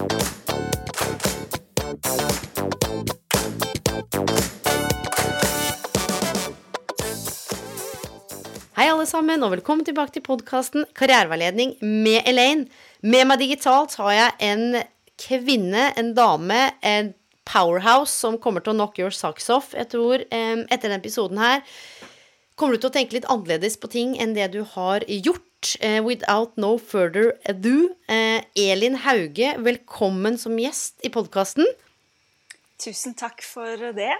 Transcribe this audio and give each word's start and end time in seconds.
Hei, 0.00 0.06
alle 8.88 9.04
sammen, 9.04 9.42
og 9.44 9.52
velkommen 9.52 9.84
tilbake 9.84 10.14
til 10.14 10.24
podkasten 10.24 10.86
Karriereveiledning 10.96 11.74
med 11.84 12.24
Elaine. 12.24 12.64
Med 13.04 13.28
meg 13.28 13.42
digitalt 13.42 13.92
har 14.00 14.14
jeg 14.16 14.32
en 14.48 14.80
kvinne, 15.20 15.90
en 16.00 16.14
dame, 16.16 16.62
en 16.80 17.12
powerhouse 17.44 18.14
som 18.14 18.40
kommer 18.40 18.64
til 18.64 18.72
å 18.72 18.78
knock 18.78 18.96
your 19.02 19.12
socks 19.12 19.52
off. 19.52 19.74
Jeg 19.76 19.92
tror 19.92 20.24
etter 20.24 20.86
denne 20.88 21.02
episoden 21.02 21.44
her 21.44 21.60
kommer 22.56 22.72
du 22.72 22.86
til 22.86 22.88
å 22.88 22.96
tenke 22.96 23.18
litt 23.18 23.28
annerledes 23.28 23.76
på 23.76 23.92
ting 23.92 24.16
enn 24.16 24.32
det 24.32 24.48
du 24.56 24.62
har 24.64 25.04
gjort. 25.04 25.44
Eh, 25.80 26.00
without 26.00 26.56
no 26.56 26.78
further 26.78 27.34
ado. 27.44 27.90
Eh, 28.08 28.40
Elin 28.56 28.96
Hauge, 29.04 29.56
velkommen 29.58 30.38
som 30.40 30.56
gjest 30.56 31.04
i 31.04 31.10
podkasten. 31.12 31.68
Tusen 32.80 33.12
takk 33.12 33.44
for 33.44 33.92
det. 33.92 34.14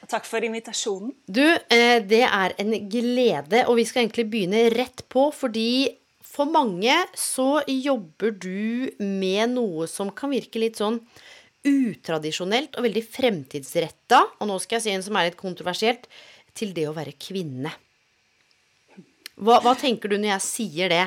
Og 0.00 0.08
takk 0.08 0.24
for 0.24 0.44
invitasjonen. 0.44 1.12
Du, 1.28 1.44
eh, 1.44 2.00
det 2.00 2.22
er 2.24 2.56
en 2.56 2.72
glede, 2.88 3.66
og 3.68 3.76
vi 3.76 3.84
skal 3.84 4.04
egentlig 4.06 4.30
begynne 4.30 4.72
rett 4.72 5.04
på, 5.12 5.28
fordi 5.36 5.98
for 6.24 6.48
mange 6.48 6.96
så 7.14 7.60
jobber 7.68 8.32
du 8.32 8.90
med 8.98 9.52
noe 9.52 9.86
som 9.86 10.10
kan 10.10 10.32
virke 10.32 10.58
litt 10.58 10.80
sånn 10.80 11.02
utradisjonelt 11.64 12.76
og 12.76 12.88
veldig 12.88 13.04
fremtidsretta, 13.04 14.24
og 14.40 14.48
nå 14.48 14.58
skal 14.60 14.80
jeg 14.80 14.82
si 14.82 14.96
en 14.96 15.04
som 15.04 15.16
er 15.16 15.28
litt 15.28 15.40
kontroversielt, 15.40 16.08
til 16.54 16.72
det 16.72 16.88
å 16.88 16.96
være 16.96 17.18
kvinne. 17.20 17.72
Hva, 19.34 19.58
hva 19.64 19.74
tenker 19.78 20.12
du 20.12 20.18
når 20.18 20.36
jeg 20.36 20.44
sier 20.46 20.92
det? 20.92 21.06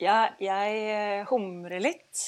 Ja, 0.00 0.30
jeg 0.40 0.76
eh, 0.90 1.24
humrer 1.28 1.82
litt. 1.82 2.20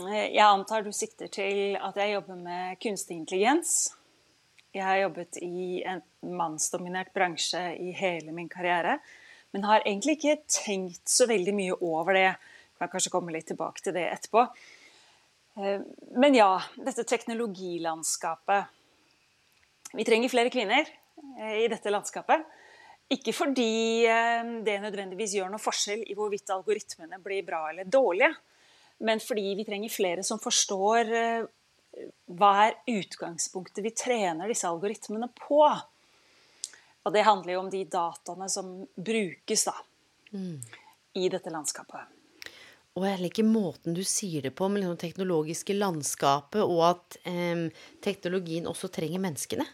Jeg 0.00 0.44
antar 0.44 0.84
du 0.86 0.92
sikter 0.94 1.28
til 1.32 1.74
at 1.80 1.96
jeg 1.98 2.12
jobber 2.14 2.38
med 2.38 2.78
kunstig 2.80 3.16
intelligens. 3.18 3.90
Jeg 4.70 4.84
har 4.86 5.00
jobbet 5.00 5.40
i 5.42 5.80
en 5.88 6.02
mannsdominert 6.38 7.10
bransje 7.16 7.58
i 7.74 7.90
hele 7.96 8.30
min 8.36 8.48
karriere, 8.48 9.00
men 9.50 9.66
har 9.66 9.82
egentlig 9.82 10.20
ikke 10.20 10.36
tenkt 10.46 11.10
så 11.10 11.26
veldig 11.26 11.56
mye 11.56 11.78
over 11.80 12.14
det. 12.14 12.28
Jeg 12.30 12.78
kan 12.84 12.92
kanskje 12.92 13.12
komme 13.16 13.34
litt 13.34 13.48
tilbake 13.50 13.82
til 13.82 13.96
det 13.96 14.06
etterpå. 14.12 14.44
Eh, 15.58 15.82
Men 16.20 16.38
ja, 16.38 16.52
dette 16.76 17.08
teknologilandskapet. 17.08 18.70
Vi 19.96 20.06
trenger 20.06 20.30
flere 20.30 20.52
kvinner 20.54 20.86
eh, 20.86 21.64
i 21.64 21.68
dette 21.72 21.90
landskapet. 21.90 22.46
Ikke 23.10 23.32
fordi 23.34 24.06
eh, 24.06 24.50
det 24.66 24.76
nødvendigvis 24.84 25.34
gjør 25.38 25.50
noe 25.50 25.62
forskjell 25.62 26.04
i 26.06 26.14
hvorvidt 26.18 26.52
algoritmene 26.54 27.18
blir 27.22 27.42
bra 27.46 27.64
eller 27.72 27.88
dårlige, 27.90 28.30
men 29.06 29.22
fordi 29.22 29.54
vi 29.58 29.64
trenger 29.66 29.90
flere 29.92 30.26
som 30.26 30.38
forstår 30.42 31.10
eh, 31.18 31.48
hva 32.38 32.52
er 32.68 32.76
utgangspunktet 32.92 33.82
vi 33.82 33.94
trener 33.96 34.50
disse 34.50 34.68
algoritmene 34.68 35.26
på. 35.34 35.64
Og 37.00 37.14
det 37.14 37.26
handler 37.26 37.56
jo 37.56 37.64
om 37.64 37.72
de 37.72 37.82
dataene 37.90 38.46
som 38.52 38.70
brukes 38.94 39.66
da, 39.66 39.74
i 41.16 41.28
dette 41.32 41.50
landskapet. 41.50 42.16
Og 42.98 43.06
jeg 43.06 43.20
liker 43.22 43.46
måten 43.46 43.94
du 43.96 44.02
sier 44.06 44.44
det 44.44 44.52
på, 44.58 44.68
med 44.68 44.82
liksom 44.82 44.96
det 44.98 45.04
teknologiske 45.08 45.74
landskapet, 45.74 46.62
og 46.62 46.82
at 46.92 47.18
eh, 47.26 47.66
teknologien 48.04 48.70
også 48.70 48.90
trenger 48.92 49.22
menneskene. 49.22 49.66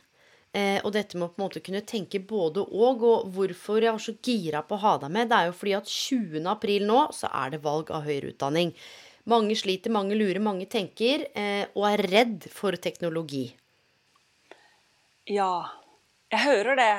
Eh, 0.56 0.78
og 0.87 0.93
dette 0.94 1.19
med 1.19 1.27
å 1.27 1.33
på 1.34 1.41
en 1.41 1.44
måte 1.44 1.61
kunne 1.65 1.83
tenke 1.84 2.21
både 2.25 2.62
og, 2.65 3.03
og 3.05 3.27
hvorfor 3.34 3.84
jeg 3.84 3.93
var 3.93 4.00
så 4.00 4.15
gira 4.25 4.62
på 4.65 4.78
å 4.78 4.83
ha 4.87 4.94
deg 5.03 5.12
med, 5.12 5.28
det 5.28 5.37
er 5.37 5.50
jo 5.50 5.56
fordi 5.59 5.75
at 5.77 5.91
20. 5.91 6.47
april 6.49 6.87
nå, 6.89 7.00
så 7.12 7.28
er 7.43 7.53
det 7.53 7.61
valg 7.67 7.93
av 7.93 8.06
høyere 8.06 8.33
utdanning. 8.33 8.72
Mange 9.28 9.56
sliter, 9.59 9.93
mange 9.93 10.16
lurer, 10.16 10.41
mange 10.41 10.69
tenker, 10.71 11.27
eh, 11.37 11.66
og 11.75 11.89
er 11.91 12.05
redd 12.09 12.47
for 12.55 12.78
teknologi. 12.81 13.50
Ja, 15.28 15.66
jeg 16.33 16.45
hører 16.47 16.78
det. 16.78 16.93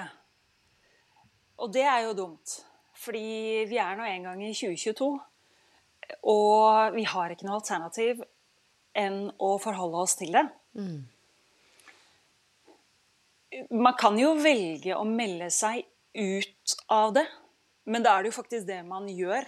Og 1.63 1.71
det 1.73 1.87
er 1.87 2.03
jo 2.05 2.15
dumt. 2.17 2.59
Fordi 2.97 3.65
vi 3.69 3.77
er 3.81 3.97
nå 3.97 4.05
en 4.05 4.25
gang 4.27 4.41
i 4.43 4.53
2022, 4.57 5.07
og 6.29 6.95
vi 6.97 7.03
har 7.07 7.33
ikke 7.33 7.45
noe 7.47 7.59
alternativ 7.59 8.21
enn 8.97 9.27
å 9.37 9.55
forholde 9.61 10.01
oss 10.03 10.17
til 10.19 10.33
det. 10.35 10.45
Man 13.71 13.95
kan 13.99 14.17
jo 14.19 14.33
velge 14.41 14.95
å 14.97 15.05
melde 15.07 15.49
seg 15.53 15.85
ut 16.17 16.77
av 16.91 17.13
det, 17.15 17.25
men 17.87 18.03
da 18.03 18.17
er 18.17 18.25
det 18.25 18.31
jo 18.33 18.39
faktisk 18.41 18.67
det 18.67 18.81
man 18.87 19.07
gjør. 19.11 19.47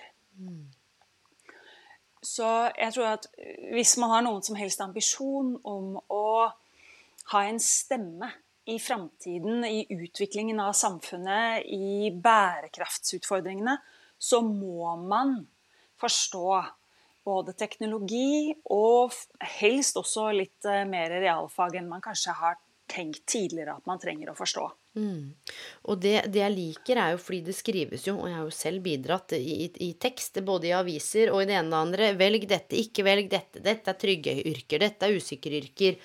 Så 2.24 2.48
jeg 2.76 2.96
tror 2.96 3.14
at 3.14 3.28
hvis 3.74 3.96
man 4.00 4.14
har 4.14 4.24
noen 4.26 4.44
som 4.46 4.58
helst 4.60 4.82
ambisjon 4.84 5.56
om 5.68 5.98
å 6.12 6.50
ha 7.32 7.44
en 7.48 7.60
stemme 7.64 8.32
i 8.70 8.78
framtiden, 8.82 9.64
i 9.66 9.86
utviklingen 9.90 10.60
av 10.62 10.76
samfunnet, 10.78 11.66
i 11.66 12.12
bærekraftsutfordringene, 12.14 13.78
så 14.20 14.42
må 14.46 14.96
man 15.00 15.40
forstå 16.00 16.50
både 17.26 17.56
teknologi 17.58 18.54
og 18.74 19.16
helst 19.60 20.00
også 20.00 20.30
litt 20.36 20.66
eh, 20.68 20.86
mer 20.88 21.12
realfag 21.22 21.80
enn 21.80 21.90
man 21.90 22.04
kanskje 22.04 22.36
har 22.36 22.58
tenkt 22.90 23.26
tidligere 23.30 23.78
at 23.78 23.86
man 23.90 24.00
trenger 24.02 24.32
å 24.32 24.38
forstå. 24.38 24.66
Og 25.88 26.00
det, 26.02 26.16
det 26.34 26.42
jeg 26.42 26.54
liker, 26.56 27.00
er 27.00 27.14
jo 27.14 27.20
fordi 27.22 27.42
det 27.48 27.56
skrives 27.56 28.08
jo, 28.10 28.16
og 28.20 28.28
jeg 28.28 28.36
har 28.36 28.48
jo 28.48 28.56
selv 28.58 28.84
bidratt 28.84 29.36
i, 29.38 29.44
i, 29.66 29.68
i 29.88 29.92
tekst, 30.02 30.42
både 30.46 30.72
i 30.72 30.74
aviser 30.76 31.32
og 31.32 31.44
i 31.44 31.50
det 31.52 31.56
ene 31.60 31.70
og 31.70 31.76
det 31.76 31.82
andre. 31.84 32.10
Velg 32.20 32.48
dette, 32.50 32.80
ikke 32.80 33.06
velg 33.08 33.30
dette. 33.32 33.62
Dette 33.64 33.94
er 33.94 34.00
trygge 34.02 34.34
yrker, 34.50 34.82
dette 34.84 35.08
er 35.08 35.16
usikre 35.16 35.62
yrker. 35.62 36.00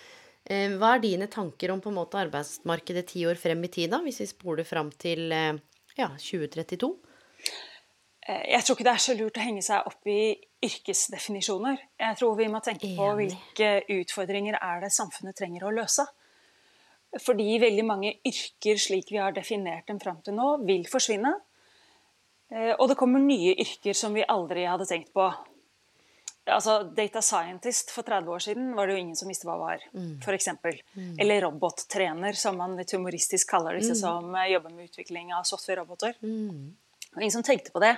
Eh, 0.44 0.77
Hva 0.78 0.94
er 0.97 1.05
dine 1.06 1.31
tanker 1.33 1.73
om 1.73 1.81
på 1.83 1.91
en 1.91 1.99
måte 1.99 2.21
arbeidsmarkedet 2.21 3.06
ti 3.15 3.25
år 3.27 3.41
frem 3.41 3.65
i 3.65 3.73
tid, 3.73 3.91
da, 3.97 4.03
hvis 4.05 4.21
vi 4.23 4.31
spoler 4.31 4.69
fram 4.69 4.93
til 4.93 5.33
eh, 5.33 5.55
ja, 5.97 6.11
2032? 6.21 6.93
Eh, 8.28 8.44
Jeg 8.53 8.65
tror 8.67 8.77
ikke 8.77 8.89
det 8.91 8.94
er 8.94 9.06
så 9.06 9.17
lurt 9.19 9.41
å 9.41 9.47
henge 9.47 9.65
seg 9.65 9.89
opp 9.89 10.12
i 10.12 10.34
yrkesdefinisjoner. 10.65 11.81
Jeg 12.00 12.21
tror 12.21 12.37
vi 12.39 12.50
må 12.53 12.61
tenke 12.65 12.93
på 12.97 13.09
hvilke 13.19 13.73
utfordringer 13.99 14.61
er 14.61 14.84
det 14.84 14.93
samfunnet 14.94 15.37
trenger 15.37 15.67
å 15.67 15.73
løse. 15.81 16.06
Fordi 17.22 17.58
veldig 17.62 17.84
mange 17.86 18.14
yrker 18.26 18.78
slik 18.80 19.10
vi 19.12 19.20
har 19.22 19.32
definert 19.36 19.86
dem 19.86 20.00
fram 20.02 20.20
til 20.26 20.34
nå, 20.34 20.64
vil 20.66 20.84
forsvinne. 20.91 21.34
Eh, 22.50 22.75
Og 22.78 22.88
det 22.91 22.97
kommer 22.98 23.20
nye 23.22 23.54
yrker 23.54 23.94
som 23.94 24.14
vi 24.14 24.25
aldri 24.26 24.64
hadde 24.66 24.86
tenkt 24.86 25.12
på. 25.14 25.28
Altså, 26.47 26.82
Data 26.92 27.22
scientist 27.25 27.91
for 27.94 28.04
30 28.04 28.28
år 28.28 28.42
siden 28.44 28.75
var 28.76 28.86
det 28.86 28.97
jo 28.98 29.00
ingen 29.00 29.16
som 29.16 29.30
visste 29.32 29.47
hva 29.48 29.54
det 29.56 29.64
var, 29.64 29.84
for 30.20 30.34
eksempel. 30.36 30.76
Eller 31.19 31.41
robottrener, 31.47 32.36
som 32.36 32.58
man 32.60 32.75
litt 32.76 32.92
humoristisk 32.92 33.48
kaller 33.48 33.78
disse 33.78 33.94
som 33.96 34.34
eh, 34.34 34.50
jobber 34.52 34.70
med 34.75 34.91
utvikling 34.91 35.32
av 35.32 35.44
software-roboter. 35.48 36.19
Og 37.14 37.22
ingen 37.22 37.31
som 37.32 37.42
tenkte 37.46 37.72
på 37.72 37.81
det 37.81 37.94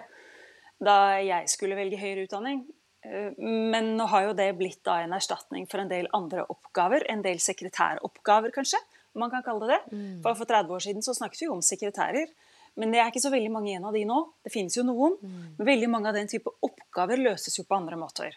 da 0.79 1.17
jeg 1.25 1.49
skulle 1.49 1.75
velge 1.75 1.97
høyere 1.99 2.27
utdanning. 2.29 2.67
Eh, 3.03 3.33
Men 3.41 3.97
nå 3.97 4.07
har 4.13 4.29
jo 4.29 4.33
det 4.35 4.51
blitt 4.59 4.83
da 4.85 5.01
en 5.03 5.13
erstatning 5.17 5.67
for 5.67 5.81
en 5.81 5.89
del 5.89 6.07
andre 6.15 6.45
oppgaver. 6.47 7.03
En 7.11 7.23
del 7.23 7.39
sekretæroppgaver, 7.43 8.53
kanskje, 8.55 8.79
man 9.19 9.33
kan 9.33 9.45
kalle 9.47 9.67
det 9.67 9.77
det. 9.77 9.99
For 10.25 10.39
for 10.39 10.49
30 10.49 10.77
år 10.77 10.85
siden 10.89 11.05
så 11.05 11.15
snakket 11.17 11.43
vi 11.43 11.49
jo 11.49 11.57
om 11.57 11.65
sekretærer. 11.65 12.33
Men 12.77 12.93
det 12.93 13.01
er 13.01 13.09
ikke 13.09 13.25
så 13.25 13.33
veldig 13.33 13.53
mange 13.53 13.71
igjen 13.71 13.87
av 13.89 13.95
de 13.97 14.05
nå. 14.05 14.19
Det 14.45 14.53
finnes 14.53 14.77
jo 14.77 14.85
noen. 14.85 15.17
Men 15.57 15.69
veldig 15.69 15.89
mange 15.93 16.11
av 16.11 16.19
den 16.19 16.29
type 16.29 16.53
oppgaver 16.61 17.21
løses 17.21 17.57
jo 17.59 17.65
på 17.65 17.79
andre 17.79 17.97
måter. 18.01 18.37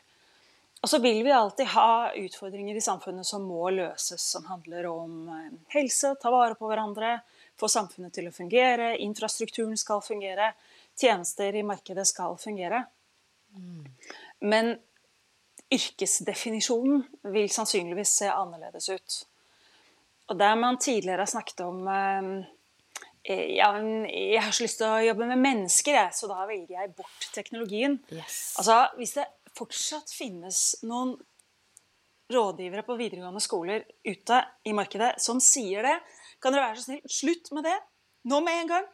Og 0.79 0.87
så 0.87 0.99
vil 1.03 1.23
vi 1.25 1.31
alltid 1.35 1.67
ha 1.73 2.11
utfordringer 2.15 2.75
i 2.75 2.81
samfunnet 2.81 3.27
som 3.27 3.43
må 3.43 3.67
løses, 3.75 4.23
som 4.23 4.45
handler 4.47 4.87
om 4.87 5.27
eh, 5.27 5.57
helse, 5.75 6.13
ta 6.21 6.31
vare 6.31 6.55
på 6.55 6.69
hverandre, 6.69 7.17
få 7.59 7.67
samfunnet 7.67 8.15
til 8.15 8.29
å 8.29 8.31
fungere, 8.31 8.93
infrastrukturen 9.03 9.75
skal 9.77 9.99
fungere, 10.05 10.53
tjenester 10.95 11.55
i 11.55 11.65
markedet 11.67 12.07
skal 12.07 12.37
fungere. 12.39 12.85
Men 14.39 14.77
yrkesdefinisjonen 15.73 17.03
vil 17.33 17.49
sannsynligvis 17.51 18.15
se 18.21 18.31
annerledes 18.31 18.89
ut. 18.89 19.19
Og 20.29 20.37
der 20.37 20.55
man 20.59 20.77
tidligere 20.77 21.25
har 21.25 21.31
snakket 21.31 21.63
om 21.65 21.87
eh, 21.89 22.27
eh, 23.23 23.55
ja, 23.57 23.71
jeg 24.05 24.43
har 24.45 24.53
så 24.53 24.65
lyst 24.65 24.79
til 24.81 24.89
å 24.89 25.01
jobbe 25.07 25.29
med 25.31 25.41
mennesker, 25.41 25.97
jeg, 25.97 26.13
så 26.15 26.29
da 26.29 26.45
velger 26.45 26.75
jeg 26.77 26.93
bort 26.97 27.29
teknologien. 27.33 27.97
Yes. 28.13 28.53
Altså, 28.61 28.83
Hvis 28.99 29.15
det 29.17 29.25
fortsatt 29.57 30.13
finnes 30.13 30.61
noen 30.85 31.15
rådgivere 32.29 32.85
på 32.85 32.97
videregående 32.99 33.41
skoler 33.41 33.87
ute 34.05 34.43
i 34.69 34.73
markedet 34.77 35.15
som 35.21 35.41
sier 35.41 35.85
det, 35.87 35.95
kan 36.39 36.53
dere 36.53 36.69
være 36.69 36.77
så 36.77 36.91
snill, 36.91 37.01
slutt 37.09 37.49
med 37.57 37.65
det. 37.65 37.77
Nå 38.29 38.39
med 38.45 38.61
en 38.63 38.73
gang. 38.75 38.89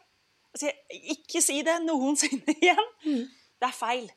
Altså, 0.56 0.72
ikke 1.12 1.42
si 1.44 1.60
det 1.66 1.76
noensinne 1.84 2.56
igjen. 2.56 2.94
Det 3.04 3.68
er 3.68 3.76
feil. 3.76 4.08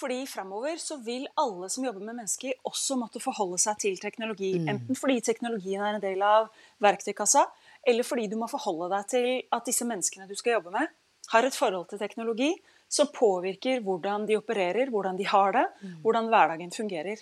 Fordi 0.00 0.22
framover 0.28 0.78
så 0.80 0.96
vil 1.04 1.26
alle 1.40 1.68
som 1.68 1.84
jobber 1.84 2.00
med 2.00 2.16
mennesker, 2.22 2.56
også 2.64 2.96
måtte 2.96 3.20
forholde 3.20 3.58
seg 3.60 3.76
til 3.82 3.98
teknologi. 4.00 4.54
Enten 4.70 4.96
fordi 4.96 5.18
teknologien 5.26 5.82
er 5.84 5.98
en 5.98 6.04
del 6.04 6.22
av 6.24 6.48
verktøykassa, 6.80 7.44
eller 7.90 8.06
fordi 8.06 8.26
du 8.30 8.38
må 8.40 8.48
forholde 8.48 8.88
deg 8.94 9.10
til 9.12 9.28
at 9.52 9.68
disse 9.68 9.84
menneskene 9.88 10.28
du 10.28 10.36
skal 10.38 10.58
jobbe 10.58 10.72
med, 10.72 10.88
har 11.30 11.46
et 11.46 11.56
forhold 11.56 11.90
til 11.90 12.00
teknologi 12.00 12.54
som 12.90 13.10
påvirker 13.14 13.84
hvordan 13.86 14.24
de 14.26 14.38
opererer, 14.40 14.90
hvordan 14.90 15.18
de 15.20 15.26
har 15.28 15.52
det, 15.54 15.66
hvordan 16.02 16.30
hverdagen 16.32 16.72
fungerer. 16.74 17.20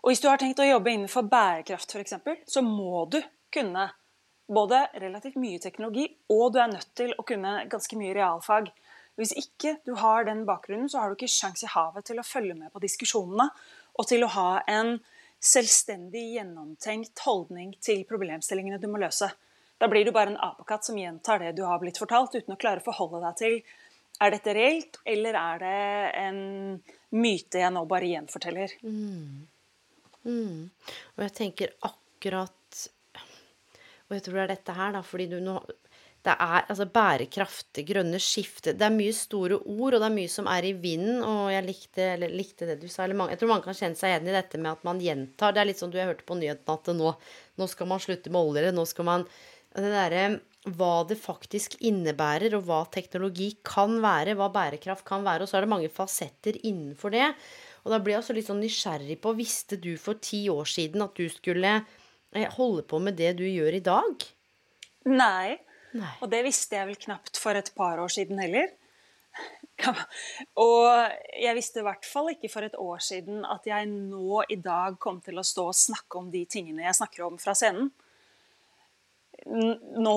Og 0.00 0.10
Hvis 0.10 0.22
du 0.22 0.28
har 0.30 0.40
tenkt 0.40 0.62
å 0.62 0.68
jobbe 0.68 0.94
innenfor 0.94 1.26
bærekraft 1.28 1.92
f.eks., 1.92 2.14
så 2.48 2.62
må 2.64 3.04
du 3.12 3.18
kunne 3.52 3.90
både 4.50 4.86
relativt 5.02 5.36
mye 5.38 5.60
teknologi, 5.62 6.06
og 6.32 6.54
du 6.54 6.58
er 6.62 6.70
nødt 6.72 6.88
til 6.96 7.12
å 7.18 7.26
kunne 7.26 7.66
ganske 7.70 7.98
mye 7.98 8.14
realfag. 8.16 8.70
Hvis 9.18 9.34
ikke 9.36 9.76
du 9.86 9.94
har 10.00 10.24
den 10.28 10.44
bakgrunnen, 10.48 10.88
så 10.88 11.02
har 11.02 11.10
du 11.10 11.18
ikke 11.18 11.30
sjans 11.30 11.64
i 11.66 11.70
havet 11.70 12.06
til 12.08 12.20
å 12.20 12.26
følge 12.26 12.56
med 12.56 12.72
på 12.72 12.82
diskusjonene 12.82 13.48
og 13.98 14.08
til 14.08 14.24
å 14.24 14.30
ha 14.36 14.50
en 14.70 14.98
selvstendig, 15.40 16.36
gjennomtenkt 16.36 17.22
holdning 17.24 17.72
til 17.82 18.04
problemstillingene 18.08 18.80
du 18.80 18.88
må 18.92 19.00
løse. 19.00 19.30
Da 19.80 19.88
blir 19.88 20.04
du 20.04 20.12
bare 20.12 20.34
en 20.34 20.42
apekatt 20.44 20.84
som 20.84 20.98
gjentar 21.00 21.40
det 21.40 21.54
du 21.56 21.62
har 21.64 21.80
blitt 21.80 21.98
fortalt, 22.00 22.36
uten 22.36 22.54
å 22.54 22.60
klare 22.60 22.82
å 22.82 22.86
forholde 22.90 23.22
deg 23.24 23.38
til 23.40 23.60
er 24.20 24.34
dette 24.34 24.54
reelt, 24.56 24.98
eller 25.08 25.36
er 25.40 25.62
det 25.62 25.76
en 26.20 26.40
myte 27.16 27.62
jeg 27.62 27.72
nå 27.72 27.86
bare 27.88 28.10
gjenforteller. 28.10 28.74
Mm. 28.84 29.46
Mm. 30.28 30.58
Og 31.16 31.22
jeg 31.24 31.32
tenker 31.38 31.72
akkurat 31.80 32.56
Og 34.10 34.12
jeg 34.12 34.24
tror 34.26 34.36
det 34.36 34.42
er 34.42 34.50
dette 34.50 34.74
her, 34.76 34.90
da, 34.92 35.00
fordi 35.06 35.28
du 35.30 35.38
nå 35.40 35.54
det 36.20 36.34
er 36.34 36.66
altså 36.68 36.84
bærekraft, 36.92 37.70
det 37.78 37.86
grønne 37.88 38.18
skiftet 38.20 38.76
Det 38.76 38.84
er 38.84 38.92
mye 38.92 39.12
store 39.16 39.56
ord, 39.56 39.94
og 39.94 40.02
det 40.02 40.08
er 40.10 40.16
mye 40.18 40.28
som 40.28 40.50
er 40.52 40.66
i 40.68 40.74
vinden. 40.76 41.22
Og 41.24 41.48
jeg 41.48 41.64
likte, 41.64 42.08
likte 42.28 42.68
det 42.68 42.76
du 42.82 42.90
sa. 42.92 43.06
Mange, 43.08 43.32
jeg 43.32 43.40
tror 43.40 43.54
mange 43.54 43.64
kan 43.64 43.78
kjenne 43.78 43.96
seg 43.96 44.12
igjen 44.12 44.28
i 44.28 44.34
dette 44.36 44.60
med 44.60 44.74
at 44.74 44.84
man 44.84 45.00
gjentar. 45.00 45.54
Det 45.56 45.62
er 45.62 45.70
litt 45.70 45.80
sånn 45.80 45.94
du 45.94 45.96
har 45.96 46.10
hørt 46.10 46.26
på 46.28 46.36
nyhetene 46.36 46.76
at 46.76 46.92
nå, 46.98 47.14
nå 47.56 47.68
skal 47.72 47.88
man 47.88 48.02
slutte 48.04 48.32
med 48.34 48.52
olje. 48.52 48.74
Nå 48.76 48.84
skal 48.90 49.08
man 49.08 49.26
Det 49.70 49.86
derre 49.86 50.24
hva 50.76 51.06
det 51.08 51.16
faktisk 51.16 51.78
innebærer, 51.88 52.52
og 52.58 52.66
hva 52.68 52.82
teknologi 52.92 53.54
kan 53.64 53.96
være, 54.02 54.34
hva 54.36 54.50
bærekraft 54.52 55.06
kan 55.08 55.24
være. 55.24 55.46
Og 55.46 55.48
så 55.48 55.56
er 55.56 55.64
det 55.64 55.72
mange 55.72 55.92
fasetter 55.94 56.58
innenfor 56.60 57.14
det. 57.14 57.30
Og 57.86 57.94
da 57.94 58.00
blir 58.02 58.18
jeg 58.18 58.24
også 58.24 58.36
litt 58.36 58.50
sånn 58.50 58.60
nysgjerrig 58.60 59.16
på 59.24 59.32
Visste 59.38 59.80
du 59.80 59.94
for 59.96 60.20
ti 60.20 60.42
år 60.52 60.68
siden 60.68 61.06
at 61.06 61.16
du 61.16 61.32
skulle 61.32 61.78
eh, 61.80 62.50
holde 62.58 62.84
på 62.84 63.00
med 63.00 63.16
det 63.16 63.38
du 63.40 63.46
gjør 63.48 63.78
i 63.78 63.84
dag? 63.88 64.28
Nei. 65.08 65.56
Nei. 65.96 66.12
Og 66.22 66.30
det 66.30 66.44
visste 66.46 66.78
jeg 66.78 66.90
vel 66.90 67.00
knapt 67.08 67.40
for 67.40 67.58
et 67.58 67.72
par 67.76 67.98
år 68.02 68.12
siden 68.12 68.38
heller. 68.42 68.70
Og 70.60 70.86
jeg 71.40 71.56
visste 71.56 71.80
i 71.80 71.86
hvert 71.86 72.06
fall 72.06 72.30
ikke 72.34 72.50
for 72.52 72.66
et 72.66 72.76
år 72.78 73.02
siden 73.04 73.44
at 73.48 73.66
jeg 73.68 73.88
nå 73.88 74.42
i 74.52 74.58
dag 74.60 74.98
kom 75.00 75.20
til 75.24 75.40
å 75.40 75.46
stå 75.46 75.70
og 75.70 75.78
snakke 75.78 76.20
om 76.20 76.30
de 76.32 76.44
tingene 76.50 76.84
jeg 76.84 76.98
snakker 77.00 77.24
om 77.26 77.38
fra 77.40 77.54
scenen. 77.56 77.88
Nå, 79.48 80.16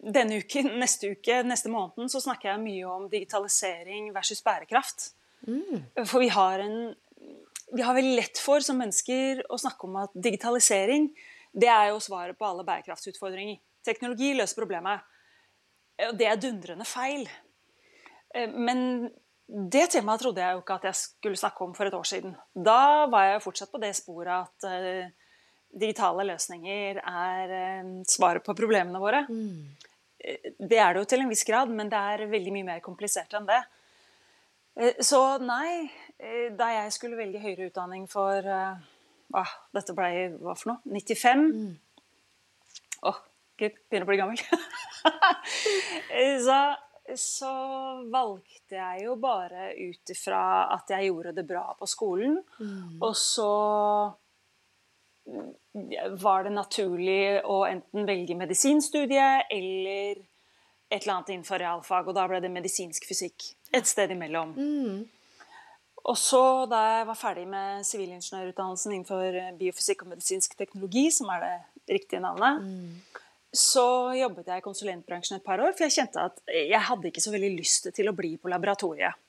denne 0.00 0.42
uken, 0.42 0.74
neste 0.82 1.14
uke, 1.14 1.40
neste 1.48 1.72
måneden, 1.72 2.10
så 2.12 2.20
snakker 2.20 2.52
jeg 2.52 2.64
mye 2.64 2.90
om 2.92 3.08
digitalisering 3.12 4.10
versus 4.16 4.44
bærekraft. 4.44 5.14
Mm. 5.48 5.86
For 6.04 6.20
vi 6.20 6.28
har 6.34 6.66
en 6.66 6.80
Vi 7.70 7.84
har 7.86 7.94
veldig 7.94 8.16
lett 8.18 8.38
for 8.42 8.58
som 8.66 8.80
mennesker 8.82 9.44
å 9.46 9.56
snakke 9.62 9.86
om 9.86 10.00
at 10.00 10.10
digitalisering, 10.18 11.04
det 11.54 11.68
er 11.70 11.92
jo 11.92 12.00
svaret 12.02 12.34
på 12.34 12.42
alle 12.42 12.64
bærekraftsutfordringer. 12.66 13.60
Teknologi 13.86 14.32
løser 14.36 14.60
problemet. 14.60 15.06
Og 16.08 16.16
det 16.18 16.28
er 16.28 16.40
dundrende 16.40 16.86
feil. 16.88 17.26
Men 18.54 19.08
det 19.50 19.88
temaet 19.90 20.22
trodde 20.22 20.42
jeg 20.42 20.54
jo 20.54 20.62
ikke 20.62 20.76
at 20.78 20.86
jeg 20.90 20.98
skulle 21.00 21.40
snakke 21.40 21.64
om 21.64 21.72
for 21.74 21.88
et 21.88 21.96
år 21.96 22.06
siden. 22.06 22.36
Da 22.54 23.06
var 23.10 23.26
jeg 23.26 23.42
fortsatt 23.44 23.72
på 23.72 23.80
det 23.82 23.90
sporet 23.98 24.30
at 24.36 24.68
uh, 24.70 25.32
digitale 25.74 26.26
løsninger 26.28 27.00
er 27.00 27.54
svaret 28.08 28.46
på 28.46 28.54
problemene 28.58 29.02
våre. 29.02 29.24
Mm. 29.28 29.66
Det 30.60 30.78
er 30.78 30.94
det 30.94 31.02
jo 31.02 31.08
til 31.10 31.24
en 31.24 31.32
viss 31.32 31.46
grad, 31.48 31.72
men 31.72 31.90
det 31.90 31.98
er 31.98 32.30
veldig 32.30 32.54
mye 32.54 32.68
mer 32.74 32.80
komplisert 32.84 33.34
enn 33.38 33.48
det. 33.48 33.60
Så 35.04 35.18
nei, 35.42 35.88
da 36.56 36.68
jeg 36.76 36.92
skulle 36.94 37.18
velge 37.18 37.40
høyere 37.42 37.70
utdanning 37.70 38.04
for 38.10 38.44
hva, 39.30 39.44
Dette 39.74 39.94
ble 39.96 40.10
hva 40.40 40.54
for 40.58 40.72
noe? 40.72 40.98
95? 40.98 41.46
Mm. 41.54 41.72
Åh, 43.10 43.20
gud, 43.60 43.82
begynner 43.88 44.08
å 44.08 44.10
bli 44.10 44.20
gammel. 44.20 44.40
så 46.46 46.60
så 47.18 47.52
valgte 48.12 48.76
jeg 48.76 49.04
jo 49.06 49.16
bare 49.18 49.72
ut 49.74 50.12
ifra 50.12 50.42
at 50.74 50.90
jeg 50.92 51.08
gjorde 51.08 51.34
det 51.34 51.46
bra 51.48 51.64
på 51.78 51.88
skolen. 51.88 52.36
Mm. 52.60 53.00
Og 53.02 53.14
så 53.18 53.52
var 56.20 56.44
det 56.44 56.54
naturlig 56.54 57.40
å 57.46 57.62
enten 57.68 58.06
velge 58.08 58.36
medisinstudiet 58.38 59.50
eller 59.50 60.20
et 60.90 61.02
eller 61.02 61.16
annet 61.16 61.32
innenfor 61.36 61.62
realfag. 61.62 62.08
Og 62.08 62.16
da 62.16 62.26
ble 62.30 62.42
det 62.42 62.52
medisinsk 62.52 63.06
fysikk 63.08 63.52
et 63.74 63.86
sted 63.86 64.10
imellom. 64.14 64.54
Mm. 64.58 65.00
Og 66.00 66.16
så, 66.16 66.64
da 66.66 66.80
jeg 66.86 67.06
var 67.10 67.18
ferdig 67.18 67.44
med 67.50 67.84
sivilingeniørutdannelsen 67.86 68.94
innenfor 68.96 69.36
biofysikk 69.60 70.06
og 70.06 70.14
medisinsk 70.14 70.56
teknologi, 70.58 71.10
som 71.12 71.28
er 71.34 71.44
det 71.44 71.54
riktige 72.00 72.22
navnet, 72.24 72.64
Mm. 72.64 73.09
Så 73.52 74.14
jobbet 74.14 74.46
jeg 74.50 74.62
i 74.62 74.64
konsulentbransjen 74.64 75.40
et 75.40 75.46
par 75.46 75.62
år, 75.62 75.74
for 75.74 75.86
jeg 75.86 75.96
kjente 75.96 76.22
at 76.30 76.38
jeg 76.54 76.86
hadde 76.86 77.10
ikke 77.10 77.22
så 77.24 77.32
veldig 77.34 77.50
lyst 77.56 77.90
til 77.96 78.10
å 78.10 78.14
bli 78.16 78.36
på 78.38 78.50
laboratoriet. 78.52 79.26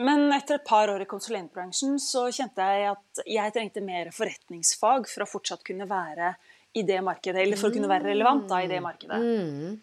Men 0.00 0.30
etter 0.32 0.56
et 0.56 0.66
par 0.66 0.88
år 0.90 1.02
i 1.04 1.08
konsulentbransjen 1.08 1.98
så 2.02 2.26
kjente 2.32 2.64
jeg 2.64 2.92
at 2.94 3.24
jeg 3.28 3.54
trengte 3.54 3.82
mer 3.84 4.08
forretningsfag 4.14 5.10
for 5.10 5.24
å 5.24 5.28
fortsatt 5.28 5.64
kunne 5.66 5.86
være 5.90 6.32
i 6.74 6.82
det 6.86 7.00
markedet, 7.06 7.42
eller 7.42 7.58
for 7.58 7.70
å 7.70 7.74
kunne 7.74 7.90
være 7.90 8.08
relevant 8.10 8.48
da, 8.50 8.62
i 8.64 8.70
det 8.70 8.80
markedet. 8.82 9.20
Mm. 9.20 9.76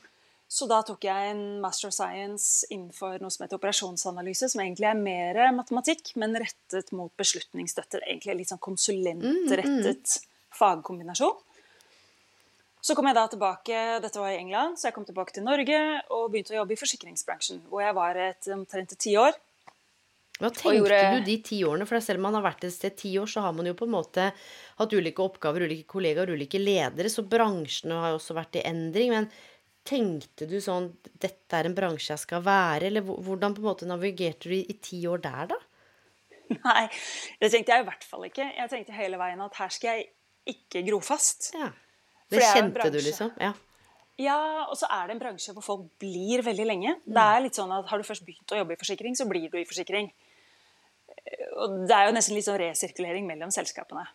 Så 0.51 0.67
da 0.67 0.81
tok 0.83 1.05
jeg 1.07 1.29
en 1.31 1.43
master 1.63 1.87
of 1.87 1.95
science 1.95 2.67
innenfor 2.73 3.21
noe 3.23 3.31
som 3.31 3.45
heter 3.45 3.55
operasjonsanalyse, 3.55 4.49
som 4.51 4.63
egentlig 4.63 4.89
er 4.89 4.99
mer 4.99 5.39
matematikk, 5.55 6.11
men 6.19 6.35
rettet 6.35 6.91
mot 6.95 7.13
beslutningsstøtter. 7.19 8.03
Egentlig 8.03 8.41
litt 8.41 8.51
sånn 8.51 8.59
konsulentrettet 8.63 10.17
fagkombinasjon. 10.59 11.39
Så 12.81 12.95
kom 12.97 13.05
jeg 13.05 13.17
da 13.17 13.27
tilbake, 13.29 13.79
dette 14.01 14.17
var 14.17 14.33
i 14.33 14.39
England, 14.39 14.79
så 14.79 14.89
jeg 14.89 14.95
kom 14.95 15.05
tilbake 15.05 15.35
til 15.35 15.45
Norge 15.45 15.77
og 16.09 16.31
begynte 16.33 16.55
å 16.55 16.61
jobbe 16.63 16.73
i 16.73 16.81
forsikringsbransjen, 16.81 17.61
hvor 17.69 17.83
jeg 17.85 17.93
var 17.93 18.17
et 18.17 18.49
omtrent 18.55 18.95
ti 18.97 19.13
år. 19.21 19.37
Hva 20.41 20.49
tenkte 20.49 20.73
gjorde... 20.79 20.99
du 21.19 21.27
de 21.27 21.35
ti 21.45 21.59
årene? 21.67 21.85
For 21.85 22.01
selv 22.01 22.17
om 22.17 22.25
man 22.25 22.39
har 22.39 22.45
vært 22.47 22.65
et 22.65 22.73
sted 22.73 22.95
ti 22.97 23.13
år, 23.21 23.29
så 23.29 23.43
har 23.45 23.53
man 23.53 23.67
jo 23.69 23.75
på 23.77 23.85
en 23.85 23.93
måte 23.93 24.31
hatt 24.79 24.95
ulike 24.97 25.21
oppgaver, 25.21 25.67
ulike 25.69 25.85
kollegaer, 25.93 26.31
ulike 26.33 26.61
ledere, 26.61 27.11
så 27.13 27.21
bransjene 27.29 27.99
har 28.01 28.15
jo 28.15 28.17
også 28.17 28.37
vært 28.39 28.57
i 28.57 28.63
endring. 28.65 29.13
Men 29.13 29.29
tenkte 29.87 30.47
du 30.49 30.57
sånn 30.61 30.91
Dette 31.21 31.57
er 31.57 31.69
en 31.69 31.77
bransje 31.77 32.15
jeg 32.15 32.23
skal 32.23 32.41
være? 32.47 32.89
Eller 32.89 33.05
hvordan 33.05 33.53
på 33.53 33.61
en 33.61 33.69
måte 33.69 33.89
navigerte 33.89 34.49
du 34.49 34.57
i, 34.57 34.79
ti 34.81 35.03
år 35.09 35.21
der, 35.27 35.53
da? 35.53 35.61
Nei, 36.65 36.87
det 37.37 37.53
tenkte 37.53 37.77
jeg 37.77 37.85
i 37.85 37.89
hvert 37.91 38.09
fall 38.09 38.25
ikke. 38.31 38.49
Jeg 38.57 38.73
tenkte 38.73 38.97
hele 38.97 39.21
veien 39.21 39.45
at 39.45 39.61
her 39.61 39.77
skal 39.77 40.01
jeg 40.01 40.09
ikke 40.49 40.81
gro 40.89 41.03
fast. 41.05 41.51
Ja. 41.53 41.69
Det 42.31 42.41
kjente 42.47 42.89
du, 42.93 42.97
liksom? 43.03 43.35
Ja. 43.41 43.51
Ja, 44.21 44.39
og 44.67 44.75
så 44.77 44.89
er 44.91 45.07
det 45.07 45.15
en 45.15 45.21
bransje 45.21 45.53
hvor 45.55 45.65
folk 45.65 45.85
blir 46.01 46.43
veldig 46.45 46.65
lenge. 46.67 46.95
Mm. 47.03 47.13
Det 47.15 47.27
er 47.35 47.43
litt 47.45 47.57
sånn 47.57 47.71
at 47.73 47.87
Har 47.89 48.01
du 48.01 48.05
først 48.05 48.25
begynt 48.27 48.53
å 48.53 48.59
jobbe 48.59 48.75
i 48.75 48.81
forsikring, 48.81 49.15
så 49.17 49.25
blir 49.29 49.47
du 49.49 49.57
i 49.59 49.67
forsikring. 49.67 50.11
Og 51.61 51.79
det 51.89 51.95
er 51.95 52.09
jo 52.09 52.15
nesten 52.15 52.37
litt 52.37 52.47
sånn 52.47 52.59
resirkulering 52.61 53.27
mellom 53.29 53.53
selskapene. 53.53 54.05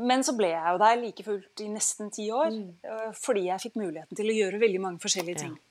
Men 0.00 0.24
så 0.24 0.32
ble 0.36 0.48
jeg 0.54 0.72
jo 0.72 0.80
der 0.80 1.00
like 1.00 1.24
fullt 1.26 1.60
i 1.60 1.68
nesten 1.68 2.12
ti 2.14 2.30
år, 2.32 2.54
mm. 2.54 3.16
fordi 3.20 3.48
jeg 3.50 3.64
fikk 3.66 3.74
muligheten 3.76 4.16
til 4.16 4.30
å 4.32 4.36
gjøre 4.36 4.60
veldig 4.62 4.80
mange 4.80 5.02
forskjellige 5.02 5.42
ting. 5.42 5.56
Ja. 5.58 5.64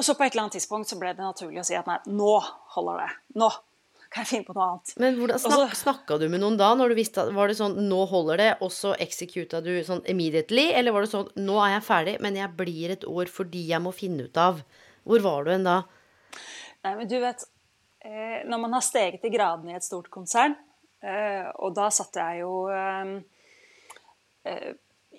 Og 0.00 0.06
så 0.06 0.14
på 0.16 0.24
et 0.24 0.32
eller 0.32 0.46
annet 0.46 0.56
tidspunkt 0.56 0.88
så 0.88 0.96
ble 0.96 1.12
det 1.12 1.20
naturlig 1.20 1.60
å 1.60 1.66
si 1.68 1.76
at 1.76 1.88
nei, 1.88 1.98
nå 2.08 2.38
holder 2.72 3.02
det. 3.02 3.10
Nå 3.42 3.50
kan 4.12 4.26
jeg 4.26 4.28
finne 4.28 4.46
på 4.46 4.56
noe 4.56 4.66
annet. 4.68 4.92
Men 5.00 5.16
hvordan 5.18 5.40
snak, 5.40 5.74
Snakka 5.78 6.18
du 6.20 6.26
med 6.28 6.42
noen 6.42 6.58
da? 6.60 6.72
når 6.76 6.92
du 6.92 6.98
visste 6.98 7.24
Var 7.32 7.48
det 7.48 7.58
sånn 7.58 7.78
'nå 7.88 8.02
holder 8.10 8.42
det', 8.42 8.56
og 8.60 8.72
så 8.74 8.92
executa 9.00 9.62
du 9.64 9.72
sånn 9.84 10.04
immediately? 10.06 10.68
Eller 10.72 10.92
var 10.92 11.06
det 11.06 11.12
sånn 11.14 11.32
'nå 11.36 11.56
er 11.64 11.76
jeg 11.76 11.88
ferdig, 11.88 12.16
men 12.20 12.36
jeg 12.36 12.56
blir 12.56 12.92
et 12.92 13.08
år 13.08 13.32
fordi 13.32 13.64
jeg 13.72 13.80
må 13.80 13.94
finne 13.96 14.28
ut 14.28 14.36
av'? 14.36 14.62
Hvor 15.04 15.24
var 15.24 15.44
du 15.44 15.50
hen 15.50 15.64
da? 15.64 15.82
Nei, 16.84 16.94
men 16.96 17.08
du 17.08 17.18
vet 17.20 17.48
Når 18.02 18.58
man 18.58 18.72
har 18.72 18.82
steget 18.82 19.24
i 19.24 19.30
gradene 19.30 19.70
i 19.70 19.76
et 19.76 19.84
stort 19.84 20.10
konsern, 20.10 20.56
og 21.62 21.74
da 21.74 21.88
satt 21.88 22.16
jeg 22.18 22.40
jo 22.40 22.68
eh, 22.68 23.22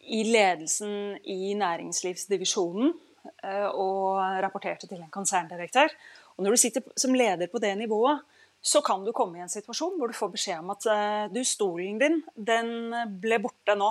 i 0.04 0.24
ledelsen 0.28 1.18
i 1.24 1.54
næringslivsdivisjonen 1.60 2.92
eh, 3.44 3.70
og 3.70 4.20
rapporterte 4.44 4.90
til 4.90 5.00
en 5.00 5.12
konserndirektør. 5.14 5.92
Og 6.36 6.46
når 6.46 6.56
du 6.56 6.60
sitter 6.60 6.86
som 7.00 7.16
leder 7.16 7.52
på 7.52 7.62
det 7.64 7.72
nivået, 7.80 8.24
så 8.64 8.80
kan 8.82 9.04
du 9.04 9.12
komme 9.16 9.40
i 9.40 9.44
en 9.44 9.52
situasjon 9.52 9.98
hvor 10.00 10.08
du 10.12 10.16
får 10.16 10.32
beskjed 10.32 10.62
om 10.64 10.72
at 10.72 10.88
eh, 10.88 11.24
du, 11.34 11.42
stolen 11.44 11.98
din, 12.00 12.22
den 12.34 12.94
ble 13.20 13.42
borte 13.44 13.76
nå. 13.76 13.90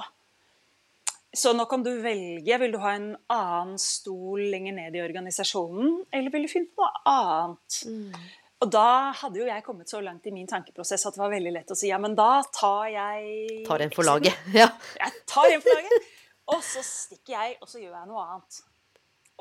Så 1.33 1.53
nå 1.57 1.65
kan 1.69 1.85
du 1.85 1.91
velge. 2.05 2.57
Vil 2.61 2.73
du 2.73 2.79
ha 2.81 2.95
en 2.97 3.11
annen 3.33 3.77
stol 3.81 4.41
lenger 4.53 4.77
ned 4.77 4.97
i 4.97 5.03
organisasjonen, 5.05 6.03
eller 6.13 6.33
vil 6.33 6.49
du 6.49 6.51
finne 6.53 6.73
på 6.73 6.85
noe 6.85 7.13
annet? 7.13 7.79
Mm. 7.89 8.17
Og 8.63 8.71
da 8.71 8.89
hadde 9.19 9.41
jo 9.41 9.47
jeg 9.49 9.65
kommet 9.67 9.91
så 9.91 10.01
langt 10.05 10.27
i 10.29 10.33
min 10.35 10.49
tankeprosess 10.49 11.09
at 11.09 11.17
det 11.17 11.23
var 11.25 11.33
veldig 11.33 11.53
lett 11.57 11.73
å 11.73 11.77
si 11.77 11.89
ja, 11.91 11.99
men 12.01 12.15
da 12.17 12.45
tar 12.55 12.93
jeg 12.93 13.63
Tar 13.67 13.83
en 13.85 13.95
for 13.95 14.07
laget. 14.07 14.37
Ja. 14.55 14.69
Jeg 15.01 15.25
tar 15.29 15.53
en 15.53 15.65
for 15.65 15.81
laget. 15.81 16.13
Og 16.53 16.61
så 16.67 16.85
stikker 16.87 17.35
jeg, 17.35 17.57
og 17.61 17.69
så 17.71 17.81
gjør 17.81 17.97
jeg 17.97 18.09
noe 18.11 18.23
annet. 18.25 18.63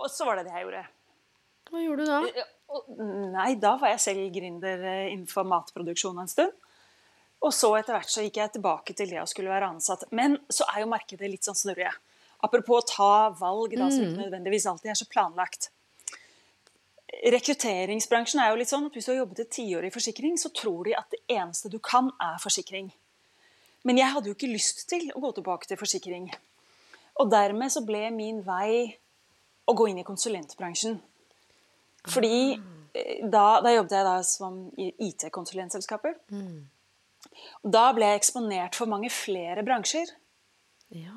Og 0.02 0.10
så 0.12 0.26
var 0.26 0.40
det 0.40 0.48
det 0.48 0.56
jeg 0.56 0.66
gjorde. 0.66 0.84
Hva 1.72 1.84
gjorde 1.84 2.08
du 2.08 2.12
da? 2.12 2.46
Eh, 2.72 3.26
nei, 3.34 3.56
da 3.62 3.76
var 3.82 3.94
jeg 3.94 4.04
selv 4.06 4.28
gründer 4.36 4.86
eh, 4.86 5.08
innenfor 5.12 5.48
matproduksjon 5.48 6.24
en 6.24 6.32
stund. 6.32 6.56
Og 7.42 7.54
så 7.58 7.72
etter 7.80 7.98
hvert 7.98 8.12
så 8.14 8.24
gikk 8.26 8.38
jeg 8.38 8.56
tilbake 8.56 8.94
til 8.94 9.10
det 9.10 9.22
å 9.22 9.30
skulle 9.30 9.50
være 9.50 9.72
ansatt. 9.74 10.06
Men 10.14 10.38
så 10.52 10.68
er 10.70 10.84
jo 10.84 10.92
markedet 10.92 11.30
litt 11.30 11.48
sånn 11.48 11.58
snurrige. 11.58 11.94
Apropos 12.46 12.82
å 12.82 12.90
ta 12.90 13.14
valg 13.38 13.74
da, 13.78 13.88
som 13.90 14.04
ikke 14.04 14.18
mm. 14.18 14.26
nødvendigvis 14.28 14.68
alltid 14.70 14.94
er 14.94 15.00
så 15.00 15.10
planlagt 15.10 15.72
rekrutteringsbransjen 17.12 18.42
er 18.42 18.52
jo 18.52 18.60
litt 18.62 18.72
sånn 18.72 18.88
at 18.88 18.96
hvis 18.96 19.08
du 19.08 19.14
har 19.14 19.22
jobbet 19.22 19.44
et 19.44 19.54
tiår 19.58 19.88
i 19.88 19.94
forsikring, 19.94 20.38
så 20.40 20.52
tror 20.56 20.88
de 20.88 20.96
at 20.98 21.12
det 21.14 21.22
eneste 21.36 21.70
du 21.72 21.78
kan, 21.84 22.10
er 22.22 22.40
forsikring. 22.42 22.90
Men 23.88 24.00
jeg 24.00 24.14
hadde 24.14 24.30
jo 24.30 24.38
ikke 24.38 24.52
lyst 24.52 24.86
til 24.90 25.10
å 25.14 25.22
gå 25.22 25.32
tilbake 25.38 25.70
til 25.70 25.80
forsikring. 25.80 26.30
Og 27.22 27.32
dermed 27.32 27.74
så 27.74 27.84
ble 27.86 28.08
min 28.16 28.42
vei 28.46 28.98
å 29.68 29.76
gå 29.78 29.90
inn 29.90 30.02
i 30.02 30.08
konsulentbransjen. 30.08 31.00
Fordi 32.10 32.58
eh, 32.58 33.22
da, 33.30 33.62
da 33.62 33.76
jobbet 33.76 33.96
jeg 33.98 34.08
da 34.08 34.16
som 34.26 34.62
IT-konsulentselskaper. 34.78 36.18
Mm. 36.34 36.66
Da 37.64 37.86
ble 37.96 38.10
jeg 38.10 38.22
eksponert 38.24 38.78
for 38.78 38.90
mange 38.90 39.12
flere 39.14 39.64
bransjer. 39.66 40.10
Ja. 40.98 41.16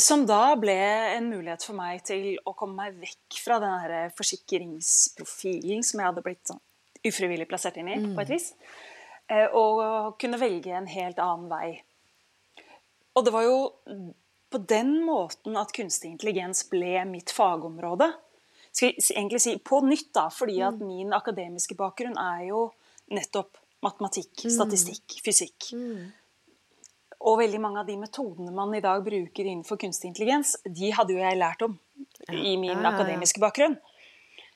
Som 0.00 0.24
da 0.26 0.56
ble 0.58 0.74
en 1.14 1.30
mulighet 1.30 1.62
for 1.64 1.78
meg 1.78 2.02
til 2.04 2.34
å 2.44 2.56
komme 2.58 2.82
meg 2.82 2.98
vekk 3.04 3.38
fra 3.44 3.60
den 3.62 4.10
forsikringsprofilen 4.18 5.86
som 5.86 6.02
jeg 6.02 6.10
hadde 6.10 6.24
blitt 6.26 6.50
sånn 6.50 6.60
ufrivillig 7.04 7.46
plassert 7.48 7.78
inn 7.78 7.90
i, 7.92 7.96
mm. 8.00 8.12
på 8.16 8.24
et 8.24 8.34
vis. 8.34 8.50
Eh, 9.30 9.46
og 9.56 10.16
kunne 10.20 10.40
velge 10.40 10.74
en 10.74 10.88
helt 10.90 11.20
annen 11.22 11.48
vei. 11.52 11.68
Og 13.14 13.24
det 13.26 13.32
var 13.34 13.46
jo 13.46 13.58
på 14.54 14.60
den 14.70 14.96
måten 15.06 15.56
at 15.58 15.72
kunstig 15.74 16.12
intelligens 16.12 16.64
ble 16.70 17.04
mitt 17.08 17.32
fagområde. 17.34 18.10
Skal 18.74 18.90
jeg 18.90 19.14
egentlig 19.14 19.40
si 19.44 19.54
på 19.62 19.78
nytt, 19.86 20.10
da, 20.16 20.26
fordi 20.34 20.58
at 20.66 20.74
mm. 20.80 20.88
min 20.88 21.14
akademiske 21.14 21.76
bakgrunn 21.78 22.16
er 22.18 22.48
jo 22.48 22.66
nettopp 23.14 23.60
matematikk, 23.84 24.32
mm. 24.42 24.50
statistikk, 24.50 25.18
fysikk. 25.22 25.70
Mm. 25.78 26.08
Og 27.24 27.38
veldig 27.40 27.60
mange 27.62 27.80
av 27.80 27.88
de 27.88 27.96
metodene 28.00 28.52
man 28.52 28.74
i 28.74 28.82
dag 28.84 29.04
bruker 29.04 29.46
innenfor 29.46 29.78
kunstig 29.80 30.10
intelligens, 30.10 30.56
de 30.66 30.90
hadde 30.96 31.14
jo 31.14 31.22
jeg 31.22 31.38
lært 31.40 31.62
om 31.64 31.78
i 32.32 32.56
min 32.58 32.72
ja, 32.72 32.80
ja, 32.80 32.82
ja, 32.82 32.94
akademiske 32.96 33.42
bakgrunn. 33.42 33.78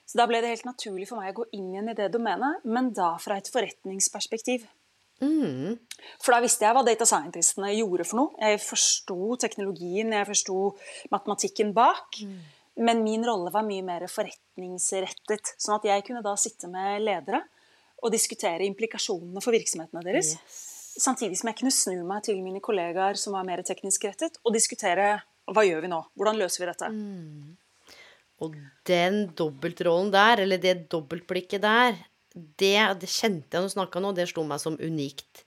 Så 0.08 0.18
da 0.18 0.24
ble 0.28 0.40
det 0.40 0.50
helt 0.54 0.66
naturlig 0.66 1.06
for 1.10 1.20
meg 1.20 1.34
å 1.34 1.42
gå 1.42 1.48
inn 1.56 1.70
igjen 1.74 1.92
i 1.92 1.96
det 1.96 2.10
domenet, 2.12 2.64
men 2.64 2.90
da 2.96 3.12
fra 3.20 3.36
et 3.38 3.48
forretningsperspektiv. 3.52 4.64
Mm. 5.20 5.76
For 6.22 6.32
da 6.32 6.42
visste 6.42 6.64
jeg 6.64 6.76
hva 6.76 6.84
data 6.86 7.06
scientistene 7.08 7.74
gjorde 7.74 8.06
for 8.08 8.22
noe. 8.22 8.36
Jeg 8.40 8.62
forsto 8.62 9.36
teknologien, 9.42 10.14
jeg 10.14 10.28
forsto 10.30 10.70
matematikken 11.12 11.74
bak. 11.76 12.22
Mm. 12.24 12.38
Men 12.78 13.02
min 13.02 13.24
rolle 13.26 13.50
var 13.54 13.66
mye 13.66 13.82
mer 13.82 14.06
forretningsrettet. 14.10 15.54
Sånn 15.58 15.76
at 15.78 15.86
jeg 15.88 16.04
kunne 16.06 16.22
da 16.24 16.34
sitte 16.38 16.70
med 16.70 17.02
ledere 17.02 17.42
og 17.98 18.12
diskutere 18.14 18.66
implikasjonene 18.68 19.42
for 19.42 19.56
virksomhetene 19.56 20.04
deres. 20.06 20.36
Yes. 20.36 20.58
Samtidig 20.98 21.38
som 21.40 21.50
jeg 21.50 21.58
kunne 21.60 21.74
snu 21.74 21.96
meg 22.06 22.24
til 22.26 22.38
mine 22.42 22.62
kollegaer 22.62 23.18
som 23.18 23.34
var 23.34 23.46
mer 23.46 23.62
teknisk 23.66 24.06
rettet, 24.06 24.38
og 24.44 24.54
diskutere 24.54 25.16
hva 25.48 25.64
gjør 25.64 25.84
vi 25.84 25.90
nå? 25.90 25.98
Hvordan 26.18 26.38
løser 26.38 26.62
vi 26.62 26.68
dette? 26.70 26.90
Mm. 26.92 27.98
Og 28.44 28.54
den 28.86 29.18
dobbeltrollen 29.38 30.12
der, 30.14 30.44
eller 30.44 30.60
det 30.62 30.88
dobbeltblikket 30.92 31.62
der, 31.64 31.98
det, 32.34 32.76
det 33.02 33.10
kjente 33.10 33.56
jeg 33.56 33.62
når 33.62 33.70
du 33.70 33.74
snakka 33.74 34.02
nå, 34.02 34.12
det 34.14 34.28
slo 34.30 34.44
meg 34.46 34.62
som 34.62 34.78
unikt. 34.78 35.44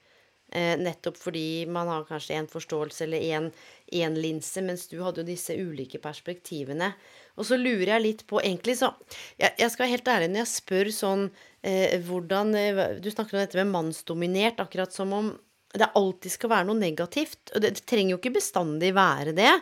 Eh, 0.51 0.75
nettopp 0.81 1.15
fordi 1.15 1.63
man 1.71 1.88
har 1.88 2.07
kanskje 2.09 2.35
én 2.35 2.50
forståelse 2.51 3.05
eller 3.05 3.51
én 3.95 4.17
linse, 4.19 4.63
mens 4.65 4.89
du 4.91 4.97
hadde 5.00 5.23
jo 5.23 5.29
disse 5.29 5.55
ulike 5.55 6.01
perspektivene. 6.03 6.91
Og 7.39 7.47
så 7.47 7.57
lurer 7.59 7.93
jeg 7.95 8.03
litt 8.03 8.25
på 8.29 8.41
Egentlig 8.41 8.77
så 8.81 8.91
Jeg, 9.39 9.53
jeg 9.57 9.71
skal 9.71 9.85
være 9.85 9.93
helt 9.93 10.11
ærlig 10.13 10.31
når 10.31 10.41
jeg 10.43 10.51
spør 10.51 10.91
sånn 10.95 11.23
eh, 11.63 11.95
hvordan 12.07 12.55
eh, 12.57 12.81
Du 13.03 13.07
snakker 13.11 13.38
om 13.38 13.43
dette 13.43 13.59
med 13.61 13.71
mannsdominert, 13.71 14.59
akkurat 14.63 14.93
som 14.95 15.15
om 15.15 15.31
det 15.71 15.88
alltid 15.95 16.33
skal 16.33 16.50
være 16.51 16.67
noe 16.67 16.75
negativt. 16.75 17.53
Og 17.55 17.63
det, 17.63 17.69
det 17.77 17.85
trenger 17.88 18.11
jo 18.11 18.17
ikke 18.19 18.33
bestandig 18.41 18.89
være 18.97 19.31
det. 19.38 19.53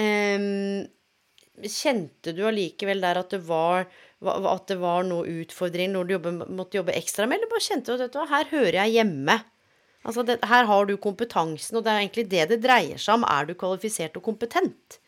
Eh, 0.00 0.46
kjente 1.68 2.32
du 2.32 2.40
allikevel 2.48 3.04
der 3.04 3.20
at 3.20 3.34
det 3.36 3.42
var 3.44 3.84
at 4.24 4.68
det 4.70 4.78
var 4.80 5.04
noe 5.04 5.26
utfordring 5.42 5.92
når 5.92 6.06
du 6.06 6.14
jobbe, 6.14 6.32
måtte 6.48 6.78
jobbe 6.78 6.94
ekstra 6.96 7.26
med, 7.28 7.40
eller 7.40 7.50
bare 7.50 7.66
kjente 7.66 7.96
du 7.96 8.04
at 8.06 8.16
her 8.30 8.48
hører 8.52 8.78
jeg 8.78 8.94
hjemme? 8.96 9.36
Altså 10.04 10.24
det, 10.26 10.38
her 10.44 10.68
har 10.68 10.88
du 10.88 10.96
kompetansen, 11.00 11.78
og 11.78 11.84
det 11.84 11.92
er 11.92 12.02
egentlig 12.02 12.26
det 12.32 12.48
det 12.52 12.60
dreier 12.64 13.00
seg 13.00 13.18
om. 13.18 13.24
Er 13.28 13.48
du 13.48 13.54
kvalifisert 13.56 14.16
og 14.20 14.26
kompetent? 14.26 14.98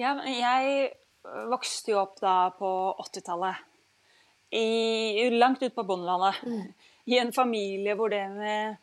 Ja, 0.00 0.18
jeg 0.28 0.90
vokste 1.50 1.94
jo 1.94 2.00
opp 2.02 2.20
da 2.22 2.36
på 2.56 2.70
80-tallet. 3.06 3.68
Langt 5.32 5.62
ute 5.62 5.74
på 5.74 5.84
bondelandet. 5.88 6.42
Mm. 6.46 6.72
I 7.12 7.18
en 7.18 7.32
familie 7.34 7.96
hvor 7.98 8.12
det 8.12 8.24
med 8.34 8.78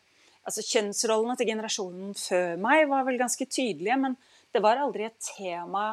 altså 0.48 0.64
Kjønnsrollene 0.66 1.36
til 1.38 1.50
generasjonen 1.52 2.14
før 2.18 2.56
meg 2.62 2.88
var 2.90 3.06
vel 3.08 3.20
ganske 3.20 3.46
tydelige, 3.46 3.98
men 4.02 4.16
det 4.50 4.64
var 4.64 4.82
aldri 4.82 5.06
et 5.06 5.20
tema 5.38 5.92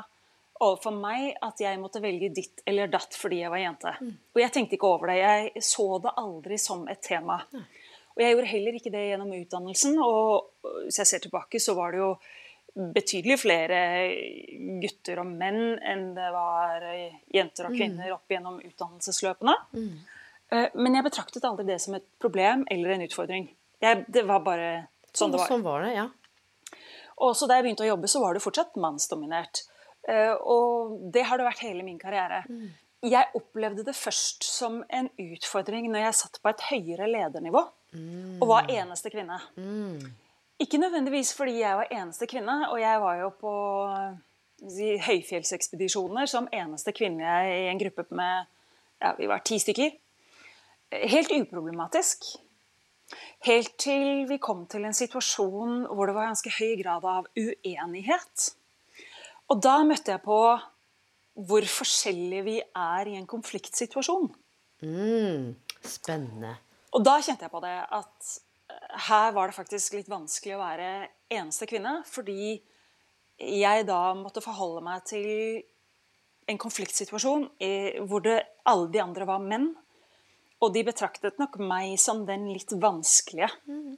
overfor 0.65 0.95
meg 0.97 1.35
at 1.45 1.61
jeg 1.61 1.77
måtte 1.83 2.01
velge 2.01 2.31
ditt 2.33 2.63
eller 2.65 2.89
datt 2.89 3.13
fordi 3.19 3.43
jeg 3.43 3.53
var 3.53 3.61
jente. 3.61 3.93
Mm. 4.01 4.15
Og 4.33 4.41
jeg 4.41 4.55
tenkte 4.55 4.79
ikke 4.79 4.89
over 4.89 5.13
det. 5.13 5.19
Jeg 5.21 5.67
så 5.69 5.87
det 6.01 6.15
aldri 6.23 6.57
som 6.61 6.87
et 6.89 7.03
tema. 7.05 7.37
Mm. 7.53 7.67
Og 8.17 8.23
jeg 8.25 8.33
gjorde 8.33 8.53
heller 8.55 8.79
ikke 8.79 8.93
det 8.95 9.05
gjennom 9.11 9.35
utdannelsen. 9.37 9.99
Og 10.01 10.79
hvis 10.87 11.03
jeg 11.03 11.11
ser 11.11 11.25
tilbake, 11.27 11.61
så 11.61 11.77
var 11.77 11.93
det 11.93 12.01
jo 12.01 12.11
betydelig 12.77 13.39
flere 13.41 13.79
gutter 14.83 15.23
og 15.23 15.31
menn 15.31 15.79
enn 15.81 16.11
det 16.17 16.29
var 16.35 16.85
jenter 17.33 17.69
og 17.69 17.73
mm. 17.73 17.79
kvinner 17.79 18.13
opp 18.15 18.33
gjennom 18.33 18.61
utdannelsesløpene. 18.61 19.57
Mm. 19.73 19.95
Eh, 20.53 20.69
men 20.75 20.99
jeg 20.99 21.07
betraktet 21.09 21.47
aldri 21.49 21.67
det 21.69 21.79
som 21.83 21.97
et 21.99 22.07
problem 22.23 22.67
eller 22.71 22.95
en 22.95 23.07
utfordring. 23.07 23.49
Jeg, 23.83 24.05
det 24.09 24.25
var 24.29 24.45
bare 24.47 24.71
sånn 25.13 25.35
det 25.35 25.43
var. 25.43 25.51
Sånn 25.51 25.65
var 25.67 25.87
det, 25.87 25.95
ja. 25.97 26.09
Også 27.27 27.49
da 27.49 27.57
jeg 27.57 27.67
begynte 27.67 27.87
å 27.87 27.95
jobbe, 27.95 28.11
så 28.13 28.21
var 28.23 28.37
det 28.37 28.45
fortsatt 28.45 28.77
mannsdominert. 28.81 29.65
Eh, 30.07 30.35
og 30.37 30.99
det 31.13 31.25
har 31.27 31.41
det 31.41 31.49
vært 31.49 31.65
hele 31.65 31.87
min 31.87 31.99
karriere. 32.01 32.43
Mm. 32.49 32.69
Jeg 33.07 33.31
opplevde 33.39 33.85
det 33.87 33.95
først 33.97 34.45
som 34.47 34.81
en 34.89 35.09
utfordring 35.21 35.89
når 35.93 36.09
jeg 36.09 36.21
satt 36.21 36.39
på 36.43 36.51
et 36.51 36.63
høyere 36.71 37.09
ledernivå 37.11 37.63
mm. 37.95 38.39
og 38.41 38.47
var 38.51 38.71
eneste 38.73 39.13
kvinne. 39.13 39.39
Mm. 39.59 40.07
Ikke 40.63 40.81
nødvendigvis 40.81 41.35
fordi 41.37 41.59
jeg 41.61 41.77
var 41.77 41.93
eneste 41.93 42.27
kvinne, 42.31 42.71
og 42.71 42.81
jeg 42.81 43.01
var 43.01 43.19
jo 43.21 43.29
på 43.41 43.53
si, 44.63 44.95
høyfjellsekspedisjoner 45.05 46.29
som 46.31 46.49
eneste 46.53 46.95
kvinne 46.97 47.37
i 47.51 47.67
en 47.71 47.81
gruppe 47.81 48.07
med 48.11 48.47
ja, 49.03 49.13
vi 49.19 49.29
var 49.29 49.45
ti 49.45 49.59
stykker. 49.61 49.93
Helt 51.13 51.33
uproblematisk. 51.35 52.25
Helt 53.47 53.75
til 53.79 54.25
vi 54.31 54.39
kom 54.43 54.65
til 54.71 54.87
en 54.87 54.97
situasjon 54.97 55.85
hvor 55.93 56.09
det 56.09 56.17
var 56.17 56.31
ganske 56.31 56.55
høy 56.57 56.73
grad 56.81 57.05
av 57.07 57.29
uenighet. 57.37 58.49
Og 59.53 59.61
da 59.63 59.77
møtte 59.87 60.15
jeg 60.15 60.25
på 60.25 60.41
hvor 61.47 61.69
forskjellige 61.69 62.47
vi 62.47 62.57
er 62.65 63.11
i 63.11 63.19
en 63.19 63.29
konfliktsituasjon. 63.29 64.31
Mm, 64.83 65.53
spennende. 65.85 66.57
Og 66.97 67.05
da 67.05 67.19
kjente 67.21 67.45
jeg 67.45 67.53
på 67.53 67.61
det 67.65 67.77
at 67.85 68.31
eh, 68.33 68.46
her 69.09 69.33
var 69.37 69.51
det 69.51 69.57
faktisk 69.57 69.97
litt 69.99 70.11
vanskelig 70.11 70.57
å 70.57 70.63
være 70.63 70.91
eneste 71.33 71.69
kvinne. 71.69 71.99
Fordi 72.09 72.57
jeg 73.37 73.87
da 73.89 74.01
måtte 74.17 74.45
forholde 74.45 74.85
meg 74.87 75.05
til 75.09 75.63
en 76.47 76.61
konfliktsituasjon 76.63 77.49
hvor 78.07 78.23
det, 78.25 78.39
alle 78.71 78.89
de 78.95 79.03
andre 79.03 79.29
var 79.29 79.45
menn. 79.45 79.71
Og 80.65 80.73
de 80.73 80.87
betraktet 80.87 81.41
nok 81.41 81.59
meg 81.61 81.99
som 82.01 82.25
den 82.29 82.49
litt 82.49 82.73
vanskelige. 82.81 83.51
Mm. 83.69 83.97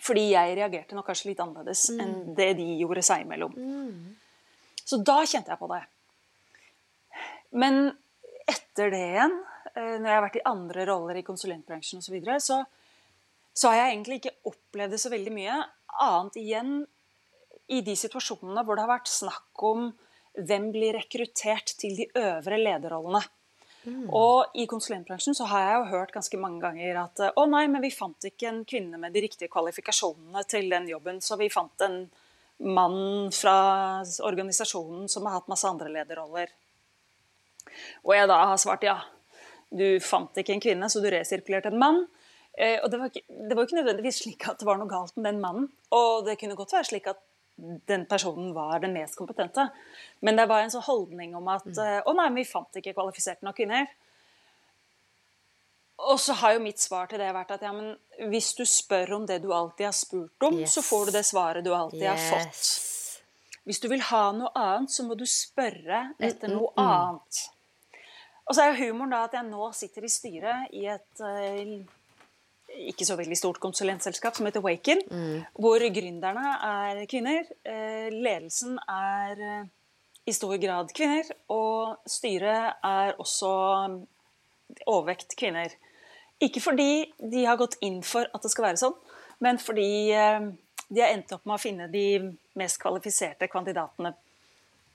Fordi 0.00 0.28
jeg 0.30 0.56
reagerte 0.56 0.96
nok 0.96 1.10
kanskje 1.10 1.32
litt 1.32 1.42
annerledes 1.44 1.84
mm. 1.92 2.00
enn 2.00 2.14
det 2.38 2.52
de 2.62 2.68
gjorde 2.80 3.04
seg 3.04 3.26
imellom. 3.26 3.52
Mm. 3.52 4.14
Så 4.82 4.98
da 5.04 5.20
kjente 5.28 5.52
jeg 5.52 5.60
på 5.60 5.68
det. 5.74 5.82
Men 7.60 7.90
etter 8.48 8.88
det 8.94 9.02
igjen 9.10 9.36
Eh, 9.72 9.96
når 9.96 10.08
jeg 10.08 10.16
har 10.16 10.24
vært 10.26 10.38
i 10.38 10.48
andre 10.50 10.84
roller 10.88 11.18
i 11.18 11.24
konsulentbransjen 11.24 12.02
osv., 12.02 12.10
så, 12.10 12.14
videre, 12.14 12.38
så 12.42 12.60
så 13.52 13.70
har 13.70 13.78
jeg 13.78 13.92
egentlig 13.92 14.18
ikke 14.20 14.36
opplevd 14.52 14.94
det 14.96 15.00
så 15.02 15.12
veldig 15.12 15.34
mye. 15.34 15.58
Annet 16.02 16.38
igjen 16.40 16.72
i 17.72 17.82
de 17.84 17.94
situasjonene 17.98 18.64
hvor 18.64 18.76
det 18.76 18.86
har 18.86 18.94
vært 18.94 19.12
snakk 19.12 19.64
om 19.68 19.90
hvem 20.38 20.70
blir 20.72 20.96
rekruttert 20.96 21.74
til 21.80 21.96
de 21.98 22.08
øvre 22.16 22.58
lederrollene. 22.60 23.22
Mm. 23.82 24.06
Og 24.14 24.54
i 24.54 24.64
konsulentbransjen 24.70 25.34
så 25.34 25.48
har 25.50 25.64
jeg 25.64 25.78
jo 25.78 25.90
hørt 25.96 26.12
ganske 26.14 26.38
mange 26.38 26.62
ganger 26.62 27.00
at 27.02 27.22
å 27.34 27.46
nei, 27.50 27.64
men 27.70 27.82
vi 27.82 27.90
fant 27.94 28.28
ikke 28.28 28.48
en 28.48 28.60
kvinne 28.68 29.00
med 29.00 29.14
de 29.14 29.24
riktige 29.24 29.50
kvalifikasjonene 29.52 30.44
til 30.48 30.70
den 30.70 30.86
jobben, 30.92 31.18
så 31.20 31.36
vi 31.40 31.50
fant 31.52 31.82
en 31.84 32.04
mann 32.62 33.32
fra 33.34 33.56
organisasjonen 34.22 35.08
som 35.10 35.26
har 35.26 35.40
hatt 35.40 35.50
masse 35.50 35.66
andre 35.66 35.90
lederroller. 35.90 36.52
Og 38.06 38.14
jeg 38.14 38.30
da 38.30 38.38
har 38.52 38.60
svart 38.60 38.86
ja. 38.86 39.00
Du 39.72 39.98
fant 40.04 40.36
ikke 40.36 40.54
en 40.54 40.62
kvinne, 40.62 40.88
så 40.92 41.00
du 41.02 41.08
resirkulerte 41.10 41.72
en 41.72 41.80
mann. 41.80 42.02
Eh, 42.58 42.78
og 42.82 42.90
det 42.92 43.00
var, 43.00 43.10
ikke, 43.12 43.24
det 43.48 43.56
var 43.56 43.66
ikke 43.66 43.78
nødvendigvis 43.80 44.22
slik 44.24 44.48
at 44.50 44.60
det 44.60 44.68
var 44.68 44.80
noe 44.80 44.90
galt 44.90 45.16
med 45.16 45.30
den 45.30 45.40
mannen. 45.42 45.68
Og 45.96 46.26
det 46.26 46.38
kunne 46.40 46.56
godt 46.58 46.74
være 46.76 46.90
slik 46.90 47.08
at 47.12 47.22
den 47.88 48.06
personen 48.10 48.52
var 48.54 48.80
den 48.82 48.94
mest 48.96 49.16
kompetente. 49.16 49.68
Men 50.20 50.36
det 50.36 50.48
var 50.50 50.62
en 50.62 50.72
sånn 50.72 50.86
holdning 50.86 51.36
om 51.38 51.50
at 51.52 51.68
mm. 51.68 51.82
eh, 51.84 51.98
å 52.08 52.14
nei, 52.16 52.30
vi 52.36 52.48
fant 52.48 52.80
ikke 52.80 52.94
kvalifiserte 52.96 53.46
nok 53.46 53.58
kvinner. 53.60 53.90
Og 56.02 56.18
så 56.18 56.34
har 56.40 56.56
jo 56.56 56.64
mitt 56.64 56.82
svar 56.82 57.06
til 57.10 57.20
det 57.22 57.30
vært 57.34 57.52
at 57.54 57.62
ja, 57.62 57.70
men 57.76 57.92
hvis 58.32 58.50
du 58.58 58.64
spør 58.66 59.18
om 59.20 59.26
det 59.28 59.38
du 59.44 59.52
alltid 59.54 59.86
har 59.86 59.94
spurt 59.94 60.48
om, 60.48 60.56
yes. 60.58 60.74
så 60.74 60.82
får 60.82 61.08
du 61.08 61.16
det 61.18 61.22
svaret 61.28 61.64
du 61.64 61.70
alltid 61.76 62.02
yes. 62.02 62.24
har 62.32 62.42
fått. 62.42 62.72
Hvis 63.68 63.78
du 63.78 63.86
vil 63.92 64.02
ha 64.08 64.24
noe 64.34 64.50
annet, 64.58 64.90
så 64.90 65.04
må 65.06 65.14
du 65.14 65.22
spørre 65.28 66.08
etter 66.18 66.50
mm, 66.50 66.56
noe 66.56 66.72
mm, 66.72 66.80
mm. 66.80 66.88
annet. 66.88 67.42
Og 68.42 68.56
så 68.56 68.64
er 68.64 68.72
jo 68.72 68.88
humoren 68.88 69.14
da 69.14 69.20
at 69.28 69.36
jeg 69.38 69.46
nå 69.46 69.68
sitter 69.78 70.06
i 70.08 70.10
styret 70.10 70.74
i 70.74 70.88
et 70.90 71.22
uh, 71.22 71.76
ikke 72.92 73.06
så 73.06 73.16
veldig 73.18 73.38
stort 73.38 73.60
konsulentselskap 73.62 74.36
som 74.38 74.48
heter 74.48 74.64
Waken, 74.64 75.04
mm. 75.10 75.36
hvor 75.60 75.84
gründerne 75.94 76.54
er 76.68 77.04
kvinner. 77.10 77.46
Uh, 77.66 78.08
ledelsen 78.14 78.78
er 78.88 79.42
uh, 79.42 79.70
i 80.26 80.34
stor 80.34 80.56
grad 80.62 80.92
kvinner, 80.96 81.28
og 81.52 82.02
styret 82.08 82.82
er 82.86 83.14
også 83.22 83.52
overvekt 84.86 85.36
kvinner. 85.38 85.74
Ikke 86.42 86.62
fordi 86.62 87.06
de 87.18 87.46
har 87.46 87.58
gått 87.60 87.78
inn 87.84 88.00
for 88.06 88.26
at 88.26 88.42
det 88.42 88.50
skal 88.52 88.70
være 88.70 88.82
sånn, 88.82 88.94
men 89.42 89.58
fordi 89.58 90.10
de 90.92 91.00
har 91.00 91.10
endt 91.10 91.32
opp 91.34 91.46
med 91.48 91.56
å 91.56 91.62
finne 91.62 91.88
de 91.90 92.06
mest 92.58 92.78
kvalifiserte 92.82 93.48
kandidatene 93.50 94.12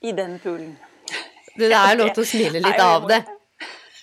i 0.00 0.12
den 0.16 0.38
poolen. 0.42 0.76
Det 1.58 1.70
er 1.74 1.96
lov 1.98 2.12
til 2.14 2.22
å 2.22 2.28
smile 2.32 2.62
litt 2.62 2.82
av 2.82 3.08
det. 3.10 3.22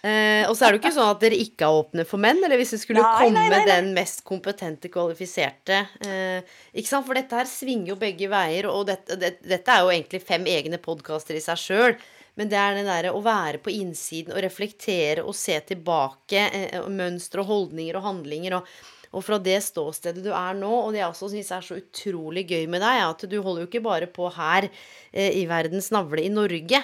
Eh, 0.06 0.44
og 0.46 0.54
så 0.54 0.68
er 0.68 0.74
det 0.74 0.78
jo 0.78 0.84
ikke 0.84 0.94
sånn 0.94 1.12
at 1.16 1.22
dere 1.24 1.38
ikke 1.42 1.66
er 1.66 1.78
åpne 1.80 2.04
for 2.06 2.22
menn, 2.22 2.44
eller 2.46 2.60
hvis 2.62 2.76
det 2.76 2.82
skulle 2.84 3.02
nei, 3.02 3.14
komme 3.24 3.42
nei, 3.42 3.46
nei, 3.50 3.62
den 3.66 3.88
mest 3.96 4.22
kompetente, 4.28 4.92
kvalifiserte 4.94 5.80
eh, 6.06 6.58
Ikke 6.78 6.92
sant, 6.92 7.08
for 7.08 7.18
dette 7.18 7.40
her 7.40 7.50
svinger 7.50 7.96
jo 7.96 7.98
begge 8.02 8.30
veier, 8.30 8.68
og 8.70 8.86
dette, 8.92 9.18
det, 9.18 9.40
dette 9.42 9.74
er 9.74 9.82
jo 9.82 9.94
egentlig 9.96 10.22
fem 10.22 10.46
egne 10.52 10.78
podkaster 10.84 11.40
i 11.40 11.42
seg 11.42 11.62
sjøl. 11.62 11.98
Men 12.36 12.52
det 12.52 12.60
er 12.60 12.76
det 12.76 12.84
derre 12.86 13.14
å 13.16 13.22
være 13.24 13.62
på 13.64 13.72
innsiden 13.72 14.36
og 14.36 14.44
reflektere 14.44 15.24
og 15.24 15.38
se 15.40 15.56
tilbake. 15.72 16.44
Eh, 16.52 16.84
mønstre 16.92 17.42
og 17.42 17.50
holdninger 17.54 17.98
og 17.98 18.06
handlinger. 18.12 18.60
og 18.60 18.92
og 19.16 19.24
fra 19.24 19.38
det 19.40 19.62
ståstedet 19.64 20.20
du 20.26 20.34
er 20.36 20.58
nå, 20.58 20.68
og 20.68 20.92
det 20.92 21.00
jeg 21.00 21.08
også 21.08 21.30
syns 21.32 21.52
er 21.56 21.64
så 21.64 21.78
utrolig 21.80 22.44
gøy 22.50 22.66
med 22.68 22.82
deg, 22.84 23.00
er 23.00 23.08
at 23.08 23.22
du 23.32 23.38
holder 23.40 23.64
jo 23.64 23.70
ikke 23.70 23.86
bare 23.86 24.10
på 24.12 24.28
her 24.36 24.68
eh, 24.68 25.38
i 25.40 25.46
verdens 25.48 25.88
navle 25.96 26.26
i 26.26 26.32
Norge. 26.34 26.82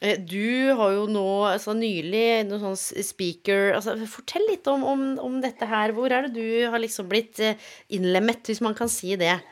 Eh, 0.00 0.20
du 0.20 0.72
har 0.76 0.92
jo 0.92 1.06
nå 1.08 1.26
altså 1.48 1.72
nylig 1.76 2.44
noen 2.48 2.74
sånn 2.76 3.04
speaker 3.04 3.72
altså, 3.78 3.94
Fortell 4.10 4.44
litt 4.50 4.68
om, 4.68 4.84
om, 4.84 5.04
om, 5.22 5.38
dette 5.40 5.68
her. 5.68 5.94
Hvor 5.96 6.12
er 6.12 6.26
det 6.26 6.36
du 6.36 6.68
har 6.68 6.80
liksom 6.82 7.08
blitt 7.08 7.40
eh, 7.40 7.60
innlemmet, 7.96 8.44
hvis 8.44 8.62
man 8.64 8.76
kan 8.76 8.92
si 8.92 9.16
det? 9.20 9.38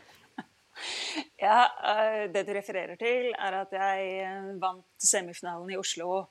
Ja, 1.38 1.68
eh, 1.86 2.24
det 2.32 2.42
du 2.48 2.50
refererer 2.56 2.96
til, 2.98 3.28
er 3.30 3.56
at 3.60 3.72
jeg 3.72 4.56
vant 4.60 4.84
semifinalen 4.98 5.70
i 5.70 5.78
Oslo 5.78 6.24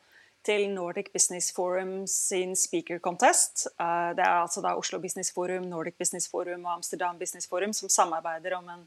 til 0.43 0.65
Nordic 0.73 1.13
Business 1.13 1.47
Forum 1.55 2.03
sin 2.09 2.51
speaker 2.59 2.99
contest. 2.99 3.69
Det 3.77 4.19
er 4.25 4.41
altså 4.41 4.59
da 4.65 4.73
Oslo 4.75 4.99
Business 4.99 5.31
Forum, 5.31 5.69
Nordic 5.71 5.95
Business 6.01 6.27
Forum 6.27 6.65
og 6.65 6.73
Amsterdam 6.73 7.15
Business 7.21 7.47
Forum 7.47 7.71
som 7.77 7.93
samarbeider 7.93 8.57
om 8.57 8.67
en 8.73 8.83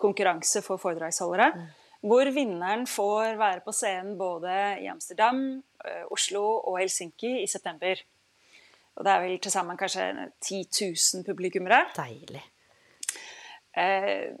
konkurranse 0.00 0.64
for 0.66 0.82
foredragsholdere. 0.82 1.52
Hvor 2.06 2.28
vinneren 2.30 2.86
får 2.86 3.38
være 3.40 3.62
på 3.64 3.74
scenen 3.74 4.14
både 4.18 4.52
i 4.82 4.86
Amsterdam, 4.90 5.62
eh, 5.84 6.04
Oslo 6.14 6.44
og 6.58 6.78
Helsinki 6.78 7.40
i 7.42 7.48
september. 7.50 8.02
Og 8.96 9.04
det 9.04 9.12
er 9.12 9.24
vel 9.24 9.40
til 9.42 9.52
sammen 9.52 9.76
kanskje 9.76 10.06
10 10.40 10.62
000 10.70 11.24
publikummere. 11.26 11.82
Deilig. 11.96 12.44
Eh, 13.76 14.32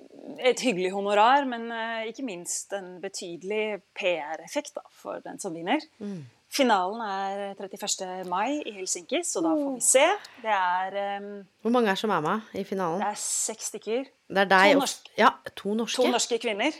et 0.48 0.62
hyggelig 0.64 0.94
honorar, 0.94 1.44
men 1.44 1.68
eh, 1.72 2.06
ikke 2.08 2.24
minst 2.24 2.72
en 2.72 2.96
betydelig 3.02 3.82
PR-effekt 3.98 4.78
for 4.96 5.20
den 5.26 5.42
som 5.42 5.52
vinner. 5.52 5.82
Mm. 5.98 6.24
Finalen 6.56 7.02
er 7.02 7.42
31. 7.58 8.24
mai 8.30 8.62
i 8.62 8.72
Helsinki, 8.78 9.20
så 9.26 9.42
da 9.44 9.52
får 9.58 9.74
vi 9.74 9.84
se. 9.84 10.04
Det 10.40 10.54
er 10.54 11.18
um, 11.20 11.32
Hvor 11.60 11.74
mange 11.74 11.90
er 11.90 11.98
som 12.00 12.14
er 12.14 12.22
med 12.24 12.54
i 12.54 12.64
finalen? 12.64 13.02
Det 13.02 13.10
er 13.10 13.18
seks 13.20 13.72
stykker. 13.74 14.06
Det 14.30 14.44
er 14.44 14.52
deg 14.54 14.72
to 14.72 14.78
norske, 14.80 15.16
ja, 15.18 15.32
to 15.58 15.74
norske. 15.74 16.00
To 16.00 16.12
norske 16.14 16.38
kvinner. 16.40 16.78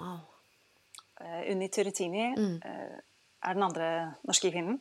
Wow. 0.00 0.18
Uh, 1.20 1.42
Unni 1.52 1.68
Turretini 1.68 2.30
mm. 2.32 2.56
uh, 2.64 2.98
er 3.44 3.56
den 3.56 3.66
andre 3.66 3.88
norske 4.28 4.50
kvinnen. 4.52 4.80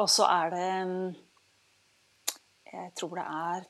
Og 0.00 0.08
så 0.12 0.28
er 0.28 0.54
det 0.54 0.68
um, 0.84 0.94
Jeg 2.70 2.92
tror 2.96 3.16
det 3.18 3.26
er 3.26 3.68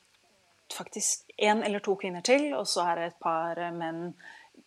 faktisk 0.71 1.31
én 1.41 1.63
eller 1.65 1.79
to 1.83 1.95
kvinner 1.99 2.21
til, 2.21 2.53
og 2.55 2.67
så 2.67 2.85
er 2.91 2.99
det 2.99 3.07
et 3.09 3.19
par 3.23 3.59
uh, 3.59 3.71
menn, 3.75 4.11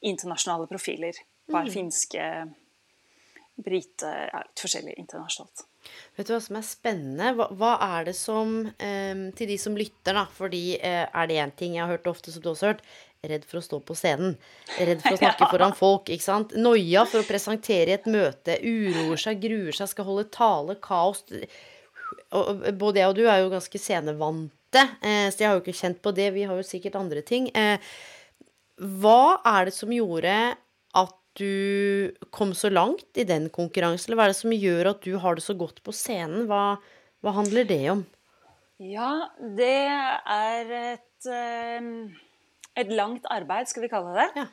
internasjonale 0.02 0.66
profiler. 0.68 1.16
Et 1.16 1.52
par 1.52 1.68
mm. 1.68 1.72
finske, 1.72 2.26
brite 3.64 4.10
ja, 4.10 4.42
Litt 4.42 4.64
forskjellig 4.64 4.96
internasjonalt. 4.98 5.66
Vet 6.16 6.28
du 6.28 6.34
hva 6.34 6.40
som 6.42 6.58
er 6.58 6.66
spennende? 6.66 7.32
Hva, 7.36 7.48
hva 7.58 7.72
er 7.98 8.08
det 8.08 8.14
som 8.18 8.56
eh, 8.78 9.26
Til 9.36 9.50
de 9.50 9.58
som 9.60 9.76
lytter, 9.78 10.16
da. 10.16 10.24
Fordi 10.32 10.62
eh, 10.78 11.04
er 11.04 11.30
det 11.30 11.40
én 11.42 11.54
ting 11.56 11.76
jeg 11.76 11.84
har 11.84 11.92
hørt 11.92 12.08
ofte, 12.10 12.32
som 12.32 12.44
du 12.44 12.50
også 12.52 12.66
har 12.66 12.76
hørt, 12.76 12.86
redd 13.30 13.44
for 13.48 13.60
å 13.60 13.64
stå 13.64 13.80
på 13.84 13.96
scenen. 13.98 14.34
Redd 14.78 15.02
for 15.04 15.16
å 15.16 15.20
snakke 15.22 15.48
foran 15.50 15.76
folk. 15.76 16.10
ikke 16.12 16.26
sant? 16.26 16.56
Noia 16.58 17.04
for 17.08 17.22
å 17.22 17.28
presentere 17.28 17.92
i 17.92 17.96
et 17.98 18.10
møte. 18.10 18.58
Uroer 18.62 19.20
seg, 19.20 19.40
gruer 19.42 19.76
seg, 19.76 19.90
skal 19.92 20.08
holde 20.08 20.26
tale. 20.34 20.78
Kaos. 20.84 21.24
Og 22.34 22.66
både 22.80 23.02
jeg 23.02 23.12
og 23.12 23.18
du 23.18 23.24
er 23.26 23.42
jo 23.42 23.52
ganske 23.52 23.80
scenevante, 23.80 24.82
eh, 25.02 25.28
så 25.30 25.42
jeg 25.42 25.48
har 25.48 25.56
jo 25.58 25.64
ikke 25.64 25.80
kjent 25.80 26.02
på 26.02 26.14
det. 26.16 26.32
Vi 26.34 26.46
har 26.48 26.58
jo 26.58 26.66
sikkert 26.66 26.98
andre 26.98 27.22
ting. 27.26 27.50
Eh, 27.54 27.78
hva 29.02 29.38
er 29.46 29.68
det 29.68 29.76
som 29.76 29.92
gjorde 29.94 30.34
at 30.98 31.14
du 31.38 32.14
kom 32.34 32.54
så 32.54 32.70
langt 32.70 33.18
i 33.18 33.26
den 33.26 33.48
konkurransen? 33.54 34.10
Eller 34.10 34.20
hva 34.20 34.26
er 34.28 34.34
det 34.34 34.40
som 34.40 34.54
gjør 34.54 34.92
at 34.94 35.06
du 35.06 35.16
har 35.22 35.38
det 35.38 35.46
så 35.46 35.54
godt 35.58 35.82
på 35.86 35.94
scenen? 35.94 36.48
Hva, 36.50 36.76
hva 37.22 37.34
handler 37.38 37.66
det 37.70 37.82
om? 37.92 38.04
Ja, 38.82 39.30
det 39.38 39.86
er 39.86 40.70
et 40.74 41.28
eh, 41.30 41.90
et 42.78 42.90
langt 42.90 43.26
arbeid, 43.30 43.70
skal 43.70 43.84
vi 43.84 43.90
kalle 43.92 44.14
det. 44.16 44.28
Ja. 44.36 44.46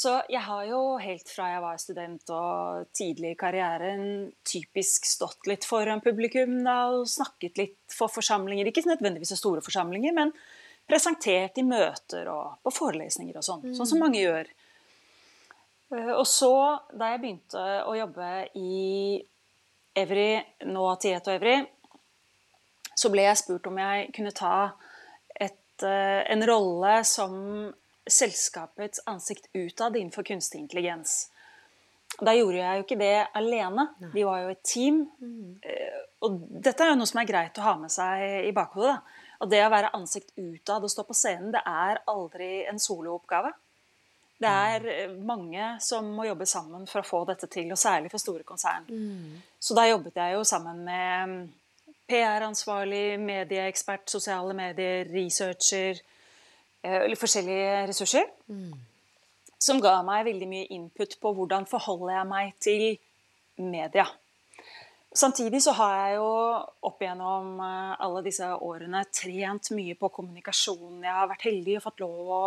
Så 0.00 0.14
jeg 0.30 0.40
har 0.46 0.64
jo 0.68 0.80
helt 1.02 1.28
fra 1.28 1.48
jeg 1.50 1.62
var 1.64 1.80
student 1.82 2.30
og 2.32 2.86
tidlig 2.96 3.34
i 3.34 3.38
karrieren 3.38 4.04
typisk 4.46 5.08
stått 5.08 5.48
litt 5.50 5.66
foran 5.66 6.02
publikum 6.04 6.60
da, 6.64 6.76
og 6.94 7.10
snakket 7.10 7.58
litt 7.58 7.78
for 7.92 8.12
forsamlinger. 8.12 8.70
Ikke 8.70 8.86
nødvendigvis 8.86 9.34
så 9.34 9.40
store 9.40 9.64
forsamlinger, 9.66 10.14
men 10.16 10.32
presentert 10.90 11.58
i 11.58 11.66
møter 11.66 12.30
og 12.32 12.60
på 12.64 12.72
forelesninger 12.74 13.36
og 13.36 13.46
sånn. 13.46 13.66
Mm. 13.66 13.74
Sånn 13.78 13.90
som 13.90 14.02
mange 14.02 14.22
gjør. 14.22 14.48
Eh, 15.90 16.12
og 16.14 16.24
så, 16.28 16.54
da 16.94 17.12
jeg 17.12 17.22
begynte 17.24 17.66
å 17.90 17.96
jobbe 17.98 18.30
i 18.58 19.18
Evry, 20.00 20.32
nå 20.70 20.86
Tiet 21.02 21.26
og 21.26 21.34
Evry, 21.34 21.58
så 22.94 23.10
ble 23.10 23.26
jeg 23.26 23.40
spurt 23.40 23.66
om 23.66 23.78
jeg 23.80 24.10
kunne 24.14 24.34
ta 24.36 24.54
en 25.88 26.46
rolle 26.46 26.94
som 27.08 27.34
selskapets 28.10 29.02
ansikt 29.06 29.48
utad 29.52 29.96
innenfor 29.96 30.22
kunstig 30.22 30.60
intelligens. 30.60 31.30
Da 32.18 32.34
gjorde 32.34 32.58
jeg 32.58 32.76
jo 32.78 32.84
ikke 32.84 33.00
det 33.00 33.14
alene. 33.38 33.86
Vi 34.12 34.24
var 34.26 34.42
jo 34.42 34.52
et 34.52 34.62
team. 34.66 35.04
Mm. 35.22 35.56
Eh, 35.62 35.98
og 36.26 36.36
dette 36.50 36.84
er 36.84 36.92
jo 36.92 37.00
noe 37.00 37.08
som 37.08 37.20
er 37.22 37.28
greit 37.28 37.58
å 37.60 37.64
ha 37.64 37.74
med 37.80 37.92
seg 37.92 38.48
i 38.48 38.52
bakhodet. 38.56 38.98
Og 39.40 39.48
det 39.48 39.62
å 39.64 39.72
være 39.72 39.92
ansikt 39.96 40.34
utad 40.36 40.84
og 40.84 40.92
stå 40.92 41.06
på 41.08 41.16
scenen, 41.16 41.52
det 41.54 41.62
er 41.64 42.02
aldri 42.10 42.50
en 42.68 42.80
solooppgave. 42.82 43.54
Det 44.40 44.50
er 44.50 44.90
eh, 44.90 45.14
mange 45.16 45.74
som 45.84 46.10
må 46.16 46.26
jobbe 46.28 46.48
sammen 46.48 46.84
for 46.90 47.00
å 47.00 47.08
få 47.08 47.22
dette 47.30 47.48
til, 47.52 47.70
og 47.72 47.80
særlig 47.80 48.12
for 48.12 48.20
store 48.20 48.44
konsern. 48.48 48.88
Mm. 48.90 49.40
Så 49.60 49.76
da 49.78 49.86
jobbet 49.88 50.20
jeg 50.20 50.36
jo 50.36 50.44
sammen 50.48 50.84
med 50.84 51.40
PR-ansvarlig, 52.10 53.18
medieekspert, 53.22 54.08
sosiale 54.10 54.54
medier, 54.56 55.06
researcher 55.10 56.00
eh, 56.82 57.02
Eller 57.04 57.18
forskjellige 57.18 57.84
ressurser. 57.90 58.26
Mm. 58.50 58.74
Som 59.60 59.82
ga 59.84 59.98
meg 60.06 60.26
veldig 60.30 60.48
mye 60.48 60.70
input 60.74 61.18
på 61.20 61.34
hvordan 61.36 61.68
forholder 61.68 62.16
jeg 62.16 62.28
meg 62.30 62.52
til 62.64 62.84
media. 63.60 64.06
Samtidig 65.12 65.58
så 65.62 65.72
har 65.74 65.94
jeg 65.98 66.18
jo 66.20 66.26
opp 66.86 67.00
igjennom 67.02 67.56
eh, 67.64 67.94
alle 68.06 68.22
disse 68.26 68.46
årene 68.46 69.02
trent 69.10 69.72
mye 69.74 69.96
på 69.98 70.12
kommunikasjon. 70.20 71.00
Jeg 71.02 71.16
har 71.16 71.30
vært 71.32 71.48
heldig 71.48 71.80
og 71.80 71.86
fått 71.88 72.04
lov 72.04 72.30
å 72.36 72.44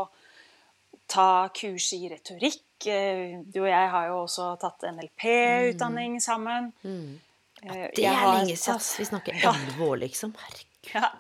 ta 1.12 1.50
kurs 1.56 1.90
i 1.98 2.08
retorikk. 2.12 2.88
Eh, 2.88 3.36
du 3.44 3.60
og 3.66 3.70
jeg 3.70 3.92
har 3.96 4.08
jo 4.10 4.22
også 4.24 4.54
tatt 4.62 4.88
NLP-utdanning 4.94 6.18
sammen. 6.24 6.72
Mm. 6.88 7.20
Eh, 7.64 7.90
Det 7.96 8.06
er 8.06 8.14
har 8.14 8.38
lenge 8.40 8.58
siden. 8.58 8.80
Vi 9.00 9.06
snakker 9.06 9.42
Ja. 9.42 9.54
elleve 9.54 9.88
år, 9.90 9.98
liksom. 9.98 10.34
Herregud. 10.38 10.94
Ja. 10.94 11.12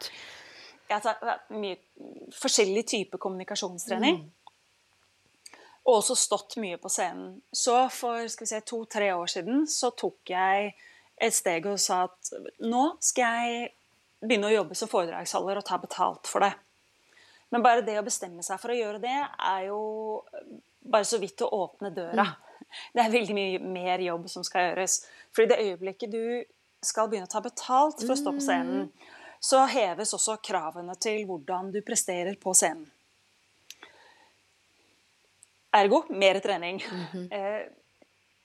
Jeg 0.89 1.01
har 1.01 1.13
tatt 1.21 1.49
mye 1.49 1.77
forskjellig 2.31 2.85
type 2.87 3.17
kommunikasjonstrening. 3.17 4.15
Mm. 4.15 4.31
Og 5.85 5.95
også 6.01 6.15
stått 6.15 6.57
mye 6.57 6.77
på 6.77 6.89
scenen. 6.89 7.41
Så 7.53 7.89
for 7.91 8.27
si, 8.27 8.59
to-tre 8.61 9.11
år 9.13 9.27
siden 9.27 9.65
så 9.67 9.91
tok 9.95 10.17
jeg 10.29 10.73
et 11.17 11.33
steg 11.33 11.65
og 11.65 11.79
sa 11.79 12.03
at 12.03 12.29
nå 12.61 12.83
skal 13.03 13.23
jeg 13.47 13.73
begynne 14.23 14.47
å 14.47 14.55
jobbe 14.55 14.75
som 14.75 14.87
foredragsholder 14.91 15.57
og 15.59 15.65
ta 15.65 15.77
betalt 15.77 16.27
for 16.27 16.39
det. 16.39 16.53
Men 17.51 17.61
bare 17.61 17.81
det 17.85 17.99
å 17.99 18.05
bestemme 18.05 18.43
seg 18.43 18.59
for 18.59 18.69
å 18.73 18.77
gjøre 18.77 19.01
det, 19.03 19.17
er 19.39 19.65
jo 19.67 20.23
bare 20.81 21.05
så 21.05 21.19
vidt 21.21 21.43
å 21.45 21.51
åpne 21.51 21.91
døra. 21.93 22.15
Det 22.93 23.03
er 23.03 23.13
veldig 23.13 23.35
mye 23.37 23.59
mer 23.75 24.03
jobb 24.03 24.27
som 24.31 24.45
skal 24.45 24.69
gjøres. 24.69 24.99
For 25.33 25.45
i 25.45 25.49
det 25.51 25.59
øyeblikket 25.61 26.13
du 26.13 26.23
skal 26.83 27.09
begynne 27.09 27.29
å 27.29 27.31
ta 27.31 27.41
betalt 27.43 28.01
for 28.03 28.15
å 28.15 28.19
stå 28.19 28.33
på 28.35 28.43
scenen, 28.43 28.89
så 29.43 29.65
heves 29.67 30.13
også 30.15 30.37
kravene 30.43 30.95
til 31.03 31.23
hvordan 31.27 31.71
du 31.73 31.81
presterer 31.85 32.35
på 32.39 32.53
scenen. 32.55 32.85
Ergo 35.73 36.03
mer 36.13 36.39
trening. 36.43 36.83
Eh, 37.33 37.63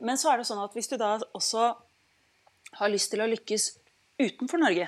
Men 0.00 0.14
så 0.14 0.30
er 0.30 0.38
det 0.38 0.46
sånn 0.46 0.62
at 0.62 0.74
hvis 0.76 0.86
du 0.92 0.94
da 0.94 1.16
også 1.34 1.72
har 2.78 2.90
lyst 2.92 3.10
til 3.10 3.24
å 3.24 3.26
lykkes 3.26 3.64
utenfor 4.22 4.60
Norge, 4.62 4.86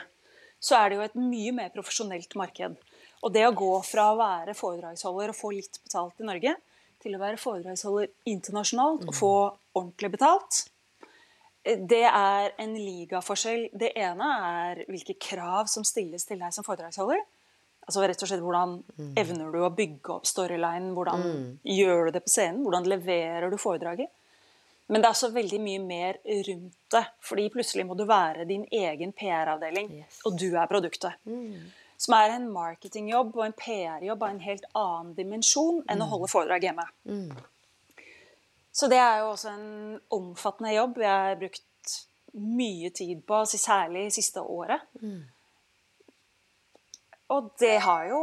så 0.63 0.77
er 0.79 0.91
det 0.91 0.99
jo 0.99 1.07
et 1.09 1.17
mye 1.19 1.53
mer 1.57 1.73
profesjonelt 1.75 2.37
marked. 2.39 2.77
Og 3.27 3.33
det 3.35 3.43
å 3.49 3.57
gå 3.57 3.73
fra 3.83 4.05
å 4.13 4.19
være 4.21 4.55
foredragsholder 4.55 5.33
og 5.33 5.37
få 5.37 5.51
litt 5.57 5.81
betalt 5.83 6.23
i 6.23 6.29
Norge, 6.29 6.55
til 7.03 7.17
å 7.17 7.21
være 7.23 7.41
foredragsholder 7.41 8.09
internasjonalt 8.31 9.07
og 9.09 9.15
få 9.17 9.33
ordentlig 9.79 10.11
betalt, 10.17 10.63
eh, 11.65 11.79
det 11.79 12.05
er 12.07 12.53
en 12.59 12.75
ligaforskjell. 12.77 13.69
Det 13.73 13.93
ene 13.97 14.31
er 14.51 14.85
hvilke 14.89 15.17
krav 15.21 15.69
som 15.73 15.85
stilles 15.85 16.25
til 16.29 16.39
deg 16.43 16.53
som 16.53 16.65
foredragsholder. 16.67 17.21
Altså 17.89 18.05
rett 18.07 18.23
og 18.23 18.29
slett 18.29 18.43
Hvordan 18.45 18.75
evner 19.19 19.51
du 19.51 19.59
å 19.65 19.71
bygge 19.75 20.13
opp 20.21 20.27
storylinen? 20.29 20.93
Hvordan 20.95 21.23
gjør 21.65 22.07
du 22.07 22.11
det 22.19 22.25
på 22.27 22.31
scenen? 22.31 22.63
Hvordan 22.63 22.87
leverer 22.87 23.51
du 23.51 23.57
foredraget? 23.59 24.09
Men 24.91 25.01
det 25.03 25.07
er 25.09 25.15
også 25.15 25.31
veldig 25.33 25.59
mye 25.63 25.81
mer 25.83 26.17
rundt 26.49 26.75
det. 26.91 27.03
Fordi 27.23 27.49
plutselig 27.55 27.85
må 27.87 27.95
du 27.97 28.05
være 28.11 28.45
din 28.47 28.65
egen 28.75 29.13
PR-avdeling, 29.15 29.91
Yes. 30.01 30.21
og 30.27 30.37
du 30.39 30.49
er 30.57 30.67
produktet. 30.67 31.15
Som 32.01 32.15
er 32.17 32.33
en 32.39 32.47
marketingjobb 32.53 33.35
og 33.37 33.43
en 33.45 33.53
PR-jobb 33.61 34.23
av 34.25 34.31
en 34.33 34.41
helt 34.41 34.65
annen 34.79 35.11
dimensjon 35.19 35.83
enn 35.93 36.01
å 36.01 36.07
holde 36.09 36.31
foredrag 36.33 36.65
hjemme. 36.65 36.87
Så 38.73 38.89
det 38.89 38.97
er 39.03 39.19
jo 39.21 39.33
også 39.35 39.51
en 39.53 39.99
omfattende 40.17 40.73
jobb 40.73 40.97
jeg 41.03 41.11
har 41.11 41.37
brukt 41.41 41.97
mye 42.41 42.89
tid 42.95 43.21
på, 43.27 43.35
altså 43.43 43.59
særlig 43.61 44.07
siste 44.15 44.41
året. 44.41 44.81
Og 47.31 47.51
det 47.63 47.77
har 47.85 48.07
jo 48.11 48.21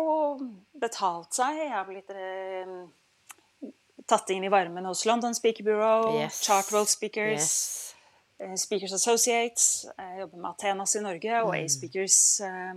betalt 0.81 1.35
seg. 1.37 1.59
Jeg 1.61 1.71
har 1.71 1.85
blitt 1.87 2.09
eh, 2.11 3.69
tatt 4.09 4.31
inn 4.35 4.43
i 4.43 4.51
varmen 4.51 4.87
hos 4.89 5.05
London 5.07 5.35
Speaker 5.37 5.63
Bureau, 5.67 6.09
Yes. 6.17 6.41
Chartwell 6.47 6.87
Speakers, 6.91 7.37
Yes. 7.37 7.95
eh, 8.39 8.55
Speakers 8.59 8.93
Associates. 8.97 9.85
Jeg 9.97 10.19
jobber 10.25 10.41
med 10.43 10.49
Athenas 10.51 10.95
i 10.99 11.03
Norge 11.05 11.43
og 11.45 11.53
A-Speakers 11.55 12.17
eh, 12.43 12.73